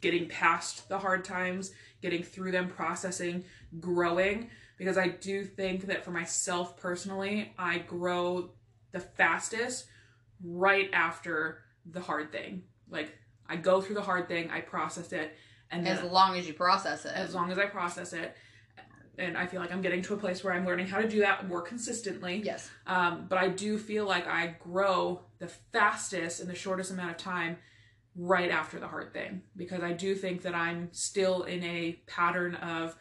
getting 0.00 0.28
past 0.28 0.88
the 0.88 0.98
hard 0.98 1.24
times, 1.24 1.72
getting 2.02 2.22
through 2.22 2.52
them, 2.52 2.68
processing, 2.68 3.44
growing. 3.80 4.50
Because 4.78 4.98
I 4.98 5.08
do 5.08 5.44
think 5.44 5.86
that 5.86 6.04
for 6.04 6.10
myself 6.10 6.76
personally, 6.76 7.52
I 7.58 7.78
grow 7.78 8.50
the 8.92 9.00
fastest 9.00 9.86
right 10.44 10.90
after 10.92 11.62
the 11.90 12.00
hard 12.00 12.30
thing. 12.30 12.62
Like 12.90 13.16
I 13.48 13.56
go 13.56 13.80
through 13.80 13.94
the 13.94 14.02
hard 14.02 14.28
thing, 14.28 14.50
I 14.50 14.60
process 14.60 15.12
it, 15.12 15.34
and 15.70 15.86
then 15.86 15.96
As 15.96 16.04
long 16.04 16.36
as 16.36 16.46
you 16.46 16.54
process 16.54 17.04
it. 17.04 17.12
as 17.14 17.34
long 17.34 17.50
as 17.50 17.58
I 17.58 17.66
process 17.66 18.12
it, 18.12 18.36
and 19.18 19.36
I 19.36 19.46
feel 19.46 19.60
like 19.60 19.72
I'm 19.72 19.82
getting 19.82 20.02
to 20.02 20.14
a 20.14 20.16
place 20.16 20.42
where 20.44 20.52
I'm 20.52 20.66
learning 20.66 20.86
how 20.86 21.00
to 21.00 21.08
do 21.08 21.20
that 21.20 21.48
more 21.48 21.62
consistently. 21.62 22.42
yes. 22.44 22.70
Um, 22.86 23.26
but 23.28 23.38
I 23.38 23.48
do 23.48 23.78
feel 23.78 24.06
like 24.06 24.26
I 24.26 24.56
grow 24.60 25.22
the 25.38 25.48
fastest 25.48 26.40
in 26.40 26.48
the 26.48 26.54
shortest 26.54 26.90
amount 26.90 27.10
of 27.10 27.16
time 27.16 27.56
right 28.14 28.50
after 28.50 28.78
the 28.78 28.88
hard 28.88 29.12
thing 29.12 29.42
because 29.56 29.82
I 29.82 29.92
do 29.92 30.14
think 30.14 30.42
that 30.42 30.54
I'm 30.54 30.88
still 30.92 31.42
in 31.42 31.62
a 31.64 31.98
pattern 32.06 32.54
of 32.56 32.96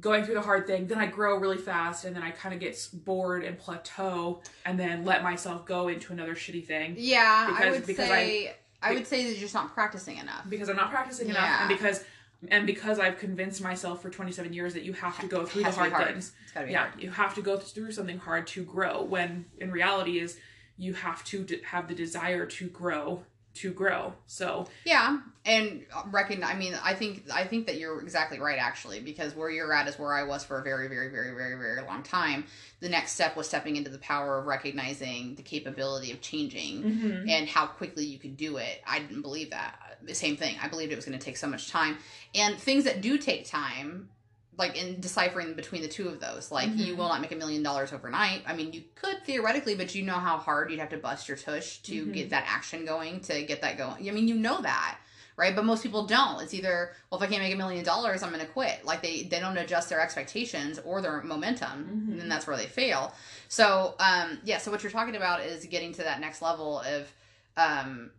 going 0.00 0.22
through 0.24 0.34
the 0.34 0.42
hard 0.42 0.66
thing, 0.66 0.86
then 0.86 0.98
I 0.98 1.06
grow 1.06 1.38
really 1.38 1.56
fast, 1.56 2.04
and 2.04 2.14
then 2.14 2.22
I 2.22 2.30
kind 2.30 2.54
of 2.54 2.60
get 2.60 2.78
bored 2.92 3.42
and 3.42 3.58
plateau, 3.58 4.42
and 4.66 4.78
then 4.78 5.04
let 5.06 5.22
myself 5.22 5.64
go 5.64 5.88
into 5.88 6.12
another 6.12 6.34
shitty 6.34 6.66
thing 6.66 6.94
Yeah, 6.98 7.46
I 7.48 7.52
Because- 7.58 7.74
would 7.78 7.86
because 7.86 8.08
say 8.08 8.54
I, 8.82 8.92
would 8.94 9.06
say 9.08 9.24
that 9.24 9.30
you're 9.30 9.40
just 9.40 9.54
not 9.54 9.72
practicing 9.74 10.18
enough. 10.18 10.44
because 10.48 10.68
I'm 10.68 10.76
not 10.76 10.90
practicing 10.90 11.30
enough, 11.30 11.60
and 11.62 11.68
because 11.70 12.04
and 12.46 12.66
because 12.66 12.98
I've 12.98 13.18
convinced 13.18 13.60
myself 13.60 14.00
for 14.00 14.10
27 14.10 14.52
years 14.52 14.74
that 14.74 14.84
you 14.84 14.92
have 14.92 15.18
to 15.20 15.26
go 15.26 15.44
through 15.44 15.62
the 15.62 15.66
Has 15.66 15.74
to 15.76 15.84
be 15.84 15.90
hard, 15.90 16.02
hard. 16.02 16.14
things. 16.14 16.32
It's 16.44 16.52
gotta 16.52 16.66
be 16.66 16.72
Yeah, 16.72 16.88
hard. 16.88 17.02
you 17.02 17.10
have 17.10 17.34
to 17.34 17.42
go 17.42 17.58
through 17.58 17.92
something 17.92 18.18
hard 18.18 18.46
to 18.48 18.64
grow. 18.64 19.02
When 19.02 19.46
in 19.58 19.70
reality 19.72 20.20
is 20.20 20.38
you 20.76 20.94
have 20.94 21.24
to 21.24 21.42
d- 21.42 21.60
have 21.64 21.88
the 21.88 21.94
desire 21.94 22.46
to 22.46 22.68
grow 22.68 23.24
to 23.54 23.72
grow. 23.72 24.14
So 24.26 24.68
Yeah, 24.84 25.18
and 25.44 25.84
uh, 25.92 26.02
recognize. 26.10 26.54
I 26.54 26.56
mean, 26.56 26.74
I 26.82 26.94
think 26.94 27.24
I 27.32 27.44
think 27.44 27.66
that 27.66 27.78
you're 27.78 28.00
exactly 28.00 28.38
right, 28.38 28.58
actually, 28.58 29.00
because 29.00 29.34
where 29.34 29.50
you're 29.50 29.72
at 29.72 29.88
is 29.88 29.98
where 29.98 30.14
I 30.14 30.22
was 30.22 30.44
for 30.44 30.60
a 30.60 30.62
very, 30.62 30.86
very, 30.88 31.08
very, 31.08 31.34
very, 31.34 31.56
very 31.56 31.82
long 31.82 32.04
time. 32.04 32.44
The 32.80 32.88
next 32.88 33.12
step 33.12 33.36
was 33.36 33.48
stepping 33.48 33.74
into 33.74 33.90
the 33.90 33.98
power 33.98 34.38
of 34.38 34.46
recognizing 34.46 35.34
the 35.34 35.42
capability 35.42 36.12
of 36.12 36.20
changing 36.20 36.82
mm-hmm. 36.82 37.28
and 37.28 37.48
how 37.48 37.66
quickly 37.66 38.04
you 38.04 38.18
could 38.18 38.36
do 38.36 38.58
it. 38.58 38.80
I 38.86 39.00
didn't 39.00 39.22
believe 39.22 39.50
that. 39.50 39.76
The 40.02 40.14
same 40.14 40.36
thing. 40.36 40.56
I 40.62 40.68
believed 40.68 40.92
it 40.92 40.96
was 40.96 41.04
going 41.04 41.18
to 41.18 41.24
take 41.24 41.36
so 41.36 41.46
much 41.48 41.68
time, 41.70 41.98
and 42.34 42.56
things 42.58 42.84
that 42.84 43.00
do 43.00 43.18
take 43.18 43.48
time. 43.48 44.08
Like 44.56 44.76
in 44.76 44.98
deciphering 45.00 45.54
between 45.54 45.82
the 45.82 45.88
two 45.88 46.08
of 46.08 46.18
those, 46.18 46.50
like 46.50 46.70
you 46.74 46.94
Mhm. 46.94 46.96
will 46.96 47.08
not 47.08 47.20
make 47.20 47.30
a 47.30 47.36
million 47.36 47.62
dollars 47.62 47.92
overnight. 47.92 48.42
I 48.44 48.54
mean, 48.54 48.72
you 48.72 48.82
could 48.96 49.24
theoretically, 49.24 49.76
but 49.76 49.94
you 49.94 50.02
know 50.02 50.14
how 50.18 50.36
hard 50.36 50.72
you'd 50.72 50.80
have 50.80 50.88
to 50.88 50.96
bust 50.96 51.28
your 51.28 51.36
tush 51.36 51.78
to 51.82 52.06
Mhm. 52.06 52.12
get 52.12 52.30
that 52.30 52.42
action 52.48 52.84
going, 52.84 53.20
to 53.20 53.44
get 53.44 53.60
that 53.62 53.78
going. 53.78 54.08
I 54.08 54.12
mean, 54.12 54.26
you 54.26 54.34
know 54.34 54.60
that 54.62 54.98
right? 55.36 55.54
But 55.54 55.64
most 55.64 55.84
people 55.84 56.04
don't. 56.04 56.42
It's 56.42 56.52
either, 56.52 56.92
well, 57.08 57.22
if 57.22 57.24
I 57.24 57.30
can't 57.30 57.40
make 57.44 57.54
a 57.54 57.56
million 57.56 57.84
dollars, 57.84 58.24
I'm 58.24 58.30
going 58.32 58.44
to 58.44 58.50
quit. 58.52 58.84
Like 58.84 59.02
they 59.02 59.22
they 59.22 59.38
don't 59.38 59.56
adjust 59.56 59.88
their 59.88 60.00
expectations 60.00 60.80
or 60.84 61.00
their 61.00 61.22
momentum, 61.22 61.84
Mhm. 62.08 62.10
and 62.10 62.20
then 62.20 62.28
that's 62.28 62.44
where 62.48 62.56
they 62.56 62.66
fail. 62.66 63.14
So, 63.46 63.94
um, 64.00 64.40
yeah. 64.42 64.58
So 64.58 64.72
what 64.72 64.82
you're 64.82 64.90
talking 64.90 65.14
about 65.14 65.42
is 65.42 65.64
getting 65.66 65.92
to 65.94 66.02
that 66.02 66.18
next 66.20 66.42
level 66.42 66.80
of, 66.80 67.12
um, 67.56 68.10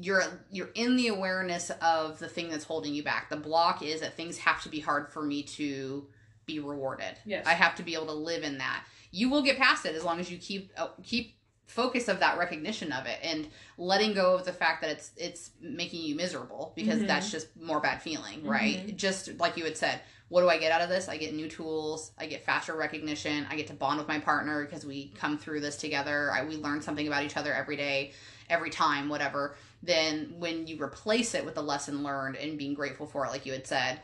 you're 0.00 0.22
you're 0.50 0.70
in 0.74 0.96
the 0.96 1.08
awareness 1.08 1.70
of 1.82 2.18
the 2.18 2.28
thing 2.28 2.48
that's 2.50 2.64
holding 2.64 2.94
you 2.94 3.02
back. 3.02 3.28
The 3.30 3.36
block 3.36 3.82
is 3.82 4.00
that 4.00 4.14
things 4.16 4.38
have 4.38 4.62
to 4.62 4.68
be 4.68 4.80
hard 4.80 5.08
for 5.08 5.22
me 5.22 5.42
to 5.42 6.06
be 6.46 6.58
rewarded. 6.58 7.18
Yes. 7.26 7.46
I 7.46 7.52
have 7.54 7.74
to 7.76 7.82
be 7.82 7.94
able 7.94 8.06
to 8.06 8.12
live 8.14 8.42
in 8.42 8.58
that. 8.58 8.84
You 9.10 9.28
will 9.30 9.42
get 9.42 9.58
past 9.58 9.84
it 9.86 9.94
as 9.94 10.04
long 10.04 10.20
as 10.20 10.30
you 10.30 10.38
keep 10.38 10.70
uh, 10.76 10.88
keep 11.02 11.34
focus 11.66 12.08
of 12.08 12.20
that 12.20 12.38
recognition 12.38 12.92
of 12.92 13.04
it 13.04 13.18
and 13.22 13.46
letting 13.76 14.14
go 14.14 14.34
of 14.36 14.44
the 14.46 14.52
fact 14.52 14.80
that 14.80 14.90
it's 14.90 15.10
it's 15.16 15.50
making 15.60 16.02
you 16.02 16.14
miserable 16.14 16.72
because 16.74 17.00
Mhm. 17.00 17.06
that's 17.06 17.30
just 17.30 17.48
more 17.60 17.80
bad 17.80 18.00
feeling, 18.00 18.44
right? 18.44 18.96
Just 18.96 19.38
like 19.38 19.58
you 19.58 19.64
had 19.64 19.76
said, 19.76 20.00
what 20.30 20.40
do 20.40 20.48
I 20.48 20.56
get 20.56 20.72
out 20.72 20.80
of 20.80 20.88
this? 20.88 21.08
I 21.10 21.18
get 21.18 21.34
new 21.34 21.46
tools, 21.48 22.12
I 22.18 22.24
get 22.24 22.42
faster 22.44 22.74
recognition, 22.74 23.46
I 23.50 23.56
get 23.56 23.66
to 23.66 23.74
bond 23.74 23.98
with 23.98 24.08
my 24.08 24.18
partner 24.18 24.64
because 24.64 24.86
we 24.86 25.08
come 25.14 25.36
through 25.36 25.60
this 25.60 25.76
together. 25.76 26.30
I, 26.32 26.44
we 26.46 26.56
learn 26.56 26.80
something 26.80 27.06
about 27.06 27.22
each 27.24 27.36
other 27.36 27.52
every 27.52 27.76
day, 27.76 28.12
every 28.50 28.70
time, 28.70 29.08
whatever. 29.08 29.56
Then 29.82 30.34
when 30.38 30.66
you 30.66 30.82
replace 30.82 31.34
it 31.34 31.44
with 31.44 31.54
the 31.54 31.62
lesson 31.62 32.02
learned 32.02 32.36
and 32.36 32.58
being 32.58 32.74
grateful 32.74 33.06
for 33.06 33.24
it, 33.24 33.30
like 33.30 33.46
you 33.46 33.52
had 33.52 33.66
said, 33.66 34.00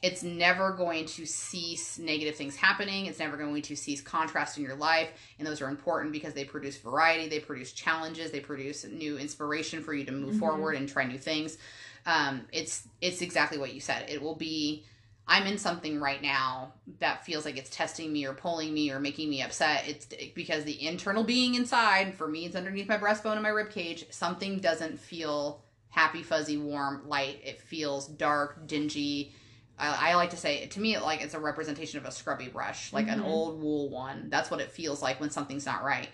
it's 0.00 0.22
never 0.22 0.72
going 0.72 1.06
to 1.06 1.26
cease 1.26 1.98
negative 1.98 2.36
things 2.36 2.54
happening. 2.54 3.06
It's 3.06 3.18
never 3.18 3.36
going 3.36 3.62
to 3.62 3.74
cease 3.74 4.00
contrast 4.00 4.56
in 4.56 4.62
your 4.62 4.76
life. 4.76 5.08
And 5.38 5.46
those 5.46 5.60
are 5.60 5.68
important 5.68 6.12
because 6.12 6.34
they 6.34 6.44
produce 6.44 6.76
variety, 6.76 7.28
they 7.28 7.40
produce 7.40 7.72
challenges, 7.72 8.30
they 8.30 8.40
produce 8.40 8.84
new 8.84 9.18
inspiration 9.18 9.82
for 9.82 9.92
you 9.92 10.04
to 10.04 10.12
move 10.12 10.36
Mhm. 10.36 10.38
forward 10.38 10.76
and 10.76 10.88
try 10.88 11.04
new 11.04 11.18
things. 11.18 11.58
Um, 12.06 12.46
it's 12.52 12.86
it's 13.00 13.22
exactly 13.22 13.58
what 13.58 13.74
you 13.74 13.80
said. 13.80 14.08
It 14.08 14.22
will 14.22 14.36
be 14.36 14.84
I'm 15.28 15.46
in 15.46 15.58
something 15.58 16.00
right 16.00 16.22
now 16.22 16.72
that 17.00 17.24
feels 17.26 17.44
like 17.44 17.58
it's 17.58 17.68
testing 17.68 18.12
me 18.12 18.24
or 18.24 18.32
pulling 18.32 18.72
me 18.72 18.90
or 18.90 18.98
making 18.98 19.28
me 19.28 19.42
upset. 19.42 19.86
It's 19.86 20.06
because 20.34 20.64
the 20.64 20.86
internal 20.86 21.22
being 21.22 21.54
inside, 21.54 22.14
for 22.14 22.26
me, 22.26 22.46
it's 22.46 22.56
underneath 22.56 22.88
my 22.88 22.96
breastbone 22.96 23.34
and 23.34 23.42
my 23.42 23.50
rib 23.50 23.70
cage. 23.70 24.06
Something 24.10 24.58
doesn't 24.58 24.98
feel 24.98 25.62
happy, 25.90 26.22
fuzzy, 26.22 26.56
warm, 26.56 27.06
light. 27.06 27.40
It 27.44 27.60
feels 27.60 28.08
dark, 28.08 28.66
dingy. 28.66 29.34
I, 29.78 30.12
I 30.12 30.14
like 30.14 30.30
to 30.30 30.36
say, 30.38 30.66
to 30.66 30.80
me, 30.80 30.94
it, 30.94 31.02
like 31.02 31.20
it's 31.20 31.34
a 31.34 31.40
representation 31.40 31.98
of 31.98 32.06
a 32.06 32.10
scrubby 32.10 32.48
brush, 32.48 32.92
like 32.94 33.08
an 33.08 33.20
Mhm. 33.20 33.26
old 33.26 33.60
wool 33.60 33.90
one. 33.90 34.30
That's 34.30 34.50
what 34.50 34.60
it 34.60 34.72
feels 34.72 35.02
like 35.02 35.20
when 35.20 35.30
something's 35.30 35.66
not 35.66 35.84
right. 35.84 36.08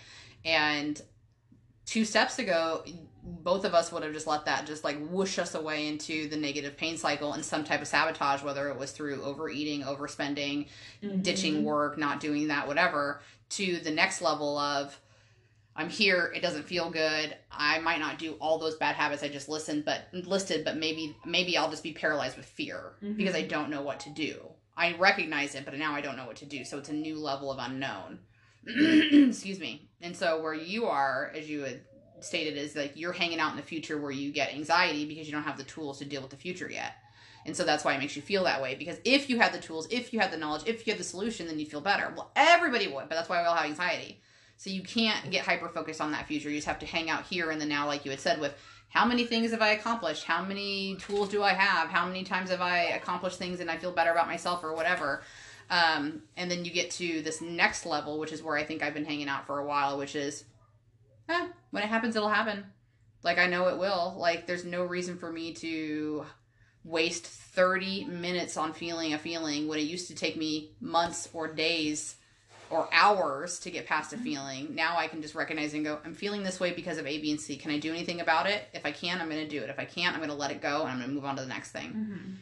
And 0.45 1.01
two 1.87 2.05
steps 2.05 2.39
ago, 2.41 2.85
both 3.27 3.65
of 3.65 3.75
us 3.75 3.91
would 3.91 4.03
have 4.03 4.13
just 4.13 4.27
let 4.27 4.45
that 4.45 4.67
just 4.67 4.85
like 4.85 4.99
whoosh 5.09 5.39
us 5.39 5.55
away 5.55 5.89
into 5.89 6.29
the 6.29 6.37
negative 6.37 6.77
pain 6.77 6.97
cycle 6.99 7.33
and 7.33 7.45
some 7.45 7.65
type 7.65 7.81
of 7.81 7.89
sabotage, 7.89 8.43
whether 8.43 8.69
it 8.69 8.79
was 8.79 8.93
through 8.93 9.23
overeating, 9.23 9.83
overspending, 9.83 10.67
Mhm. 11.03 11.23
ditching 11.23 11.65
work, 11.65 11.97
not 11.97 12.21
doing 12.21 12.49
that, 12.49 12.67
whatever, 12.67 13.23
to 13.51 13.79
the 13.79 13.91
next 13.91 14.21
level 14.21 14.59
of 14.59 14.99
I'm 15.77 15.89
here. 15.89 16.33
It 16.37 16.41
doesn't 16.41 16.63
feel 16.65 16.89
good. 16.89 17.37
I 17.51 17.81
might 17.81 17.99
not 17.99 18.17
do 18.17 18.35
all 18.35 18.59
those 18.59 18.77
bad 18.77 18.95
habits 18.95 19.25
I 19.25 19.29
just 19.29 19.49
listened, 19.49 19.85
but 19.85 20.03
listed, 20.13 20.65
but 20.65 20.77
maybe 20.77 21.17
maybe 21.25 21.57
I'll 21.57 21.71
just 21.71 21.83
be 21.83 21.93
paralyzed 21.93 22.37
with 22.37 22.47
fear 22.47 22.93
Mhm. 23.03 23.17
because 23.17 23.35
I 23.35 23.43
don't 23.43 23.71
know 23.71 23.83
what 23.83 23.99
to 24.01 24.11
do. 24.11 24.51
I 24.77 24.93
recognize 24.93 25.55
it, 25.57 25.65
but 25.65 25.75
now 25.75 25.93
I 25.95 26.01
don't 26.01 26.17
know 26.17 26.27
what 26.27 26.37
to 26.37 26.47
do. 26.47 26.65
So 26.65 26.79
it's 26.79 26.91
a 26.91 26.93
new 26.93 27.17
level 27.19 27.51
of 27.51 27.59
unknown. 27.59 28.21
Excuse 28.67 29.59
me. 29.59 29.89
And 30.01 30.17
so 30.17 30.41
where 30.43 30.55
you 30.55 30.87
are, 30.87 31.33
as 31.35 31.49
you 31.51 31.63
had 31.63 31.81
stated, 32.25 32.57
is 32.57 32.75
like 32.75 32.93
you're 32.95 33.13
hanging 33.13 33.39
out 33.39 33.51
in 33.51 33.57
the 33.57 33.63
future 33.63 33.99
where 33.99 34.11
you 34.11 34.33
get 34.33 34.53
anxiety 34.53 35.05
because 35.05 35.27
you 35.27 35.33
don't 35.33 35.43
have 35.43 35.59
the 35.59 35.65
tools 35.65 35.99
to 35.99 36.05
deal 36.05 36.23
with 36.23 36.31
the 36.31 36.37
future 36.37 36.71
yet. 36.71 36.95
And 37.47 37.55
so 37.55 37.65
that's 37.65 37.85
why 37.85 37.95
it 37.95 37.99
makes 37.99 38.17
you 38.17 38.23
feel 38.23 38.45
that 38.45 38.63
way. 38.63 38.75
Because 38.75 38.99
if 39.05 39.29
you 39.29 39.39
had 39.39 39.53
the 39.53 39.59
tools, 39.59 39.87
if 39.91 40.13
you 40.13 40.21
had 40.21 40.31
the 40.31 40.37
knowledge, 40.37 40.63
if 40.67 40.87
you 40.87 40.93
had 40.93 41.01
the 41.01 41.05
solution, 41.05 41.47
then 41.47 41.59
you'd 41.59 41.69
feel 41.69 41.81
better. 41.81 42.13
Well, 42.17 42.31
everybody 42.37 42.87
would, 42.87 43.09
but 43.09 43.17
that's 43.17 43.29
why 43.29 43.43
we 43.43 43.47
all 43.47 43.55
have 43.55 43.67
anxiety. 43.67 44.21
So 44.57 44.71
you 44.71 44.83
can't 44.83 45.31
get 45.31 45.45
hyper 45.45 45.69
focused 45.69 46.01
on 46.01 46.13
that 46.13 46.27
future. 46.27 46.49
You 46.49 46.57
just 46.57 46.67
have 46.67 46.79
to 46.79 46.87
hang 46.87 47.11
out 47.11 47.25
here 47.25 47.51
and 47.51 47.61
the 47.61 47.67
now, 47.67 47.87
like 47.87 48.05
you 48.05 48.11
had 48.11 48.21
said, 48.21 48.41
with 48.41 48.55
how 48.89 49.05
many 49.05 49.25
things 49.25 49.51
have 49.51 49.61
I 49.61 49.71
accomplished? 49.71 50.25
How 50.25 50.43
many 50.45 50.97
tools 50.97 51.29
do 51.29 51.43
I 51.43 51.53
have? 51.53 51.91
How 51.91 52.07
many 52.07 52.23
times 52.23 52.51
have 52.51 52.61
I 52.61 52.85
accomplished 52.85 53.39
things 53.39 53.61
and 53.61 53.71
I 53.71 53.77
feel 53.77 53.93
better 53.93 54.13
about 54.13 54.29
myself 54.29 54.63
or 54.63 54.73
whatever? 54.73 55.23
Um, 55.69 56.23
and 56.37 56.51
then 56.51 56.65
you 56.65 56.71
get 56.71 56.91
to 56.93 57.21
this 57.23 57.41
next 57.41 57.87
level, 57.87 58.19
which 58.19 58.33
is 58.33 58.43
where 58.43 58.57
I 58.57 58.65
think 58.65 58.83
I've 58.83 58.95
been 58.95 59.05
hanging 59.05 59.29
out 59.29 59.47
for 59.47 59.59
a 59.59 59.65
while, 59.65 59.99
which 59.99 60.15
is, 60.15 60.45
eh, 61.29 61.49
when 61.71 61.83
it 61.83 61.89
happens, 61.89 62.17
it'll 62.17 62.29
happen. 62.29 62.65
Like 63.23 63.39
I 63.39 63.47
know 63.47 63.69
it 63.69 63.79
will. 63.79 64.15
Like 64.19 64.47
there's 64.47 64.65
no 64.65 64.85
reason 64.85 65.17
for 65.17 65.31
me 65.33 65.53
to 65.55 66.27
waste 66.85 67.27
30 67.27 68.05
minutes 68.05 68.57
on 68.57 68.73
feeling 68.75 69.15
a 69.15 69.19
feeling 69.19 69.69
when 69.69 69.79
it 69.79 69.83
used 69.83 70.09
to 70.09 70.15
take 70.15 70.37
me 70.37 70.73
months 70.81 71.29
or 71.33 71.49
days 71.49 72.17
or 72.71 72.89
hours 72.93 73.59
to 73.61 73.71
get 73.71 73.87
past 73.87 74.13
a 74.13 74.19
feeling. 74.19 74.75
Now 74.75 74.97
I 74.99 75.07
can 75.07 75.23
just 75.23 75.35
recognize 75.35 75.73
and 75.75 75.85
go, 75.85 75.99
I'm 76.05 76.15
feeling 76.15 76.43
this 76.43 76.61
way 76.61 76.73
because 76.73 76.99
of 76.99 77.07
A, 77.07 77.19
B, 77.21 77.31
and 77.31 77.41
C. 77.41 77.57
Can 77.57 77.71
I 77.71 77.79
do 77.79 77.91
anything 77.91 78.21
about 78.21 78.47
it? 78.47 78.65
If 78.75 78.85
I 78.85 78.91
can, 78.91 79.21
I'm 79.21 79.29
going 79.31 79.43
to 79.43 79.49
do 79.49 79.63
it. 79.63 79.71
If 79.71 79.79
I 79.79 79.85
can't, 79.85 80.15
I'm 80.15 80.21
going 80.21 80.31
to 80.31 80.37
let 80.37 80.51
it 80.51 80.61
go 80.61 80.83
and 80.83 80.91
I'm 80.91 80.99
going 80.99 81.09
to 81.09 81.15
move 81.15 81.25
on 81.25 81.37
to 81.37 81.43
the 81.43 81.49
next 81.49 81.71
thing. 81.71 81.93
Mhm. 81.93 82.37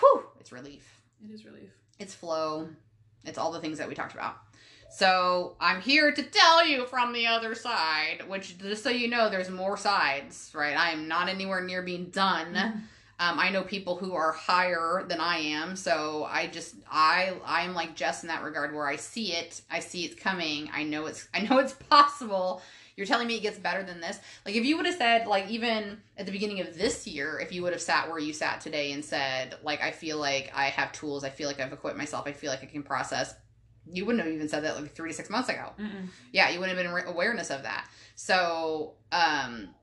Whew, 0.00 0.24
it's 0.40 0.52
relief. 0.52 1.00
It 1.24 1.32
is 1.32 1.44
relief. 1.44 1.70
It's 1.98 2.14
flow. 2.14 2.68
It's 3.24 3.38
all 3.38 3.52
the 3.52 3.60
things 3.60 3.78
that 3.78 3.88
we 3.88 3.94
talked 3.94 4.14
about. 4.14 4.36
So 4.94 5.56
I'm 5.58 5.80
here 5.80 6.12
to 6.12 6.22
tell 6.22 6.66
you 6.66 6.84
from 6.84 7.14
the 7.14 7.26
other 7.26 7.54
side, 7.54 8.24
which 8.28 8.58
just 8.58 8.84
so 8.84 8.90
you 8.90 9.08
know, 9.08 9.30
there's 9.30 9.48
more 9.48 9.78
sides, 9.78 10.50
right? 10.54 10.76
I 10.76 10.90
am 10.90 11.08
not 11.08 11.30
anywhere 11.30 11.62
near 11.62 11.80
being 11.80 12.06
done. 12.10 12.56
Um, 12.56 13.38
I 13.38 13.48
know 13.48 13.62
people 13.62 13.96
who 13.96 14.14
are 14.14 14.32
higher 14.32 15.04
than 15.08 15.18
I 15.18 15.38
am, 15.38 15.76
so 15.76 16.26
I 16.28 16.46
just 16.46 16.74
I 16.90 17.34
I'm 17.46 17.72
like 17.72 17.96
Jess 17.96 18.22
in 18.22 18.28
that 18.28 18.42
regard, 18.42 18.74
where 18.74 18.86
I 18.86 18.96
see 18.96 19.32
it, 19.32 19.62
I 19.70 19.80
see 19.80 20.04
it's 20.04 20.20
coming, 20.20 20.68
I 20.74 20.82
know 20.82 21.06
it's 21.06 21.26
I 21.32 21.40
know 21.40 21.58
it's 21.60 21.72
possible. 21.72 22.60
You're 22.94 23.06
telling 23.06 23.26
me 23.26 23.36
it 23.36 23.42
gets 23.42 23.58
better 23.58 23.82
than 23.82 24.00
this? 24.00 24.18
Like 24.44 24.56
if 24.56 24.66
you 24.66 24.76
would 24.76 24.84
have 24.84 24.96
said, 24.96 25.26
like 25.26 25.48
even 25.48 26.02
at 26.18 26.26
the 26.26 26.32
beginning 26.32 26.60
of 26.60 26.76
this 26.76 27.06
year, 27.06 27.38
if 27.38 27.50
you 27.50 27.62
would 27.62 27.72
have 27.72 27.80
sat 27.80 28.10
where 28.10 28.18
you 28.18 28.34
sat 28.34 28.60
today 28.60 28.92
and 28.92 29.02
said, 29.02 29.56
like 29.62 29.80
I 29.82 29.90
feel 29.90 30.18
like 30.18 30.52
I 30.54 30.66
have 30.66 30.92
tools, 30.92 31.24
I 31.24 31.30
feel 31.30 31.48
like 31.48 31.60
I've 31.60 31.72
equipped 31.72 31.96
myself, 31.96 32.26
I 32.26 32.32
feel 32.32 32.50
like 32.50 32.62
I 32.62 32.66
can 32.66 32.82
process. 32.82 33.34
You 33.90 34.04
wouldn't 34.04 34.24
have 34.24 34.32
even 34.32 34.48
said 34.48 34.64
that 34.64 34.76
like 34.80 34.92
three 34.94 35.10
to 35.10 35.14
six 35.14 35.28
months 35.30 35.48
ago. 35.48 35.72
Mm-mm. 35.78 36.08
yeah 36.32 36.50
you 36.50 36.60
wouldn't 36.60 36.76
have 36.76 36.84
been 36.86 36.92
re- 36.94 37.02
awareness 37.06 37.50
of 37.50 37.62
that. 37.64 37.88
So 38.14 38.94
um 39.10 39.74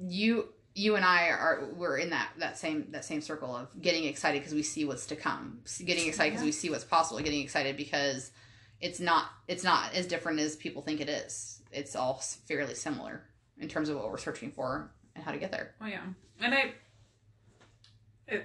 you 0.00 0.48
you 0.74 0.94
and 0.94 1.04
i 1.04 1.28
are 1.28 1.68
we're 1.74 1.96
in 1.98 2.10
that 2.10 2.28
that 2.38 2.56
same 2.56 2.86
that 2.92 3.04
same 3.04 3.20
circle 3.20 3.54
of 3.56 3.68
getting 3.82 4.04
excited 4.04 4.38
because 4.40 4.54
we 4.54 4.62
see 4.62 4.84
what's 4.84 5.06
to 5.06 5.16
come. 5.16 5.60
Getting 5.84 6.06
excited 6.06 6.30
because 6.32 6.42
Yeah. 6.42 6.46
we 6.48 6.52
see 6.52 6.70
what's 6.70 6.84
possible 6.84 7.20
getting 7.20 7.42
excited 7.42 7.76
because 7.76 8.30
it's 8.80 9.00
not 9.00 9.26
it's 9.48 9.64
not 9.64 9.92
as 9.94 10.06
different 10.06 10.38
as 10.38 10.54
people 10.54 10.82
think 10.82 11.00
it 11.00 11.08
is. 11.08 11.60
It's 11.72 11.96
all 11.96 12.22
fairly 12.46 12.74
similar 12.74 13.24
in 13.58 13.68
terms 13.68 13.88
of 13.88 13.96
what 13.96 14.08
we're 14.10 14.18
searching 14.18 14.52
for 14.52 14.90
and 15.16 15.24
how 15.24 15.32
to 15.32 15.38
get 15.38 15.50
there. 15.50 15.74
Oh 15.80 15.86
yeah, 15.86 16.02
and 16.40 16.54
I, 16.54 16.72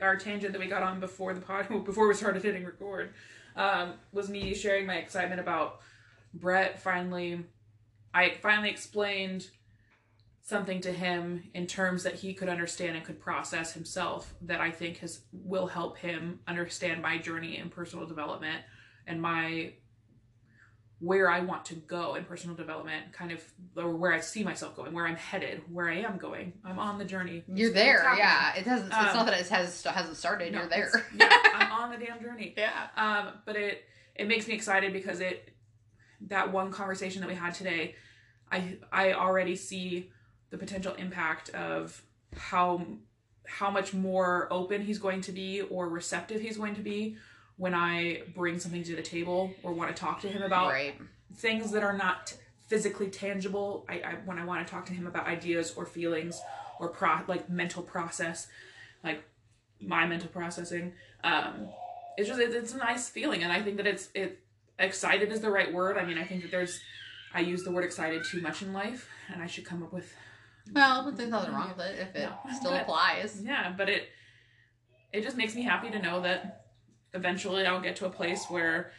our 0.02 0.16
tangent 0.16 0.54
that 0.54 0.60
we 0.60 0.66
got 0.68 0.82
on 0.82 1.00
before 1.00 1.34
the 1.36 1.42
pod, 1.42 1.68
before 1.86 2.08
we 2.08 2.16
started 2.16 2.42
hitting 2.42 2.66
record, 2.66 3.14
um, 3.56 3.94
was 4.12 4.30
me 4.30 4.54
sharing 4.54 4.86
my 4.86 4.96
excitement 4.96 5.40
about 5.40 5.80
Brett 6.34 6.82
finally. 6.82 7.46
I 8.14 8.36
finally 8.42 8.70
explained 8.70 9.48
something 10.42 10.82
to 10.82 10.92
him 10.92 11.44
in 11.54 11.66
terms 11.66 12.04
that 12.04 12.16
he 12.16 12.34
could 12.34 12.50
understand 12.50 12.98
and 12.98 13.06
could 13.06 13.20
process 13.20 13.74
himself 13.74 14.34
that 14.42 14.60
I 14.60 14.72
think 14.72 14.98
has 14.98 15.22
will 15.32 15.68
help 15.68 15.98
him 15.98 16.40
understand 16.48 17.02
my 17.02 17.18
journey 17.18 17.58
in 17.58 17.70
personal 17.70 18.06
development 18.06 18.62
and 19.08 19.22
my 19.22 19.74
where 21.04 21.30
I 21.30 21.42
want 21.42 21.66
to 21.66 21.76
go 21.76 22.16
in 22.16 22.24
personal 22.24 22.56
development, 22.56 23.12
kind 23.12 23.32
of 23.34 23.44
or 23.76 23.90
where 23.96 24.14
I 24.14 24.20
see 24.22 24.44
myself 24.44 24.76
going, 24.76 24.94
where 24.94 25.06
I'm 25.06 25.18
headed, 25.18 25.62
where 25.70 25.90
I 25.90 25.98
am 25.98 26.18
going. 26.18 26.54
I'm 26.64 26.80
on 26.80 26.98
the 26.98 27.04
journey. 27.06 27.44
you're 27.48 27.72
It's- 27.72 27.84
there 27.86 28.10
it's 28.10 28.18
yeah 28.20 28.56
it 28.56 28.64
doesn't 28.64 28.88
it's 28.88 28.96
Um, 28.96 29.06
not 29.18 29.26
that 29.26 29.40
it 29.40 29.48
has 29.50 29.84
hasn't 29.84 30.16
started 30.18 30.54
No, 30.54 30.60
you're 30.62 30.70
there 30.70 31.06
yeah, 31.20 31.30
I'm 31.56 31.72
on 31.74 31.92
the 32.00 32.06
damn 32.06 32.22
journey. 32.22 32.54
yeah 32.56 32.88
Um, 32.96 33.34
but 33.46 33.56
it 33.58 33.84
it 34.16 34.28
makes 34.28 34.48
me 34.48 34.54
excited 34.54 34.94
because 34.94 35.20
it 35.20 35.54
that 36.28 36.52
one 36.54 36.72
conversation 36.72 37.20
that 37.22 37.28
we 37.28 37.36
had 37.36 37.54
today, 37.54 37.96
I 38.52 38.78
I 38.92 39.14
already 39.14 39.56
see 39.58 40.10
the 40.52 40.58
potential 40.58 40.94
impact 40.94 41.50
of 41.50 42.02
how 42.38 42.86
how 43.46 43.70
much 43.70 43.94
more 43.94 44.48
open 44.52 44.82
he's 44.82 45.00
going 45.00 45.20
to 45.22 45.32
be 45.34 45.62
or 45.62 45.90
receptive 45.90 46.40
he's 46.40 46.56
going 46.58 46.76
to 46.76 46.82
be 46.82 47.18
when 47.58 47.74
I 47.74 48.24
bring 48.36 48.60
something 48.60 48.84
to 48.84 48.96
the 48.96 49.02
table 49.02 49.54
or 49.64 49.74
want 49.74 49.96
to 49.96 50.00
talk 50.00 50.22
to 50.22 50.28
him 50.28 50.42
about 50.42 50.70
right 50.72 50.96
things 51.36 51.72
that 51.72 51.84
are 51.84 51.98
not 51.98 52.34
physically 52.68 53.10
tangible. 53.10 53.86
I, 53.90 53.94
I 53.94 54.14
when 54.26 54.38
I 54.40 54.46
want 54.46 54.66
to 54.66 54.72
talk 54.72 54.86
to 54.88 54.94
him 54.94 55.08
about 55.08 55.28
ideas 55.28 55.74
or 55.76 55.86
feelings 55.86 56.40
or 56.80 56.90
pro 56.90 57.20
like 57.28 57.50
mental 57.50 57.84
process, 57.84 58.48
like 59.04 59.24
my 59.82 60.06
mental 60.08 60.30
processing. 60.30 60.94
Um, 61.24 61.70
it's 62.18 62.28
just 62.28 62.40
it, 62.40 62.54
it's 62.54 62.74
a 62.74 62.78
nice 62.78 63.10
feeling, 63.10 63.44
and 63.44 63.52
I 63.52 63.62
think 63.62 63.78
that 63.78 63.88
it's 63.88 64.10
it 64.14 64.40
excited 64.80 65.32
is 65.32 65.42
the 65.42 65.50
right 65.52 65.72
word. 65.72 65.98
I 65.98 66.06
mean, 66.06 66.18
I 66.18 66.24
think 66.26 66.42
that 66.44 66.52
there's 66.52 66.80
I 67.34 67.40
use 67.42 67.64
the 67.64 67.72
word 67.72 67.84
excited 67.84 68.24
too 68.30 68.42
much 68.42 68.62
in 68.62 68.74
life, 68.74 69.08
and 69.32 69.42
I 69.42 69.48
should 69.48 69.66
come 69.66 69.84
up 69.84 69.92
with 69.94 70.14
well 70.72 71.04
but 71.04 71.18
there's 71.18 71.30
nothing 71.30 71.54
wrong 71.54 71.74
with 71.76 71.86
it 71.86 72.00
if 72.00 72.16
it 72.16 72.30
No. 72.30 72.54
still 72.56 72.72
But- 72.72 72.84
applies 72.84 73.42
yeah, 73.44 73.74
but 73.78 73.90
it 73.90 74.08
it 75.12 75.22
just 75.22 75.36
makes 75.36 75.54
me 75.56 75.62
happy 75.64 75.90
to 75.92 76.00
know 76.00 76.22
that 76.22 76.63
eventually 77.14 77.66
I'll 77.66 77.82
get 77.82 77.96
to 77.98 78.06
a 78.06 78.10
place 78.10 78.46
where 78.50 78.92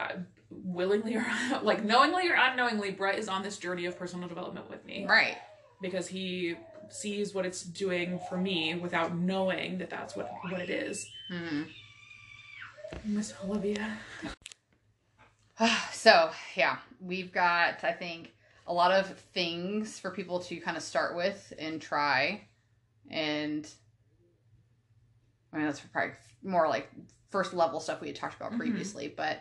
I, 0.00 0.14
willingly 0.50 1.16
or 1.16 1.26
like 1.62 1.84
knowingly 1.84 2.28
or 2.30 2.34
unknowingly 2.34 2.90
Brett 2.90 3.18
is 3.18 3.28
on 3.28 3.42
this 3.42 3.58
journey 3.58 3.86
of 3.86 3.98
personal 3.98 4.28
development 4.28 4.68
with 4.70 4.84
me 4.84 5.06
right 5.08 5.36
because 5.80 6.06
he 6.06 6.56
sees 6.88 7.34
what 7.34 7.46
it's 7.46 7.62
doing 7.62 8.20
for 8.28 8.36
me 8.36 8.74
without 8.74 9.16
knowing 9.16 9.78
that 9.78 9.88
that's 9.90 10.14
what 10.14 10.30
what 10.50 10.60
it 10.60 10.70
is. 10.70 11.06
hmm 11.28 11.62
Miss 13.04 13.32
Olivia. 13.44 13.98
so 15.92 16.30
yeah 16.56 16.76
we've 17.00 17.32
got 17.32 17.82
i 17.84 17.92
think 17.92 18.32
a 18.66 18.72
lot 18.72 18.92
of 18.92 19.06
things 19.34 19.98
for 19.98 20.10
people 20.10 20.38
to 20.38 20.56
kind 20.58 20.76
of 20.76 20.82
start 20.82 21.16
with 21.16 21.52
and 21.58 21.80
try 21.80 22.42
and 23.10 23.68
i 25.52 25.56
mean 25.56 25.66
that's 25.66 25.80
probably 25.80 26.12
more 26.42 26.68
like 26.68 26.90
first 27.32 27.52
level 27.54 27.80
stuff 27.80 28.00
we 28.00 28.06
had 28.06 28.16
talked 28.16 28.36
about 28.36 28.52
Mhm. 28.52 28.58
previously 28.58 29.12
but 29.16 29.40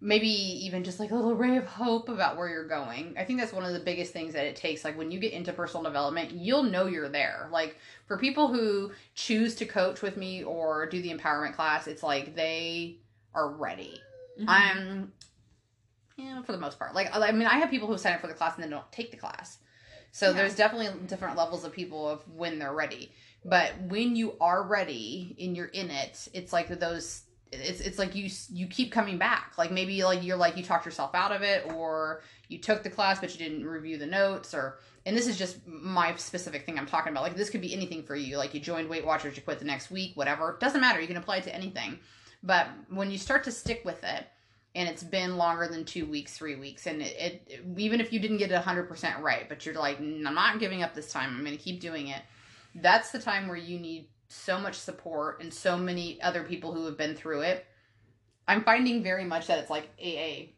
maybe 0.00 0.28
even 0.28 0.84
just 0.84 1.00
like 1.00 1.10
a 1.10 1.14
little 1.14 1.34
ray 1.34 1.56
of 1.56 1.66
hope 1.66 2.08
about 2.08 2.36
where 2.36 2.48
you're 2.48 2.68
going 2.68 3.14
i 3.18 3.24
think 3.24 3.38
that's 3.38 3.52
one 3.52 3.64
of 3.64 3.72
the 3.72 3.80
biggest 3.80 4.12
things 4.12 4.32
that 4.34 4.46
it 4.46 4.56
takes 4.56 4.84
like 4.84 4.96
when 4.96 5.10
you 5.10 5.18
get 5.18 5.32
into 5.32 5.52
personal 5.52 5.82
development 5.84 6.30
you'll 6.32 6.62
know 6.62 6.86
you're 6.86 7.08
there 7.08 7.48
like 7.52 7.76
for 8.06 8.16
people 8.16 8.48
who 8.48 8.90
choose 9.14 9.54
to 9.56 9.66
coach 9.66 10.00
with 10.02 10.16
me 10.16 10.42
or 10.42 10.86
do 10.86 11.02
the 11.02 11.12
empowerment 11.12 11.54
class 11.54 11.86
it's 11.86 12.02
like 12.02 12.34
they 12.34 12.96
are 13.34 13.50
ready 13.50 14.00
Mm-hmm. 14.38 14.48
I'm, 14.48 15.12
yeah, 16.16 16.42
for 16.42 16.52
the 16.52 16.58
most 16.58 16.78
part. 16.78 16.94
Like, 16.94 17.14
I 17.14 17.32
mean, 17.32 17.46
I 17.46 17.58
have 17.58 17.70
people 17.70 17.88
who 17.88 17.98
sign 17.98 18.14
up 18.14 18.20
for 18.20 18.26
the 18.26 18.34
class 18.34 18.54
and 18.54 18.62
then 18.62 18.70
don't 18.70 18.90
take 18.92 19.10
the 19.10 19.16
class. 19.16 19.58
So 20.12 20.26
Yeah. 20.28 20.36
there's 20.36 20.54
definitely 20.54 21.06
different 21.06 21.36
levels 21.36 21.64
of 21.64 21.72
people 21.72 22.08
of 22.08 22.22
when 22.28 22.58
they're 22.58 22.72
ready. 22.72 23.12
But 23.44 23.72
when 23.88 24.16
you 24.16 24.34
are 24.40 24.62
ready 24.62 25.36
and 25.40 25.56
you're 25.56 25.66
in 25.66 25.90
it, 25.90 26.28
it's 26.32 26.52
like 26.52 26.68
those. 26.68 27.22
It's 27.50 27.80
it's 27.80 27.98
like 27.98 28.14
you 28.14 28.28
you 28.50 28.66
keep 28.66 28.92
coming 28.92 29.16
back. 29.16 29.54
Like 29.56 29.70
maybe 29.70 30.02
like 30.04 30.22
you're 30.22 30.36
like 30.36 30.56
you 30.56 30.62
talked 30.62 30.84
yourself 30.84 31.14
out 31.14 31.32
of 31.32 31.42
it, 31.42 31.72
or 31.72 32.22
you 32.48 32.58
took 32.58 32.82
the 32.82 32.90
class 32.90 33.20
but 33.20 33.32
you 33.32 33.38
didn't 33.38 33.66
review 33.66 33.96
the 33.96 34.06
notes, 34.06 34.52
or 34.52 34.80
and 35.06 35.16
this 35.16 35.26
is 35.26 35.38
just 35.38 35.66
my 35.66 36.14
specific 36.16 36.66
thing 36.66 36.78
I'm 36.78 36.86
talking 36.86 37.12
about. 37.12 37.22
Like 37.22 37.36
this 37.36 37.48
could 37.48 37.62
be 37.62 37.72
anything 37.72 38.02
for 38.02 38.16
you. 38.16 38.36
Like 38.36 38.52
you 38.52 38.60
joined 38.60 38.88
Weight 38.88 39.06
Watchers, 39.06 39.36
you 39.36 39.42
quit 39.42 39.58
the 39.58 39.64
next 39.64 39.90
week, 39.90 40.12
whatever. 40.14 40.58
Doesn't 40.60 40.80
matter. 40.80 41.00
You 41.00 41.06
can 41.06 41.16
apply 41.16 41.38
it 41.38 41.44
to 41.44 41.54
anything. 41.54 41.98
But 42.42 42.68
when 42.90 43.10
you 43.10 43.18
start 43.18 43.44
to 43.44 43.52
stick 43.52 43.82
with 43.84 44.04
it, 44.04 44.26
and 44.74 44.88
it's 44.88 45.02
been 45.02 45.36
longer 45.36 45.66
than 45.66 45.84
two 45.84 46.06
weeks, 46.06 46.36
three 46.36 46.56
weeks, 46.56 46.86
and 46.86 47.00
it, 47.00 47.16
it 47.18 47.64
even 47.76 48.00
if 48.00 48.12
you 48.12 48.20
didn't 48.20 48.36
get 48.36 48.52
it 48.52 48.62
100% 48.62 49.20
right, 49.20 49.48
but 49.48 49.64
you're 49.64 49.74
like, 49.74 49.98
"Mm, 49.98 50.26
I'm 50.26 50.34
not 50.34 50.60
giving 50.60 50.82
up 50.82 50.94
this 50.94 51.10
time, 51.10 51.30
I'm 51.30 51.44
going 51.44 51.56
to 51.56 51.62
keep 51.62 51.80
doing 51.80 52.08
it, 52.08 52.22
that's 52.74 53.10
the 53.10 53.18
time 53.18 53.48
where 53.48 53.56
you 53.56 53.78
need 53.78 54.08
so 54.28 54.58
much 54.58 54.74
support 54.74 55.40
and 55.40 55.52
so 55.52 55.76
many 55.76 56.20
other 56.22 56.42
people 56.42 56.72
who 56.72 56.84
have 56.84 56.98
been 56.98 57.14
through 57.14 57.40
it. 57.40 57.66
I'm 58.46 58.64
finding 58.64 59.02
very 59.02 59.24
much 59.24 59.46
that 59.46 59.58
it's 59.58 59.70
like 59.70 59.88
AA. 60.02 60.52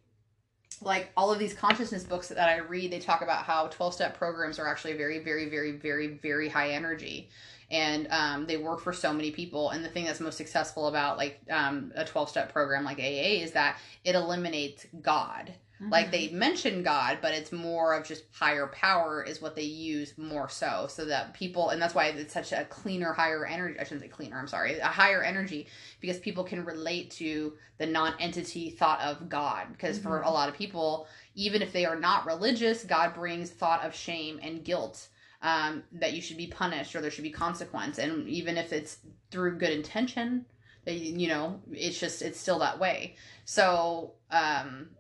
like 0.82 1.10
all 1.16 1.32
of 1.32 1.38
these 1.38 1.54
consciousness 1.54 2.04
books 2.04 2.28
that 2.28 2.48
I 2.48 2.58
read, 2.58 2.90
they 2.90 3.00
talk 3.00 3.22
about 3.22 3.44
how 3.44 3.66
12 3.68 3.94
step 3.94 4.16
programs 4.16 4.58
are 4.58 4.66
actually 4.66 4.94
very, 4.94 5.18
very, 5.18 5.48
very, 5.48 5.72
very, 5.72 6.18
very 6.22 6.48
high 6.48 6.70
energy. 6.70 7.28
And 7.70 8.08
um, 8.10 8.46
they 8.46 8.56
work 8.56 8.80
for 8.80 8.92
so 8.92 9.12
many 9.12 9.30
people. 9.30 9.70
And 9.70 9.84
the 9.84 9.88
thing 9.88 10.04
that's 10.04 10.20
most 10.20 10.36
successful 10.36 10.88
about 10.88 11.18
like 11.18 11.40
um, 11.50 11.92
a 11.94 12.04
12 12.04 12.28
step 12.30 12.52
program 12.52 12.84
like 12.84 12.98
AA 12.98 13.42
is 13.42 13.52
that 13.52 13.78
it 14.04 14.14
eliminates 14.14 14.86
God. 15.02 15.52
Like 15.88 16.06
Mm-hmm. 16.06 16.12
they 16.12 16.28
mention 16.28 16.82
God, 16.82 17.18
but 17.22 17.32
it's 17.32 17.52
more 17.52 17.94
of 17.94 18.04
just 18.06 18.24
higher 18.32 18.66
power 18.66 19.22
is 19.22 19.40
what 19.40 19.56
they 19.56 19.62
use 19.62 20.16
more 20.18 20.48
so, 20.48 20.86
so 20.88 21.04
that 21.06 21.32
people, 21.34 21.70
and 21.70 21.80
that's 21.80 21.94
why 21.94 22.06
it's 22.06 22.34
such 22.34 22.52
a 22.52 22.64
cleaner, 22.66 23.12
higher 23.12 23.46
energy. 23.46 23.78
I 23.78 23.84
shouldn't 23.84 24.02
say 24.02 24.08
cleaner. 24.08 24.38
I'm 24.38 24.46
sorry, 24.46 24.78
a 24.78 24.86
higher 24.86 25.22
energy 25.22 25.68
because 26.00 26.18
people 26.18 26.44
can 26.44 26.64
relate 26.64 27.10
to 27.12 27.54
the 27.78 27.86
non-entity 27.86 28.70
thought 28.70 29.00
of 29.00 29.28
God. 29.28 29.68
Because 29.72 29.98
for 29.98 30.20
Mhm. 30.20 30.26
a 30.26 30.30
lot 30.30 30.48
of 30.48 30.54
people, 30.54 31.06
even 31.34 31.62
if 31.62 31.72
they 31.72 31.86
are 31.86 31.98
not 31.98 32.26
religious, 32.26 32.84
God 32.84 33.14
brings 33.14 33.50
thought 33.50 33.84
of 33.84 33.94
shame 33.94 34.38
and 34.42 34.64
guilt. 34.64 35.08
Um, 35.42 35.84
that 35.92 36.12
you 36.12 36.20
should 36.20 36.36
be 36.36 36.48
punished 36.48 36.94
or 36.94 37.00
there 37.00 37.10
should 37.10 37.24
be 37.24 37.30
consequence, 37.30 37.98
and 37.98 38.28
even 38.28 38.58
if 38.58 38.74
it's 38.74 38.98
through 39.30 39.56
good 39.56 39.70
intention, 39.70 40.44
you 40.86 40.92
you 40.92 41.28
know, 41.28 41.62
it's 41.72 41.98
just 41.98 42.20
it's 42.20 42.38
still 42.38 42.58
that 42.58 42.78
way. 42.78 43.16
So 43.46 44.12
um, 44.30 44.90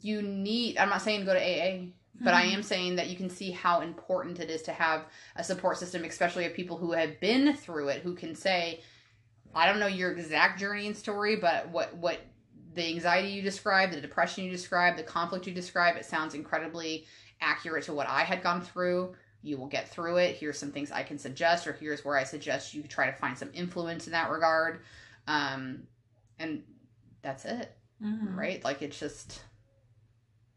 you 0.00 0.22
need 0.22 0.78
i'm 0.78 0.88
not 0.88 1.02
saying 1.02 1.24
go 1.24 1.34
to 1.34 1.40
aa 1.40 1.84
but 2.20 2.34
i 2.34 2.44
Mhm. 2.44 2.52
am 2.54 2.62
saying 2.62 2.96
that 2.96 3.08
you 3.08 3.16
can 3.16 3.28
see 3.30 3.50
how 3.50 3.80
important 3.80 4.40
it 4.40 4.50
is 4.50 4.62
to 4.62 4.72
have 4.72 5.06
a 5.36 5.44
support 5.44 5.76
system 5.78 6.04
especially 6.04 6.46
of 6.46 6.54
people 6.54 6.76
who 6.76 6.92
have 6.92 7.20
been 7.20 7.54
through 7.54 7.88
it 7.88 8.02
who 8.02 8.14
can 8.14 8.34
say 8.34 8.80
i 9.54 9.66
don't 9.66 9.80
know 9.80 9.86
your 9.86 10.12
exact 10.12 10.58
journey 10.58 10.86
and 10.86 10.96
story 10.96 11.36
but 11.36 11.68
what 11.68 11.94
what 11.96 12.20
the 12.74 12.86
anxiety 12.88 13.28
you 13.28 13.42
describe 13.42 13.90
the 13.90 14.00
depression 14.00 14.44
you 14.44 14.50
describe 14.50 14.96
the 14.96 15.02
conflict 15.02 15.46
you 15.46 15.52
describe 15.52 15.96
it 15.96 16.04
sounds 16.06 16.34
incredibly 16.34 17.06
accurate 17.40 17.84
to 17.84 17.92
what 17.92 18.08
i 18.08 18.22
had 18.22 18.42
gone 18.42 18.62
through 18.62 19.14
you 19.42 19.58
will 19.58 19.66
get 19.66 19.88
through 19.88 20.16
it 20.16 20.36
here's 20.36 20.58
some 20.58 20.70
things 20.70 20.90
i 20.90 21.02
can 21.02 21.18
suggest 21.18 21.66
or 21.66 21.72
here's 21.74 22.04
where 22.04 22.16
i 22.16 22.24
suggest 22.24 22.72
you 22.72 22.82
try 22.84 23.06
to 23.06 23.16
find 23.16 23.36
some 23.36 23.50
influence 23.52 24.06
in 24.06 24.12
that 24.12 24.30
regard 24.30 24.80
um, 25.26 25.82
and 26.38 26.62
that's 27.22 27.44
it 27.44 27.76
Mhm. 28.02 28.36
right? 28.36 28.64
Like 28.64 28.82
it's 28.82 28.98
just 28.98 29.44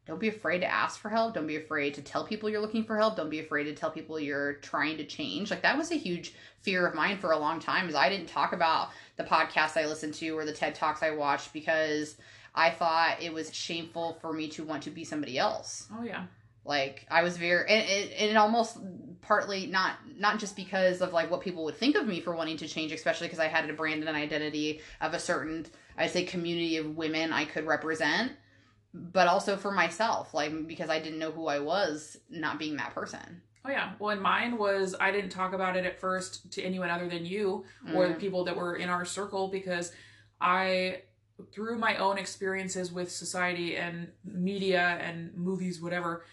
don't 0.06 0.20
be 0.20 0.28
afraid 0.28 0.60
to 0.60 0.68
ask 0.72 1.00
for 1.00 1.10
help. 1.10 1.34
Don't 1.34 1.48
be 1.48 1.56
afraid 1.56 1.96
to 1.96 2.02
tell 2.02 2.24
people 2.26 2.50
you're 2.50 2.62
looking 2.62 2.84
for 2.84 2.98
help. 2.98 3.16
Don't 3.16 3.30
be 3.30 3.40
afraid 3.40 3.64
to 3.66 3.74
tell 3.74 3.90
people 3.90 4.20
you're 4.20 4.54
trying 4.56 4.98
to 4.98 5.06
change. 5.06 5.50
Like 5.50 5.64
that 5.64 5.78
was 5.78 5.92
a 5.92 5.96
huge 5.96 6.34
fear 6.62 6.86
of 6.86 6.94
mine 6.96 7.18
for 7.18 7.32
a 7.32 7.38
long 7.40 7.60
time 7.60 7.90
is 7.90 7.96
I 7.96 8.10
didn't 8.10 8.28
talk 8.28 8.54
about 8.54 8.90
the 9.18 9.24
podcasts 9.24 9.78
I 9.78 9.86
listened 9.88 10.14
to 10.16 10.30
or 10.38 10.46
the 10.46 10.54
TED 10.54 10.76
Talks 10.76 11.02
I 11.02 11.12
watched 11.12 11.54
because 11.54 12.18
I 12.54 12.70
thought 12.70 13.22
it 13.22 13.34
was 13.34 13.54
shameful 13.54 14.18
for 14.22 14.32
me 14.32 14.48
to 14.50 14.64
want 14.64 14.84
to 14.84 14.92
be 14.92 15.04
somebody 15.04 15.38
else 15.38 15.88
Oh 15.94 16.04
yeah. 16.04 16.26
like 16.64 17.06
i 17.12 17.22
was 17.22 17.36
very 17.38 17.70
and 17.70 17.90
it, 17.90 18.14
and 18.18 18.32
it 18.32 18.38
almost 18.38 18.78
partly 19.22 19.68
not 19.68 19.94
not 20.18 20.40
just 20.40 20.56
because 20.56 21.02
of 21.02 21.12
like 21.14 21.30
what 21.30 21.42
people 21.42 21.66
would 21.66 21.76
think 21.76 21.96
of 21.96 22.08
me 22.08 22.22
for 22.22 22.34
wanting 22.36 22.56
to 22.58 22.68
change 22.68 22.92
especially 22.94 23.28
because 23.28 23.40
i 23.40 23.48
had 23.48 23.70
a 23.70 23.74
brand 23.74 24.00
and 24.00 24.08
an 24.10 24.16
identity 24.16 24.80
of 25.02 25.14
a 25.14 25.20
certain 25.20 25.66
i'd 25.98 26.12
say 26.12 26.24
community 26.24 26.78
of 26.78 26.96
women 26.96 27.34
i 27.34 27.44
could 27.44 27.68
represent 27.68 28.32
but 28.98 29.28
also 29.28 29.58
for 29.58 29.72
myself 29.72 30.34
like 30.34 30.68
because 30.68 30.90
i 30.90 31.00
didn't 31.00 31.20
know 31.20 31.32
who 31.32 31.48
i 31.48 31.60
was 31.60 32.18
not 32.30 32.58
being 32.60 32.78
that 32.78 32.94
person 32.96 33.42
Oh 33.68 33.72
yeah. 33.72 33.94
Well, 33.98 34.12
and 34.12 34.22
mine 34.22 34.60
was 34.60 34.94
I 35.00 35.10
didn't 35.10 35.32
talk 35.32 35.54
about 35.54 35.76
it 35.76 35.86
at 35.88 36.00
first 36.00 36.52
to 36.52 36.62
anyone 36.62 36.92
other 36.92 37.10
than 37.10 37.26
you 37.26 37.66
or 37.96 38.08
the 38.08 38.14
Mm. 38.14 38.20
people 38.20 38.44
that 38.44 38.56
were 38.56 38.76
in 38.76 38.90
our 38.90 39.06
circle 39.06 39.48
because 39.48 39.92
I 40.40 41.02
through 41.52 41.80
my 41.80 41.98
own 41.98 42.20
experiences 42.20 42.92
with 42.92 43.10
society 43.12 43.76
and 43.76 44.12
media 44.24 45.00
and 45.02 45.34
movies 45.34 45.82
whatever 45.82 46.24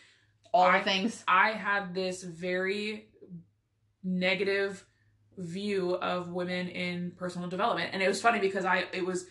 all 0.52 0.66
I- 0.66 0.82
things 0.82 1.24
I 1.26 1.52
had 1.52 1.94
this 1.94 2.22
very 2.22 3.08
negative 4.04 4.84
view 5.38 5.94
of 5.96 6.28
women 6.28 6.68
in 6.68 7.12
personal 7.12 7.48
development. 7.48 7.90
And 7.94 8.02
it 8.02 8.08
was 8.08 8.20
funny 8.20 8.40
because 8.40 8.66
I 8.66 8.84
it 8.92 9.06
was 9.06 9.24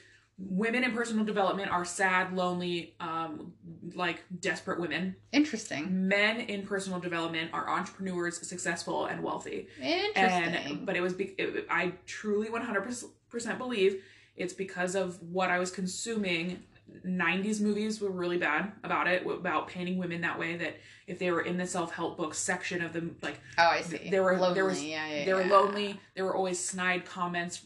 women 0.50 0.84
in 0.84 0.92
personal 0.94 1.24
development 1.26 1.70
are 1.72 1.86
sad, 1.86 2.34
lonely, 2.34 2.96
um 3.00 3.54
like 3.94 4.24
desperate 4.40 4.80
women. 4.80 5.16
interesting. 5.32 6.08
Men 6.08 6.40
in 6.42 6.66
personal 6.66 7.00
development 7.00 7.52
are 7.54 7.70
entrepreneurs, 7.70 8.48
successful 8.48 9.06
and 9.06 9.22
wealthy. 9.24 9.68
interesting. 9.82 10.16
And 10.18 10.86
but 10.86 10.96
it 10.96 11.02
was 11.02 11.14
be- 11.14 11.36
it, 11.38 11.66
I 11.70 11.94
truly 12.06 12.48
100% 12.48 13.58
believe 13.58 14.04
it's 14.38 14.54
because 14.54 14.96
of 14.96 15.22
what 15.22 15.50
I 15.50 15.60
was 15.60 15.72
consuming. 15.72 16.64
90s 17.06 17.62
movies 17.62 18.02
were 18.02 18.12
really 18.12 18.38
bad 18.38 18.72
about 18.84 19.08
it 19.08 19.26
about 19.26 19.68
painting 19.68 19.98
women 19.98 20.20
that 20.22 20.38
way 20.38 20.58
that 20.58 20.76
if 21.08 21.20
they 21.20 21.32
were 21.32 21.40
in 21.42 21.56
the 21.58 21.66
self-help 21.66 22.18
book 22.18 22.34
section 22.34 22.82
of 22.82 22.92
the 22.92 23.10
like 23.22 23.40
oh 23.58 23.64
i 23.78 23.82
see. 23.82 24.10
there 24.10 24.22
were- 24.24 24.38
lonely 24.38 24.54
there 24.56 24.66
was- 24.66 24.84
yeah, 24.84 25.08
yeah, 25.08 25.26
they 25.26 25.34
were 25.34 25.46
lonely. 25.46 25.98
There 26.16 26.26
were 26.26 26.36
always 26.36 26.60
snide 26.60 27.06
comments 27.06 27.62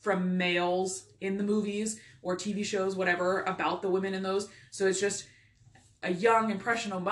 from 0.00 0.36
males 0.36 1.04
in 1.20 1.36
the 1.36 1.42
movies 1.44 2.00
or 2.22 2.36
tv 2.36 2.64
shows 2.64 2.94
whatever 2.96 3.42
about 3.42 3.82
the 3.82 3.88
women 3.90 4.14
in 4.14 4.22
those. 4.22 4.48
So 4.70 4.86
it's 4.86 5.00
just 5.00 5.26
a 6.02 6.12
young 6.12 6.50
impressionable 6.50 7.04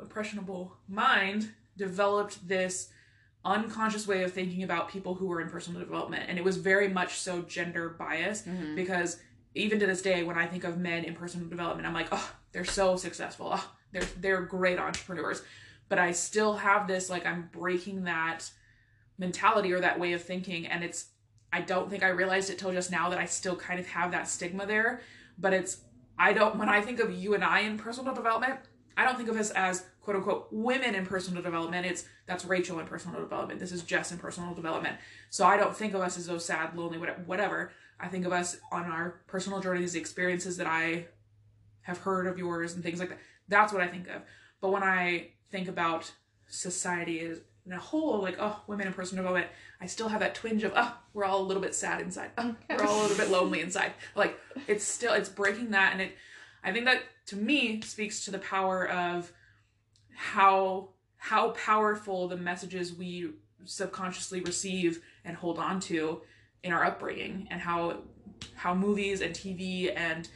impressionable 0.00 0.76
mind 0.88 1.50
developed 1.76 2.46
this 2.46 2.90
unconscious 3.44 4.06
way 4.06 4.22
of 4.24 4.32
thinking 4.32 4.62
about 4.62 4.88
people 4.88 5.14
who 5.14 5.26
were 5.26 5.40
in 5.40 5.48
personal 5.48 5.80
development. 5.80 6.24
And 6.28 6.38
it 6.38 6.44
was 6.44 6.56
very 6.56 6.88
much 6.88 7.18
so 7.18 7.42
gender 7.42 7.90
biased 7.90 8.46
Mhm. 8.48 8.74
because 8.76 9.20
even 9.54 9.78
to 9.80 9.86
this 9.86 10.02
day 10.02 10.22
when 10.22 10.36
i 10.36 10.46
think 10.46 10.62
of 10.64 10.76
men 10.78 11.04
in 11.04 11.14
personal 11.14 11.48
development 11.48 11.86
i'm 11.88 11.94
like 11.94 12.08
oh 12.12 12.32
they're 12.52 12.64
so 12.64 12.96
successful. 12.96 13.50
Oh, 13.54 13.72
they're 13.92 14.02
they're 14.20 14.42
great 14.42 14.78
entrepreneurs. 14.78 15.42
But 15.88 15.98
i 15.98 16.12
still 16.12 16.54
have 16.58 16.86
this 16.86 17.08
like 17.10 17.24
i'm 17.26 17.48
breaking 17.52 18.04
that 18.04 18.50
mentality 19.18 19.72
or 19.72 19.80
that 19.80 19.98
way 19.98 20.12
of 20.12 20.22
thinking 20.22 20.66
and 20.66 20.84
it's 20.84 21.06
i 21.52 21.60
don't 21.60 21.90
think 21.90 22.02
i 22.02 22.08
realized 22.08 22.50
it 22.50 22.58
till 22.58 22.72
just 22.72 22.90
now 22.90 23.08
that 23.08 23.18
i 23.18 23.24
still 23.24 23.56
kind 23.56 23.80
of 23.80 23.86
have 23.86 24.10
that 24.10 24.28
stigma 24.28 24.66
there 24.66 25.00
but 25.38 25.52
it's 25.52 25.82
i 26.18 26.32
don't 26.32 26.56
when 26.56 26.68
i 26.68 26.80
think 26.80 27.00
of 27.00 27.12
you 27.12 27.34
and 27.34 27.44
i 27.44 27.60
in 27.60 27.78
personal 27.78 28.14
development 28.14 28.58
i 28.96 29.04
don't 29.04 29.16
think 29.16 29.28
of 29.28 29.36
us 29.36 29.50
as 29.50 29.84
quote 30.08 30.16
unquote 30.16 30.48
women 30.50 30.94
in 30.94 31.04
personal 31.04 31.42
development. 31.42 31.84
It's 31.84 32.06
that's 32.24 32.46
rachel 32.46 32.78
in 32.78 32.86
personal 32.86 33.20
development. 33.20 33.60
This 33.60 33.72
is 33.72 33.82
jess 33.82 34.10
in 34.10 34.16
personal 34.16 34.54
development. 34.54 34.96
So 35.28 35.44
i 35.44 35.58
don't 35.58 35.76
think 35.76 35.92
of 35.92 36.00
us 36.00 36.16
as 36.16 36.26
those 36.26 36.46
sad 36.46 36.74
lonely 36.74 36.96
whatever. 36.96 37.72
I 38.00 38.08
think 38.08 38.24
of 38.24 38.32
us 38.32 38.56
on 38.72 38.84
our 38.84 39.20
personal 39.26 39.60
journeys 39.60 39.92
the 39.92 40.00
experiences 40.00 40.56
that 40.56 40.66
i 40.66 41.08
have 41.82 41.98
heard 41.98 42.26
of 42.26 42.38
yours 42.38 42.72
and 42.72 42.82
things 42.82 43.00
like 43.00 43.10
that. 43.10 43.18
That's 43.48 43.70
what 43.70 43.82
i 43.82 43.86
think 43.86 44.08
of. 44.08 44.22
But 44.62 44.70
when 44.70 44.82
i 44.82 45.32
think 45.50 45.68
about 45.68 46.10
society 46.46 47.34
a 47.72 47.78
whole 47.78 48.20
like 48.20 48.36
oh 48.38 48.60
women 48.66 48.86
in 48.86 48.92
personal 48.92 49.22
development 49.22 49.50
i 49.80 49.86
still 49.86 50.08
have 50.08 50.20
that 50.20 50.34
twinge 50.34 50.64
of 50.64 50.72
oh 50.74 50.96
we're 51.18 51.24
all 51.24 51.40
a 51.40 51.42
little 51.42 51.62
bit 51.62 51.74
sad 51.74 52.00
inside. 52.00 52.30
Oh, 52.38 52.54
we're 52.70 52.84
all 52.84 53.00
a 53.00 53.02
little 53.02 53.16
bit 53.16 53.28
lonely 53.28 53.60
inside. 53.60 53.92
Like 54.14 54.38
it's 54.68 54.84
still 54.84 55.12
it's 55.14 55.28
breaking 55.28 55.72
that 55.72 55.92
and 55.92 56.00
it 56.00 56.16
i 56.62 56.72
think 56.72 56.84
that 56.84 57.02
to 57.26 57.36
me 57.36 57.80
speaks 57.82 58.24
to 58.24 58.30
the 58.30 58.38
power 58.38 58.88
of 58.88 59.32
how 60.14 60.90
how 61.16 61.50
powerful 61.50 62.28
the 62.28 62.36
messages 62.36 62.92
we 62.92 63.30
subconsciously 63.64 64.40
receive 64.40 65.02
and 65.24 65.36
hold 65.36 65.58
on 65.58 65.80
to 65.80 66.22
in 66.62 66.72
our 66.72 66.84
upbringing 66.84 67.48
and 67.50 67.60
how 67.60 67.98
how 68.54 68.74
movies 68.74 69.20
and 69.20 69.34
tv 69.34 69.92
and 69.96 70.28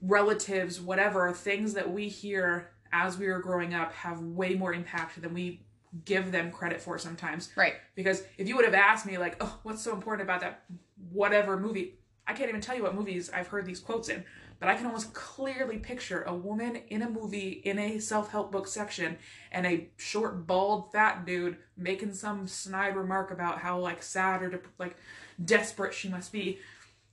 relatives 0.00 0.80
whatever 0.80 1.32
things 1.32 1.74
that 1.74 1.90
we 1.90 2.08
hear 2.08 2.70
as 2.92 3.18
we 3.18 3.26
are 3.26 3.40
growing 3.40 3.74
up 3.74 3.92
have 3.92 4.20
way 4.20 4.54
more 4.54 4.72
impact 4.72 5.20
than 5.20 5.34
we 5.34 5.60
give 6.04 6.32
them 6.32 6.50
credit 6.50 6.80
for 6.80 6.98
sometimes. 6.98 7.50
Right. 7.56 7.74
Because 7.94 8.22
if 8.36 8.46
you 8.48 8.56
would 8.56 8.64
have 8.64 8.74
asked 8.74 9.06
me 9.06 9.18
like 9.18 9.36
oh 9.40 9.58
what's 9.62 9.82
so 9.82 9.92
important 9.92 10.26
about 10.26 10.40
that 10.40 10.64
whatever 11.12 11.58
movie? 11.58 11.94
I 12.26 12.34
can't 12.34 12.50
even 12.50 12.60
tell 12.60 12.76
you 12.76 12.82
what 12.82 12.94
movies 12.94 13.30
i've 13.32 13.46
heard 13.48 13.64
these 13.64 13.80
quotes 13.80 14.10
in 14.10 14.22
but 14.60 14.68
i 14.68 14.74
can 14.74 14.84
almost 14.84 15.14
clearly 15.14 15.78
picture 15.78 16.24
a 16.24 16.34
woman 16.34 16.76
in 16.88 17.00
a 17.00 17.08
movie 17.08 17.62
in 17.64 17.78
a 17.78 17.98
self-help 18.00 18.52
book 18.52 18.66
section 18.66 19.16
and 19.50 19.64
a 19.66 19.88
short 19.96 20.46
bald 20.46 20.92
fat 20.92 21.24
dude 21.24 21.56
making 21.74 22.12
some 22.12 22.46
snide 22.46 22.96
remark 22.96 23.30
about 23.30 23.60
how 23.60 23.78
like 23.78 24.02
sad 24.02 24.42
or 24.42 24.60
like 24.78 24.96
desperate 25.42 25.94
she 25.94 26.08
must 26.08 26.32
be. 26.32 26.58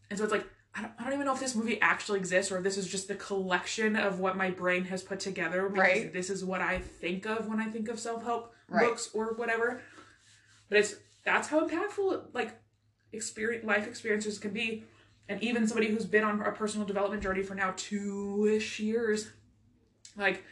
And 0.10 0.18
so 0.18 0.24
it's 0.26 0.34
like 0.34 0.46
I 0.78 0.82
don't, 0.82 0.92
I 1.00 1.04
don't 1.06 1.14
even 1.14 1.26
know 1.26 1.34
if 1.34 1.40
this 1.40 1.56
movie 1.56 1.80
actually 1.82 2.20
exists 2.20 2.52
or 2.52 2.58
if 2.58 2.64
this 2.64 2.78
is 2.78 2.88
just 2.88 3.08
the 3.08 3.16
collection 3.16 3.96
of 3.96 4.20
what 4.20 4.36
my 4.36 4.50
brain 4.52 4.84
has 4.86 5.02
put 5.02 5.20
together 5.22 5.70
because 5.70 5.78
Right. 5.80 6.14
this 6.14 6.30
is 6.30 6.44
what 6.44 6.62
i 6.62 6.80
think 6.80 7.26
of 7.26 7.48
when 7.48 7.60
i 7.62 7.68
think 7.68 7.88
of 7.88 8.00
self-help 8.00 8.54
Right. 8.68 8.88
books 8.88 9.10
or 9.14 9.34
whatever 9.36 9.82
but 10.70 10.80
it's 10.80 10.96
that's 11.24 11.48
how 11.48 11.68
impactful 11.68 12.24
like 12.34 12.52
experience 13.14 13.64
life 13.66 13.88
experiences 13.88 14.40
can 14.40 14.52
be 14.52 14.84
and 15.30 15.42
even 15.44 15.68
somebody 15.68 15.88
who's 15.90 16.06
been 16.06 16.24
on 16.24 16.42
a 16.42 16.52
personal 16.52 16.86
development 16.86 17.22
journey 17.24 17.44
for 17.44 17.56
now 17.56 17.74
two-ish 17.78 18.80
years 18.80 19.32
like 20.18 20.44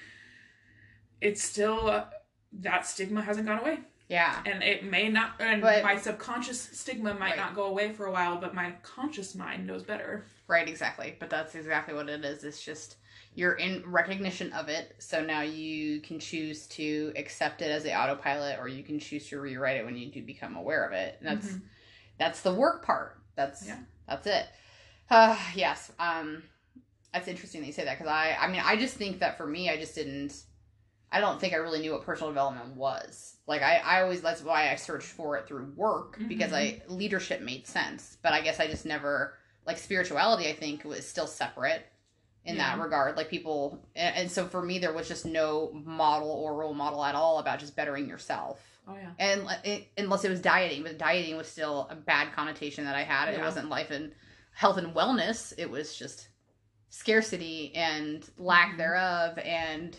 it's 1.21 1.43
still 1.43 1.89
uh, 1.89 2.05
that 2.51 2.85
stigma 2.85 3.21
hasn't 3.21 3.47
gone 3.47 3.59
away 3.59 3.79
Yeah. 4.09 4.41
and 4.45 4.61
it 4.63 4.83
may 4.83 5.09
not 5.09 5.33
and 5.39 5.61
But- 5.61 5.83
my 5.83 5.97
subconscious 5.97 6.61
stigma 6.61 7.13
might 7.15 7.31
Right. 7.31 7.37
not 7.37 7.55
go 7.55 7.63
away 7.63 7.93
for 7.93 8.05
a 8.05 8.11
while 8.11 8.37
but 8.37 8.53
my 8.53 8.73
conscious 8.83 9.33
mind 9.35 9.65
knows 9.67 9.83
better 9.83 10.25
Right, 10.45 10.67
exactly. 10.67 11.15
But 11.21 11.29
that's 11.29 11.55
exactly 11.55 11.93
what 11.93 12.09
it 12.09 12.23
is. 12.25 12.43
It's 12.43 12.61
just 12.61 12.97
you're 13.35 13.53
in 13.53 13.83
recognition 13.85 14.53
of 14.53 14.69
it, 14.69 14.95
so 14.99 15.23
now 15.23 15.41
you 15.41 16.01
can 16.01 16.19
choose 16.19 16.67
to 16.67 17.13
accept 17.15 17.61
it 17.61 17.71
as 17.71 17.83
the 17.83 17.93
autopilot, 17.99 18.59
or 18.59 18.67
you 18.67 18.83
can 18.83 18.99
choose 18.99 19.27
to 19.29 19.39
rewrite 19.39 19.77
it 19.77 19.85
when 19.85 19.97
you 19.97 20.11
do 20.11 20.21
become 20.21 20.55
aware 20.55 20.85
of 20.85 20.93
it. 20.93 21.17
And 21.19 21.27
that's 21.27 21.53
Mhm. 21.53 21.61
that's 22.19 22.41
the 22.41 22.53
work 22.53 22.85
part. 22.85 23.19
That's 23.35 23.67
Yeah. 23.67 23.79
that's 24.07 24.27
it. 24.27 24.47
Uh, 25.09 25.37
yes. 25.55 25.91
Um, 25.99 26.43
that's 27.13 27.27
interesting 27.27 27.61
that 27.61 27.67
you 27.67 27.73
say 27.73 27.85
that 27.85 27.97
because 27.97 28.11
I, 28.11 28.35
I 28.39 28.47
mean, 28.47 28.61
I 28.63 28.75
just 28.75 28.95
think 28.95 29.19
that 29.19 29.37
for 29.37 29.45
me, 29.47 29.69
I 29.69 29.77
just 29.77 29.95
didn't. 29.95 30.43
I 31.11 31.19
don't 31.19 31.39
think 31.39 31.53
I 31.53 31.57
really 31.57 31.79
knew 31.79 31.91
what 31.91 32.01
personal 32.03 32.31
development 32.31 32.75
was. 32.75 33.37
Like 33.45 33.61
I, 33.61 33.77
I 33.77 34.01
always 34.01 34.21
that's 34.21 34.41
why 34.41 34.71
I 34.71 34.75
searched 34.75 35.07
for 35.07 35.37
it 35.37 35.47
through 35.47 35.71
work 35.75 36.19
because 36.27 36.53
I 36.53 36.81
leadership 36.87 37.41
made 37.41 37.67
sense, 37.67 38.17
but 38.23 38.33
I 38.33 38.41
guess 38.41 38.59
I 38.59 38.65
just 38.67 38.85
never 38.85 39.35
like 39.65 39.77
spirituality. 39.77 40.47
I 40.49 40.53
think 40.53 40.83
was 40.83 41.07
still 41.07 41.27
separate 41.27 41.85
in 42.45 42.57
that 42.57 42.79
regard. 42.79 43.15
Like 43.17 43.29
people, 43.29 43.85
and, 43.95 44.15
and 44.15 44.31
so 44.31 44.45
for 44.45 44.61
me, 44.61 44.79
there 44.79 44.93
was 44.93 45.07
just 45.07 45.25
no 45.25 45.71
model 45.85 46.29
or 46.29 46.55
role 46.55 46.73
model 46.73 47.03
at 47.03 47.15
all 47.15 47.39
about 47.39 47.59
just 47.59 47.75
bettering 47.75 48.07
yourself. 48.07 48.61
Oh 48.87 48.95
yeah. 48.95 49.11
And 49.17 49.47
it, 49.63 49.87
unless 49.97 50.25
it 50.25 50.29
was 50.29 50.41
dieting 50.41 50.83
but 50.83 50.97
dieting 50.97 51.37
was 51.37 51.47
still 51.47 51.87
a 51.89 51.95
bad 51.95 52.33
connotation 52.33 52.83
that 52.85 52.95
i 52.95 53.03
had. 53.03 53.29
It 53.33 53.39
wasn't 53.39 53.69
life 53.69 53.91
and 53.91 54.11
health 54.53 54.77
and 54.77 54.93
wellness. 54.93 55.53
It 55.57 55.69
was 55.69 55.95
just 55.95 56.27
scarcity 56.89 57.73
and 57.75 58.29
lack 58.37 58.73
Mhm. 58.73 58.77
thereof 58.77 59.37
and 59.39 59.95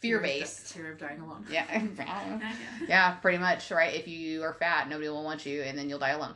fear 0.00 0.20
based. 0.20 0.74
fear 0.74 0.92
of 0.92 0.98
dying 0.98 1.20
alone. 1.20 1.46
Yeah. 1.50 2.52
Yeah 2.88 3.10
pretty 3.14 3.38
much 3.38 3.70
right? 3.70 3.94
If 3.94 4.08
you 4.08 4.42
are 4.42 4.54
fat 4.54 4.88
nobody 4.88 5.08
will 5.08 5.24
want 5.24 5.46
you 5.46 5.62
and 5.62 5.78
then 5.78 5.88
you'll 5.88 5.98
die 6.00 6.10
alone 6.10 6.34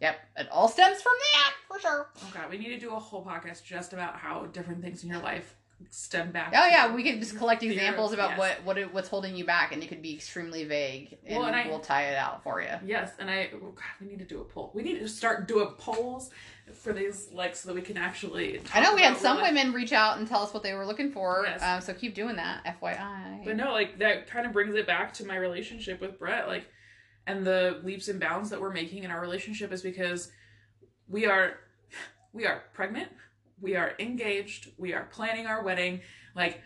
yep 0.00 0.18
it 0.36 0.48
all 0.50 0.68
stems 0.68 1.00
from 1.02 1.12
that 1.34 1.52
for 1.68 1.80
sure 1.80 2.08
oh 2.16 2.30
god 2.34 2.50
we 2.50 2.58
need 2.58 2.68
to 2.68 2.78
do 2.78 2.92
a 2.92 2.98
whole 2.98 3.24
podcast 3.24 3.64
just 3.64 3.92
about 3.92 4.16
how 4.16 4.46
different 4.46 4.82
things 4.82 5.02
in 5.02 5.10
your 5.10 5.20
life 5.20 5.54
stem 5.90 6.32
back 6.32 6.52
oh 6.56 6.66
yeah 6.66 6.92
we 6.92 7.04
could 7.04 7.20
just 7.20 7.36
collect 7.36 7.62
examples 7.62 8.12
about 8.12 8.30
yes. 8.30 8.38
what 8.38 8.64
what 8.64 8.78
it, 8.78 8.92
what's 8.92 9.08
holding 9.08 9.36
you 9.36 9.44
back 9.44 9.72
and 9.72 9.80
it 9.80 9.88
could 9.88 10.02
be 10.02 10.12
extremely 10.12 10.64
vague 10.64 11.16
and, 11.24 11.38
Well, 11.38 11.46
and 11.46 11.70
we'll 11.70 11.78
tie 11.78 12.06
it 12.06 12.16
out 12.16 12.42
for 12.42 12.60
you 12.60 12.68
Yes, 12.84 13.12
and 13.20 13.30
I 13.30 13.50
oh 13.54 13.58
God, 13.58 13.84
we 14.00 14.08
need 14.08 14.18
to 14.18 14.24
do 14.24 14.40
a 14.40 14.44
poll. 14.44 14.72
We 14.74 14.82
need 14.82 14.98
to 14.98 15.08
start 15.08 15.46
doing 15.46 15.68
polls 15.78 16.30
for 16.72 16.92
these, 16.92 17.28
like, 17.32 17.56
so 17.56 17.68
that 17.68 17.74
we 17.74 17.80
can 17.80 17.96
actually. 17.96 18.60
I 18.74 18.80
know 18.80 18.94
we 18.94 19.02
had 19.02 19.16
some 19.16 19.40
women 19.40 19.72
reach 19.72 19.92
out 19.92 20.18
and 20.18 20.26
tell 20.26 20.42
us 20.42 20.52
what 20.52 20.62
they 20.62 20.74
were 20.74 20.86
looking 20.86 21.12
for, 21.12 21.44
Yes. 21.46 21.62
um, 21.62 21.80
so 21.80 21.94
keep 21.94 22.14
doing 22.14 22.36
that, 22.36 22.64
FYI. 22.64 23.44
But 23.44 23.56
no, 23.56 23.72
like 23.72 23.98
that 23.98 24.26
kind 24.26 24.46
of 24.46 24.52
brings 24.52 24.74
it 24.74 24.86
back 24.86 25.12
to 25.14 25.26
my 25.26 25.36
relationship 25.36 26.00
with 26.00 26.18
Brett, 26.18 26.48
like, 26.48 26.66
and 27.28 27.46
the 27.46 27.80
leaps 27.84 28.08
and 28.08 28.18
bounds 28.18 28.48
that 28.50 28.60
we're 28.60 28.72
making 28.72 29.04
in 29.04 29.10
our 29.10 29.20
relationship 29.20 29.70
is 29.70 29.82
because 29.82 30.32
we 31.06 31.26
are, 31.26 31.60
we 32.32 32.46
are 32.46 32.62
pregnant, 32.72 33.10
we 33.60 33.76
are 33.76 33.92
engaged, 33.98 34.70
we 34.78 34.94
are 34.94 35.04
planning 35.12 35.46
our 35.46 35.62
wedding, 35.62 36.00
like, 36.34 36.62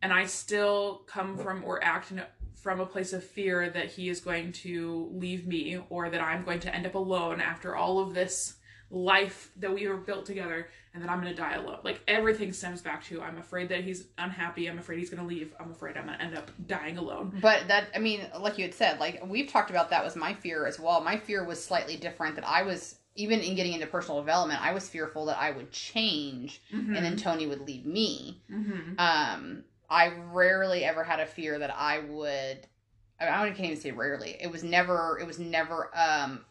and 0.00 0.10
I 0.10 0.24
still 0.24 1.02
come 1.06 1.36
from 1.36 1.62
or 1.62 1.84
act 1.84 2.10
from 2.54 2.80
a 2.80 2.86
place 2.86 3.12
of 3.12 3.22
fear 3.22 3.68
that 3.68 3.90
he 3.90 4.08
is 4.08 4.20
going 4.20 4.52
to 4.52 5.10
leave 5.12 5.46
me 5.46 5.78
or 5.90 6.08
that 6.08 6.22
I'm 6.22 6.42
going 6.42 6.60
to 6.60 6.74
end 6.74 6.86
up 6.86 6.94
alone 6.94 7.40
after 7.40 7.76
all 7.76 8.00
of 8.00 8.14
this 8.14 8.54
life 8.90 9.50
that 9.56 9.72
we 9.72 9.82
have 9.84 10.06
built 10.06 10.24
together 10.24 10.68
and 10.94 11.02
then 11.02 11.08
I'm 11.08 11.20
going 11.20 11.34
to 11.34 11.40
die 11.40 11.54
alone. 11.54 11.78
Like 11.82 12.00
everything 12.06 12.52
stems 12.52 12.82
back 12.82 13.04
to 13.04 13.22
I'm 13.22 13.38
afraid 13.38 13.68
that 13.70 13.82
he's 13.82 14.06
unhappy, 14.18 14.68
I'm 14.68 14.78
afraid 14.78 14.98
he's 14.98 15.10
going 15.10 15.22
to 15.22 15.28
leave, 15.28 15.54
I'm 15.58 15.70
afraid 15.70 15.96
I'm 15.96 16.06
going 16.06 16.18
to 16.18 16.24
end 16.24 16.36
up 16.36 16.50
dying 16.66 16.98
alone. 16.98 17.38
But 17.40 17.68
that, 17.68 17.88
I 17.94 17.98
mean, 17.98 18.26
like 18.38 18.58
you 18.58 18.64
had 18.64 18.74
said, 18.74 19.00
like 19.00 19.22
we've 19.26 19.50
talked 19.50 19.70
about 19.70 19.90
that 19.90 20.04
was 20.04 20.16
my 20.16 20.34
fear 20.34 20.66
as 20.66 20.78
well. 20.78 21.00
My 21.00 21.16
fear 21.16 21.44
was 21.44 21.62
slightly 21.62 21.96
different. 21.96 22.34
That 22.34 22.46
I 22.46 22.62
was 22.62 22.96
even 23.14 23.40
in 23.40 23.54
getting 23.54 23.74
into 23.74 23.86
personal 23.86 24.20
development, 24.20 24.64
I 24.64 24.72
was 24.72 24.88
fearful 24.88 25.26
that 25.26 25.38
I 25.38 25.50
would 25.50 25.70
change 25.70 26.62
and 26.96 27.04
then 27.04 27.16
Tony 27.16 27.46
would 27.46 27.60
leave 27.60 27.84
me. 27.84 28.40
mm-hmm. 28.50 28.94
Um, 28.98 29.64
I 29.90 30.14
rarely 30.32 30.84
ever 30.84 31.04
had 31.04 31.20
a 31.20 31.26
fear 31.26 31.58
that 31.58 31.74
I 31.76 31.98
would. 31.98 32.66
I, 33.20 33.24
mean, 33.24 33.34
I 33.34 33.46
can't 33.50 33.60
even 33.60 33.76
say 33.76 33.90
rarely. 33.90 34.36
It 34.40 34.50
was 34.50 34.64
never. 34.64 35.18
It 35.20 35.26
was 35.26 35.38
never. 35.38 35.90
Um, 35.94 36.44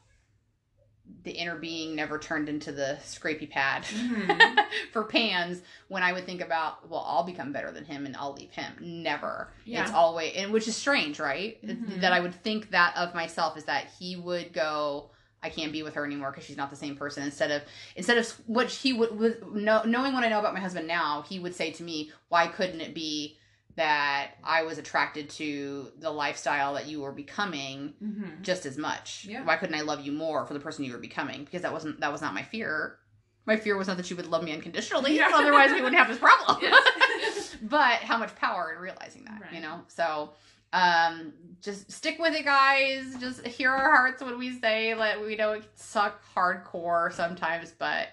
the 1.24 1.32
inner 1.32 1.56
being 1.56 1.96
never 1.96 2.18
turned 2.18 2.50
into 2.50 2.72
the 2.72 2.98
scrapey 3.04 3.50
pad 3.50 3.84
Mhm. 3.84 4.66
for 4.92 5.04
pans 5.04 5.62
when 5.88 6.04
I 6.04 6.14
would 6.14 6.26
think 6.26 6.42
about, 6.42 6.90
well, 6.90 7.04
I'll 7.08 7.24
become 7.24 7.52
better 7.54 7.72
than 7.72 7.86
him 7.86 8.06
and 8.06 8.16
I'll 8.18 8.34
leave 8.34 8.52
him. 8.52 8.74
Never. 8.80 9.50
Yeah. 9.66 9.84
It's 9.84 9.92
always, 9.92 10.34
and 10.36 10.52
which 10.52 10.68
is 10.68 10.76
strange, 10.76 11.20
right? 11.20 11.64
Mhm. 11.66 12.02
That 12.02 12.14
I 12.14 12.20
would 12.20 12.36
think 12.44 12.72
that 12.72 12.96
of 12.98 13.14
myself 13.14 13.58
is 13.58 13.66
that 13.66 13.86
he 14.00 14.16
would 14.16 14.54
go, 14.54 15.12
I 15.44 15.50
can't 15.50 15.72
be 15.72 15.82
with 15.84 15.96
her 15.96 16.06
anymore 16.06 16.30
because 16.32 16.46
she's 16.46 16.58
not 16.58 16.70
the 16.70 16.76
same 16.76 16.96
person. 16.96 17.24
Instead 17.24 17.50
of 17.52 17.64
instead 17.96 18.18
of 18.20 18.30
what 18.46 18.70
he 18.70 18.94
would 18.94 19.18
with 19.18 19.44
know, 19.48 19.82
knowing 19.84 20.14
what 20.14 20.24
I 20.24 20.30
know 20.30 20.40
about 20.40 20.54
my 20.54 20.60
husband 20.60 20.88
now, 20.88 21.24
he 21.28 21.40
would 21.40 21.56
say 21.56 21.72
to 21.72 21.84
me, 21.84 22.12
"Why 22.30 22.46
couldn't 22.48 22.80
it 22.80 22.94
be 22.94 23.38
that 23.76 24.32
I 24.44 24.64
was 24.64 24.78
attracted 24.78 25.30
to 25.32 25.92
the 26.00 26.10
lifestyle 26.10 26.74
that 26.74 26.88
you 26.88 27.02
were 27.02 27.12
becoming 27.12 27.94
Mm-hmm. 28.04 28.42
just 28.42 28.66
as 28.66 28.78
much? 28.78 29.26
Yeah. 29.30 29.44
Why 29.46 29.56
couldn't 29.58 29.76
I 29.76 29.82
love 29.82 30.02
you 30.06 30.12
more 30.12 30.46
for 30.46 30.54
the 30.54 30.60
person 30.60 30.84
you 30.84 30.92
were 30.94 30.98
becoming? 31.00 31.44
Because 31.46 31.62
that 31.62 31.72
wasn't 31.74 32.00
that 32.02 32.12
was 32.12 32.22
not 32.22 32.34
my 32.34 32.44
fear. 32.44 32.98
My 33.46 33.58
fear 33.58 33.76
was 33.78 33.88
not 33.88 33.98
that 33.98 34.10
you 34.10 34.16
would 34.16 34.28
love 34.28 34.44
me 34.44 34.52
unconditionally. 34.54 35.16
Yeah. 35.16 35.30
Otherwise, 35.34 35.72
we 35.72 35.82
wouldn't 35.82 35.96
have 35.98 36.08
this 36.10 36.20
problem. 36.20 36.58
Yes. 36.62 37.56
but 37.62 37.96
how 37.96 38.18
much 38.18 38.36
power 38.36 38.74
in 38.76 38.82
realizing 38.82 39.26
that, 39.26 39.54
you 39.54 39.62
know? 39.62 39.82
So 39.88 40.32
um 40.74 41.34
just 41.62 41.92
stick 41.92 42.18
with 42.18 42.34
it 42.34 42.46
guys 42.46 43.18
just 43.20 43.46
hear 43.46 43.70
our 43.72 43.94
hearts 43.94 44.24
when 44.24 44.40
we 44.40 44.58
say 44.58 44.94
that 44.94 45.20
we 45.22 45.36
know 45.36 45.52
it 45.52 45.60
can 45.60 45.70
suck 45.76 46.22
hardcore 46.34 47.12
sometimes 47.12 47.74
but 47.78 48.08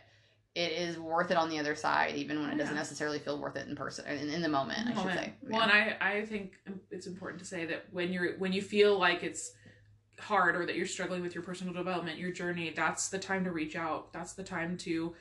it 0.59 0.73
is 0.73 0.99
worth 0.99 1.31
it 1.31 1.37
on 1.37 1.49
the 1.49 1.59
other 1.59 1.75
side 1.75 2.15
even 2.17 2.41
when 2.41 2.51
it 2.51 2.57
doesn't 2.59 2.75
Yeah. 2.75 2.81
necessarily 2.81 3.19
feel 3.21 3.39
worth 3.39 3.57
it 3.57 3.69
in 3.69 3.77
person 3.77 4.05
in, 4.07 4.29
in 4.29 4.43
the 4.43 4.49
moment 4.49 4.81
i 4.87 4.89
should 4.89 4.97
Moment. 4.97 5.21
say 5.21 5.33
Well, 5.49 5.63
and 5.63 5.71
I, 5.71 5.97
I 6.01 6.27
think 6.27 6.55
it's 6.91 7.07
important 7.07 7.39
to 7.41 7.47
say 7.47 7.65
that 7.67 7.85
when 7.93 8.13
you're 8.13 8.37
when 8.39 8.53
you 8.53 8.61
feel 8.63 8.99
like 8.99 9.23
it's 9.23 9.53
hard 10.21 10.57
or 10.57 10.67
that 10.67 10.75
you're 10.75 10.87
struggling 10.87 11.23
with 11.23 11.33
your 11.33 11.45
personal 11.45 11.73
development, 11.73 12.19
your 12.19 12.33
journey, 12.33 12.73
that's 12.75 13.09
the 13.09 13.21
time 13.21 13.45
to 13.45 13.53
reach 13.53 13.77
out. 13.77 14.13
That's 14.13 14.33
the 14.33 14.43
time 14.43 14.77
to 14.79 15.15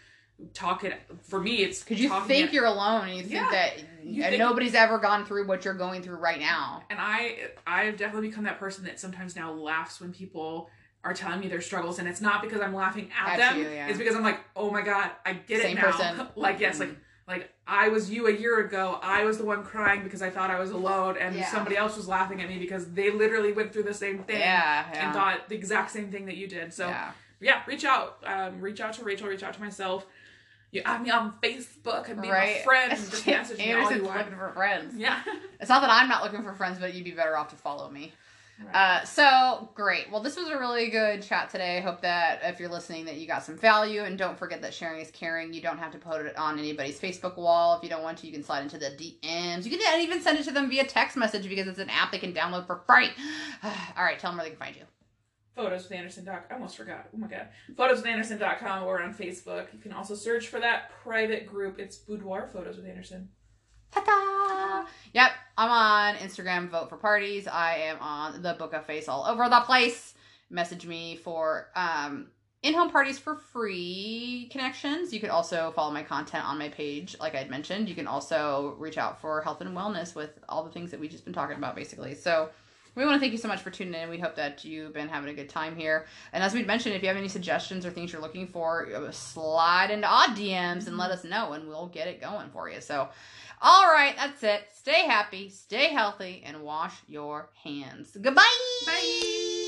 talk 0.56 0.84
it. 0.84 1.00
For 1.22 1.40
me, 1.40 1.58
it's 1.58 1.84
because 1.84 2.00
you 2.02 2.10
think 2.22 2.48
it- 2.48 2.54
you're 2.54 2.66
alone 2.66 3.08
and 3.08 3.16
you 3.16 3.22
think 3.22 3.34
Yeah. 3.36 3.52
that 3.52 3.78
You 4.04 4.24
think- 4.24 4.40
nobody's 4.40 4.74
ever 4.74 4.98
gone 4.98 5.24
through 5.24 5.46
what 5.48 5.64
you're 5.66 5.76
going 5.76 6.02
through 6.02 6.16
right 6.18 6.40
now 6.40 6.84
and 6.90 6.98
I 7.00 7.50
I've 7.68 7.96
definitely 7.98 8.30
become 8.30 8.46
that 8.46 8.58
person 8.58 8.86
that 8.86 9.00
sometimes 9.00 9.36
now 9.36 9.52
laughs 9.52 10.02
when 10.02 10.12
people 10.14 10.72
are 11.08 11.14
telling 11.14 11.40
me 11.40 11.48
their 11.48 11.62
struggles, 11.62 12.00
and 12.00 12.08
it's 12.08 12.22
not 12.22 12.42
because 12.42 12.62
I'm 12.62 12.74
laughing 12.76 13.10
at, 13.20 13.34
At 13.34 13.38
them. 13.38 13.58
you, 13.60 13.70
yeah. 13.70 13.88
It's 13.88 13.98
because 13.98 14.16
I'm 14.16 14.24
like, 14.24 14.40
oh 14.56 14.70
my 14.70 14.82
god, 14.82 15.12
I 15.26 15.34
get 15.34 15.62
Same 15.62 15.78
it 15.78 15.82
now. 15.82 15.92
person. 15.92 16.28
like 16.36 16.60
yes, 16.60 16.80
like 16.80 16.90
Mhm. 16.90 16.96
like 17.28 17.52
I 17.66 17.90
was 17.90 18.10
you 18.10 18.28
a 18.28 18.32
year 18.32 18.60
ago. 18.66 19.00
I 19.02 19.24
was 19.24 19.38
the 19.38 19.46
one 19.46 19.64
crying 19.64 20.04
because 20.04 20.22
I 20.22 20.30
thought 20.30 20.50
I 20.52 20.60
was 20.60 20.72
alone, 20.72 21.18
and 21.20 21.36
Yeah. 21.36 21.48
somebody 21.52 21.78
else 21.78 21.96
was 21.98 22.08
laughing 22.08 22.42
at 22.42 22.50
me 22.50 22.58
because 22.60 22.92
they 22.94 23.10
literally 23.12 23.52
went 23.54 23.72
through 23.74 23.84
the 23.84 23.94
same 23.94 24.20
thing. 24.24 24.40
yeah 24.40 24.86
yeah 24.94 25.06
And 25.06 25.14
thought 25.14 25.50
the 25.50 25.56
exact 25.56 25.92
same 25.92 26.12
thing 26.12 26.26
that 26.26 26.38
you 26.38 26.48
did. 26.48 26.74
So 26.74 26.88
yeah. 27.42 27.62
reach 27.68 27.86
out. 27.86 28.18
Um, 28.26 28.60
reach 28.62 28.80
out 28.82 28.94
to 28.94 29.04
Rachel. 29.04 29.28
Reach 29.28 29.44
out 29.44 29.54
to 29.54 29.62
myself. 29.62 30.06
You 30.72 30.82
add 30.84 31.02
me 31.02 31.10
on 31.12 31.34
Facebook 31.42 32.10
and 32.10 32.22
be 32.22 32.30
right 32.30 32.58
my 32.58 32.64
friend. 32.64 32.92
And 32.92 33.02
just 33.12 33.26
message 33.26 33.58
me 33.58 33.72
all 33.74 33.92
you 33.92 34.04
want. 34.04 34.18
looking 34.20 34.36
for 34.38 34.52
friends 34.52 34.94
Yeah. 34.98 35.22
it's 35.62 35.70
not 35.70 35.80
that 35.82 35.90
i'm 35.90 36.10
not 36.10 36.24
looking 36.24 36.44
for 36.44 36.54
friends 36.54 36.78
but 36.78 36.94
you'd 36.94 37.06
be 37.06 37.12
better 37.12 37.38
off 37.38 37.48
to 37.50 37.56
follow 37.56 37.90
me 37.90 38.12
Uh, 38.74 39.04
so 39.04 39.70
great. 39.76 40.12
Well, 40.12 40.22
this 40.22 40.36
was 40.36 40.48
a 40.48 40.58
really 40.58 40.90
good 40.90 41.22
chat 41.22 41.50
today. 41.50 41.78
I 41.78 41.82
hope 41.82 42.02
that 42.02 42.40
if 42.44 42.60
you're 42.60 42.70
listening, 42.70 43.06
that 43.06 43.16
you 43.16 43.28
got 43.28 43.44
some 43.44 43.58
value. 43.58 44.04
And 44.04 44.18
don't 44.18 44.38
forget 44.38 44.62
that 44.64 44.74
sharing 44.74 45.00
is 45.00 45.12
caring. 45.12 45.54
You 45.54 45.62
don't 45.62 45.78
have 45.78 45.92
to 45.92 45.98
put 45.98 46.26
it 46.26 46.38
on 46.38 46.58
anybody's 46.58 47.00
Facebook 47.00 47.38
wall. 47.38 47.78
If 47.78 47.84
you 47.84 47.90
don't 47.90 48.04
want 48.04 48.18
to, 48.20 48.28
you 48.28 48.34
can 48.34 48.44
slide 48.44 48.64
into 48.64 48.78
the 48.78 48.88
DMs. 48.88 49.66
You 49.66 49.78
can 49.78 50.02
even 50.02 50.22
send 50.22 50.40
it 50.40 50.44
to 50.46 50.52
them 50.52 50.70
via 50.70 50.86
text 50.86 51.18
message 51.18 51.48
because 51.48 51.68
it's 51.68 51.80
an 51.80 51.90
app 51.90 52.12
they 52.12 52.18
can 52.18 52.34
download 52.34 52.66
for 52.66 52.82
free. 52.88 53.10
All 53.64 54.04
right, 54.04 54.18
tell 54.20 54.32
them 54.32 54.38
where 54.38 54.46
they 54.46 54.52
can 54.52 54.60
find 54.60 54.76
you. 54.76 54.84
Photos 55.56 55.84
with 55.84 55.94
Anderson. 55.94 56.24
Doc. 56.24 56.46
I 56.52 56.54
almost 56.54 56.78
forgot. 56.78 57.10
Oh 57.14 57.18
my 57.18 57.28
god. 57.28 57.48
Photos 57.76 57.98
with 57.98 58.06
Anderson.com 58.06 58.84
or 58.84 59.02
on 59.02 59.14
Facebook. 59.14 59.74
You 59.74 59.80
can 59.80 59.92
also 59.92 60.14
search 60.14 60.48
for 60.48 60.60
that 60.60 60.92
private 61.04 61.48
group. 61.48 61.80
It's 61.80 61.96
Boudoir 61.96 62.48
Photos 62.48 62.78
with 62.78 62.86
Anderson. 62.86 63.30
Ta-da! 64.06 64.86
Yep, 65.14 65.32
I'm 65.58 65.72
on 65.72 66.16
Instagram, 66.18 66.70
vote 66.70 66.90
for 66.90 66.98
parties. 66.98 67.48
I 67.48 67.78
am 67.78 67.98
on 68.00 68.42
the 68.44 68.54
Book 68.54 68.74
of 68.74 68.86
Face 68.86 69.08
all 69.08 69.26
over 69.26 69.50
the 69.50 69.62
place. 69.62 70.14
Message 70.52 70.86
me 70.86 71.16
for 71.16 71.70
um, 71.76 72.28
in-home 72.62 72.92
parties 72.92 73.18
for 73.18 73.36
free 73.36 74.50
connections. 74.52 75.12
You 75.12 75.20
can 75.20 75.32
also 75.32 75.72
follow 75.76 75.92
my 75.92 76.04
content 76.04 76.46
on 76.46 76.60
my 76.60 76.70
page, 76.70 77.16
like 77.20 77.34
I'd 77.34 77.50
mentioned. 77.50 77.90
You 77.90 77.96
can 77.96 78.06
also 78.08 78.76
reach 78.78 79.00
out 79.00 79.20
for 79.20 79.42
health 79.42 79.62
and 79.62 79.76
wellness 79.76 80.14
with 80.14 80.38
all 80.48 80.64
the 80.64 80.72
things 80.72 80.92
that 80.92 81.00
we've 81.00 81.12
just 81.12 81.26
been 81.26 81.34
talking 81.34 81.58
about, 81.58 81.76
basically. 81.76 82.14
So 82.14 82.50
we 82.98 83.06
want 83.06 83.16
to 83.16 83.20
thank 83.20 83.32
you 83.32 83.38
so 83.38 83.48
much 83.48 83.62
for 83.62 83.70
tuning 83.70 83.94
in. 83.94 84.10
We 84.10 84.18
hope 84.18 84.36
that 84.38 84.66
you've 84.66 84.92
been 84.92 85.08
having 85.08 85.30
a 85.30 85.34
good 85.34 85.50
time 85.50 85.76
here. 85.76 86.08
And 86.34 86.44
as 86.44 86.56
we'd 86.56 86.66
mentioned, 86.66 86.96
if 86.96 87.04
you 87.04 87.08
have 87.10 87.18
any 87.18 87.28
suggestions 87.28 87.86
or 87.86 87.92
things 87.92 88.12
you're 88.12 88.22
looking 88.22 88.48
for, 88.48 88.88
uh, 88.92 89.12
slide 89.12 89.92
into 89.92 90.08
odd 90.08 90.32
DMs 90.32 90.88
and 90.88 90.98
let 90.98 91.12
us 91.12 91.24
know, 91.24 91.54
and 91.54 91.68
we'll 91.68 91.90
get 91.90 92.08
it 92.08 92.20
going 92.20 92.50
for 92.50 92.70
you. 92.70 92.82
So 92.82 93.10
all 93.62 93.88
right, 93.88 94.16
that's 94.16 94.44
it. 94.44 94.68
Stay 94.76 95.06
happy, 95.06 95.50
stay 95.50 95.88
healthy, 95.88 96.44
and 96.46 96.62
wash 96.62 96.96
your 97.08 97.50
hands. 97.64 98.16
Goodbye. 98.22 98.44
Bye. 98.86 99.68